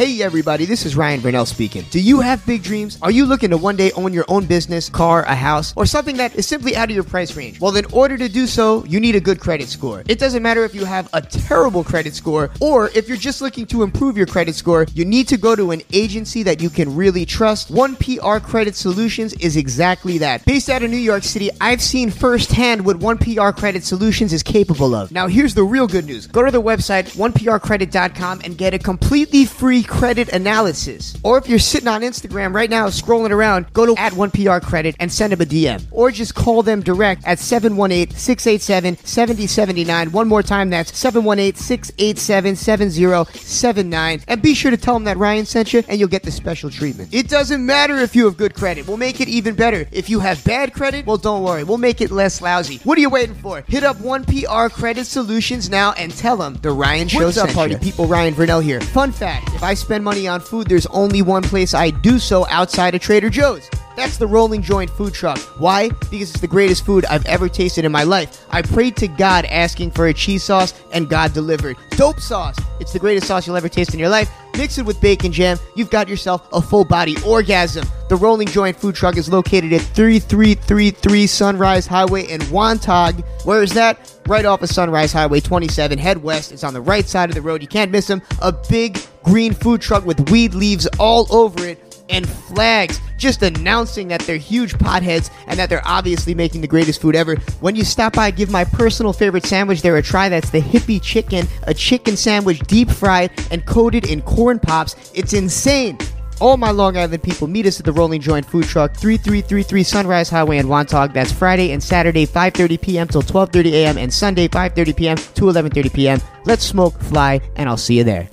Hey 0.00 0.22
everybody, 0.22 0.64
this 0.64 0.86
is 0.86 0.96
Ryan 0.96 1.20
Burnell 1.20 1.44
speaking. 1.44 1.84
Do 1.90 2.00
you 2.00 2.20
have 2.20 2.46
big 2.46 2.62
dreams? 2.62 2.96
Are 3.02 3.10
you 3.10 3.26
looking 3.26 3.50
to 3.50 3.58
one 3.58 3.76
day 3.76 3.92
own 3.92 4.14
your 4.14 4.24
own 4.28 4.46
business, 4.46 4.88
car, 4.88 5.24
a 5.24 5.34
house, 5.34 5.74
or 5.76 5.84
something 5.84 6.16
that 6.16 6.34
is 6.36 6.46
simply 6.46 6.74
out 6.74 6.88
of 6.88 6.94
your 6.94 7.04
price 7.04 7.36
range? 7.36 7.60
Well, 7.60 7.76
in 7.76 7.84
order 7.92 8.16
to 8.16 8.26
do 8.30 8.46
so, 8.46 8.82
you 8.86 8.98
need 8.98 9.14
a 9.14 9.20
good 9.20 9.40
credit 9.40 9.68
score. 9.68 10.02
It 10.08 10.18
doesn't 10.18 10.42
matter 10.42 10.64
if 10.64 10.74
you 10.74 10.86
have 10.86 11.10
a 11.12 11.20
terrible 11.20 11.84
credit 11.84 12.14
score 12.14 12.48
or 12.62 12.88
if 12.94 13.08
you're 13.08 13.18
just 13.18 13.42
looking 13.42 13.66
to 13.66 13.82
improve 13.82 14.16
your 14.16 14.24
credit 14.26 14.54
score, 14.54 14.86
you 14.94 15.04
need 15.04 15.28
to 15.28 15.36
go 15.36 15.54
to 15.54 15.70
an 15.70 15.82
agency 15.92 16.42
that 16.44 16.62
you 16.62 16.70
can 16.70 16.96
really 16.96 17.26
trust. 17.26 17.70
1PR 17.70 18.42
Credit 18.42 18.74
Solutions 18.74 19.34
is 19.34 19.58
exactly 19.58 20.16
that. 20.16 20.46
Based 20.46 20.70
out 20.70 20.82
of 20.82 20.90
New 20.90 20.96
York 20.96 21.24
City, 21.24 21.50
I've 21.60 21.82
seen 21.82 22.10
firsthand 22.10 22.86
what 22.86 23.00
1PR 23.00 23.54
Credit 23.54 23.84
Solutions 23.84 24.32
is 24.32 24.42
capable 24.42 24.94
of. 24.94 25.12
Now, 25.12 25.26
here's 25.26 25.52
the 25.52 25.64
real 25.64 25.86
good 25.86 26.06
news. 26.06 26.26
Go 26.26 26.42
to 26.42 26.50
the 26.50 26.62
website 26.62 27.14
1prcredit.com 27.18 28.40
and 28.44 28.56
get 28.56 28.72
a 28.72 28.78
completely 28.78 29.44
free 29.44 29.82
credit 29.90 30.28
analysis. 30.30 31.18
Or 31.22 31.36
if 31.36 31.48
you're 31.48 31.58
sitting 31.58 31.88
on 31.88 32.02
Instagram 32.02 32.54
right 32.54 32.70
now 32.70 32.86
scrolling 32.86 33.30
around, 33.30 33.70
go 33.74 33.84
to 33.84 33.94
at 34.00 34.12
1PR 34.12 34.62
Credit 34.62 34.96
and 35.00 35.12
send 35.12 35.32
them 35.32 35.40
a 35.40 35.44
DM. 35.44 35.84
Or 35.90 36.10
just 36.10 36.34
call 36.34 36.62
them 36.62 36.80
direct 36.80 37.26
at 37.26 37.38
718 37.38 38.16
687 38.16 39.04
7079. 39.04 40.12
One 40.12 40.28
more 40.28 40.42
time, 40.42 40.70
that's 40.70 40.96
718 40.96 41.60
687 41.60 42.56
7079. 42.56 44.20
And 44.28 44.40
be 44.40 44.54
sure 44.54 44.70
to 44.70 44.76
tell 44.76 44.94
them 44.94 45.04
that 45.04 45.18
Ryan 45.18 45.44
sent 45.44 45.72
you 45.72 45.82
and 45.88 45.98
you'll 45.98 46.08
get 46.08 46.22
the 46.22 46.30
special 46.30 46.70
treatment. 46.70 47.12
It 47.12 47.28
doesn't 47.28 47.64
matter 47.64 47.96
if 47.96 48.14
you 48.14 48.24
have 48.26 48.36
good 48.36 48.54
credit, 48.54 48.86
we'll 48.86 48.96
make 48.96 49.20
it 49.20 49.28
even 49.28 49.54
better. 49.56 49.86
If 49.90 50.08
you 50.08 50.20
have 50.20 50.42
bad 50.44 50.72
credit, 50.72 51.04
well, 51.04 51.16
don't 51.16 51.42
worry, 51.42 51.64
we'll 51.64 51.78
make 51.78 52.00
it 52.00 52.12
less 52.12 52.40
lousy. 52.40 52.78
What 52.84 52.96
are 52.96 53.00
you 53.00 53.10
waiting 53.10 53.34
for? 53.34 53.62
Hit 53.66 53.82
up 53.82 53.96
1PR 53.96 54.70
Credit 54.70 55.04
Solutions 55.04 55.68
now 55.68 55.92
and 55.92 56.12
tell 56.16 56.36
them 56.36 56.54
the 56.62 56.70
Ryan 56.70 57.08
Show 57.08 57.24
What's 57.24 57.38
up, 57.38 57.50
party 57.50 57.74
you. 57.74 57.80
people? 57.80 58.06
Ryan 58.06 58.34
Vernell 58.34 58.62
here. 58.62 58.80
Fun 58.80 59.10
fact 59.10 59.52
if 59.54 59.64
I 59.64 59.74
spend 59.80 60.04
money 60.04 60.28
on 60.28 60.40
food, 60.40 60.68
there's 60.68 60.86
only 60.86 61.22
one 61.22 61.42
place 61.42 61.74
I 61.74 61.90
do 61.90 62.18
so 62.18 62.46
outside 62.48 62.94
of 62.94 63.00
Trader 63.00 63.30
Joe's. 63.30 63.68
That's 63.96 64.16
the 64.16 64.26
Rolling 64.26 64.62
Joint 64.62 64.88
food 64.88 65.12
truck. 65.12 65.38
Why? 65.58 65.90
Because 66.10 66.30
it's 66.30 66.40
the 66.40 66.46
greatest 66.46 66.86
food 66.86 67.04
I've 67.06 67.26
ever 67.26 67.48
tasted 67.48 67.84
in 67.84 67.92
my 67.92 68.04
life. 68.04 68.46
I 68.50 68.62
prayed 68.62 68.96
to 68.96 69.08
God 69.08 69.44
asking 69.44 69.90
for 69.90 70.06
a 70.06 70.14
cheese 70.14 70.42
sauce, 70.42 70.72
and 70.92 71.08
God 71.08 71.34
delivered. 71.34 71.76
Dope 71.90 72.20
sauce. 72.20 72.56
It's 72.78 72.92
the 72.92 72.98
greatest 72.98 73.26
sauce 73.26 73.46
you'll 73.46 73.56
ever 73.56 73.68
taste 73.68 73.92
in 73.92 74.00
your 74.00 74.08
life. 74.08 74.30
Mix 74.56 74.78
it 74.78 74.86
with 74.86 75.00
bacon 75.00 75.32
jam. 75.32 75.58
You've 75.74 75.90
got 75.90 76.08
yourself 76.08 76.48
a 76.52 76.62
full 76.62 76.84
body 76.84 77.16
orgasm. 77.26 77.86
The 78.08 78.16
Rolling 78.16 78.48
Joint 78.48 78.76
food 78.76 78.94
truck 78.94 79.16
is 79.16 79.28
located 79.28 79.72
at 79.72 79.82
3333 79.82 81.26
Sunrise 81.26 81.86
Highway 81.86 82.26
in 82.26 82.40
Wantagh. 82.42 83.22
Where 83.44 83.62
is 83.62 83.72
that? 83.74 84.18
Right 84.26 84.44
off 84.44 84.62
of 84.62 84.70
Sunrise 84.70 85.12
Highway 85.12 85.40
27. 85.40 85.98
Head 85.98 86.22
west. 86.22 86.52
It's 86.52 86.64
on 86.64 86.74
the 86.74 86.80
right 86.80 87.06
side 87.06 87.28
of 87.28 87.34
the 87.34 87.42
road. 87.42 87.62
You 87.62 87.68
can't 87.68 87.90
miss 87.90 88.06
them. 88.06 88.22
A 88.40 88.52
big 88.52 88.98
green 89.22 89.54
food 89.54 89.80
truck 89.80 90.04
with 90.04 90.30
weed 90.30 90.54
leaves 90.54 90.86
all 90.98 91.26
over 91.34 91.64
it 91.66 91.78
and 92.08 92.28
flags 92.28 93.00
just 93.16 93.42
announcing 93.42 94.08
that 94.08 94.20
they're 94.22 94.36
huge 94.36 94.74
potheads 94.74 95.30
and 95.46 95.58
that 95.58 95.68
they're 95.68 95.86
obviously 95.86 96.34
making 96.34 96.60
the 96.60 96.66
greatest 96.66 97.00
food 97.00 97.14
ever. 97.14 97.36
When 97.60 97.76
you 97.76 97.84
stop 97.84 98.14
by, 98.14 98.30
give 98.30 98.50
my 98.50 98.64
personal 98.64 99.12
favorite 99.12 99.44
sandwich 99.44 99.82
there 99.82 99.96
a 99.96 100.02
try. 100.02 100.28
That's 100.28 100.50
the 100.50 100.60
hippie 100.60 101.02
chicken, 101.02 101.46
a 101.64 101.74
chicken 101.74 102.16
sandwich 102.16 102.60
deep 102.60 102.90
fried 102.90 103.30
and 103.50 103.64
coated 103.66 104.10
in 104.10 104.22
corn 104.22 104.58
pops. 104.58 105.12
It's 105.14 105.34
insane. 105.34 105.98
All 106.40 106.56
my 106.56 106.70
Long 106.70 106.96
Island 106.96 107.22
people 107.22 107.48
meet 107.48 107.66
us 107.66 107.78
at 107.78 107.84
the 107.84 107.92
Rolling 107.92 108.22
Joint 108.22 108.46
Food 108.46 108.64
Truck, 108.64 108.96
3333 108.96 109.82
Sunrise 109.82 110.30
Highway 110.30 110.56
in 110.56 110.68
Wantagh. 110.68 111.12
That's 111.12 111.30
Friday 111.30 111.72
and 111.72 111.82
Saturday, 111.82 112.26
5:30 112.26 112.80
p.m. 112.80 113.08
till 113.08 113.20
12:30 113.20 113.72
a.m. 113.72 113.98
and 113.98 114.10
Sunday, 114.10 114.48
5:30 114.48 114.96
p.m. 114.96 115.16
to 115.18 115.42
11:30 115.42 115.92
p.m. 115.92 116.20
Let's 116.46 116.64
smoke, 116.64 116.98
fly, 116.98 117.42
and 117.56 117.68
I'll 117.68 117.76
see 117.76 117.98
you 117.98 118.04
there. 118.04 118.30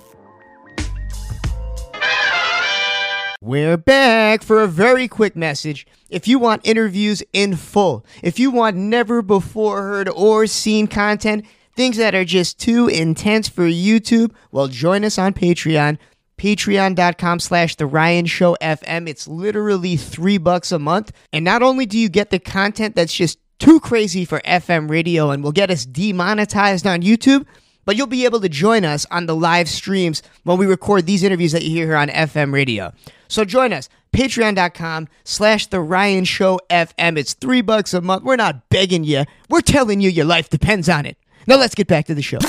We're 3.39 3.77
back 3.77 4.41
for 4.41 4.63
a 4.63 4.67
very 4.67 5.07
quick 5.07 5.35
message. 5.35 5.85
If 6.09 6.27
you 6.27 6.39
want 6.39 6.67
interviews 6.67 7.21
in 7.33 7.55
full, 7.55 8.03
if 8.23 8.39
you 8.39 8.49
want 8.49 8.75
never 8.77 9.21
before 9.21 9.83
heard 9.83 10.09
or 10.09 10.47
seen 10.47 10.87
content, 10.87 11.45
things 11.75 11.97
that 11.97 12.15
are 12.15 12.25
just 12.25 12.59
too 12.59 12.87
intense 12.87 13.47
for 13.47 13.67
YouTube, 13.67 14.31
well, 14.51 14.67
join 14.67 15.05
us 15.05 15.19
on 15.19 15.35
Patreon. 15.35 15.99
Patreon.com 16.39 17.39
slash 17.39 17.75
The 17.75 17.85
Ryan 17.85 18.25
Show 18.25 18.57
FM. 18.59 19.07
It's 19.07 19.27
literally 19.27 19.97
three 19.97 20.39
bucks 20.39 20.71
a 20.71 20.79
month. 20.79 21.11
And 21.31 21.45
not 21.45 21.61
only 21.61 21.85
do 21.85 21.99
you 21.99 22.09
get 22.09 22.31
the 22.31 22.39
content 22.39 22.95
that's 22.95 23.13
just 23.13 23.37
too 23.59 23.79
crazy 23.79 24.25
for 24.25 24.39
FM 24.45 24.89
radio 24.89 25.29
and 25.29 25.43
will 25.43 25.51
get 25.51 25.69
us 25.69 25.85
demonetized 25.85 26.87
on 26.87 27.03
YouTube, 27.03 27.45
but 27.87 27.95
you'll 27.95 28.05
be 28.05 28.25
able 28.25 28.41
to 28.41 28.49
join 28.49 28.83
us 28.83 29.05
on 29.09 29.27
the 29.27 29.35
live 29.35 29.69
streams 29.69 30.21
when 30.43 30.57
we 30.57 30.65
record 30.65 31.05
these 31.05 31.23
interviews 31.23 31.53
that 31.53 31.63
you 31.63 31.69
hear 31.69 31.87
here 31.87 31.95
on 31.95 32.09
FM 32.09 32.51
radio. 32.51 32.91
So 33.29 33.45
join 33.45 33.71
us, 33.71 33.87
patreon.com 34.11 35.07
slash 35.23 35.67
the 35.67 35.79
Ryan 35.79 36.25
Show 36.25 36.59
FM. 36.69 37.17
It's 37.17 37.33
three 37.33 37.61
bucks 37.61 37.93
a 37.93 38.01
month. 38.01 38.25
We're 38.25 38.35
not 38.35 38.67
begging 38.67 39.05
you. 39.05 39.23
We're 39.49 39.61
telling 39.61 40.01
you 40.01 40.09
your 40.09 40.25
life 40.25 40.49
depends 40.49 40.89
on 40.89 41.05
it. 41.05 41.17
Now 41.47 41.55
let's 41.55 41.75
get 41.75 41.87
back 41.87 42.07
to 42.07 42.13
the 42.13 42.21
show. 42.21 42.39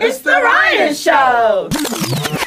It's 0.00 0.20
the 0.20 0.30
Ryan 0.30 0.94
Show. 0.94 2.41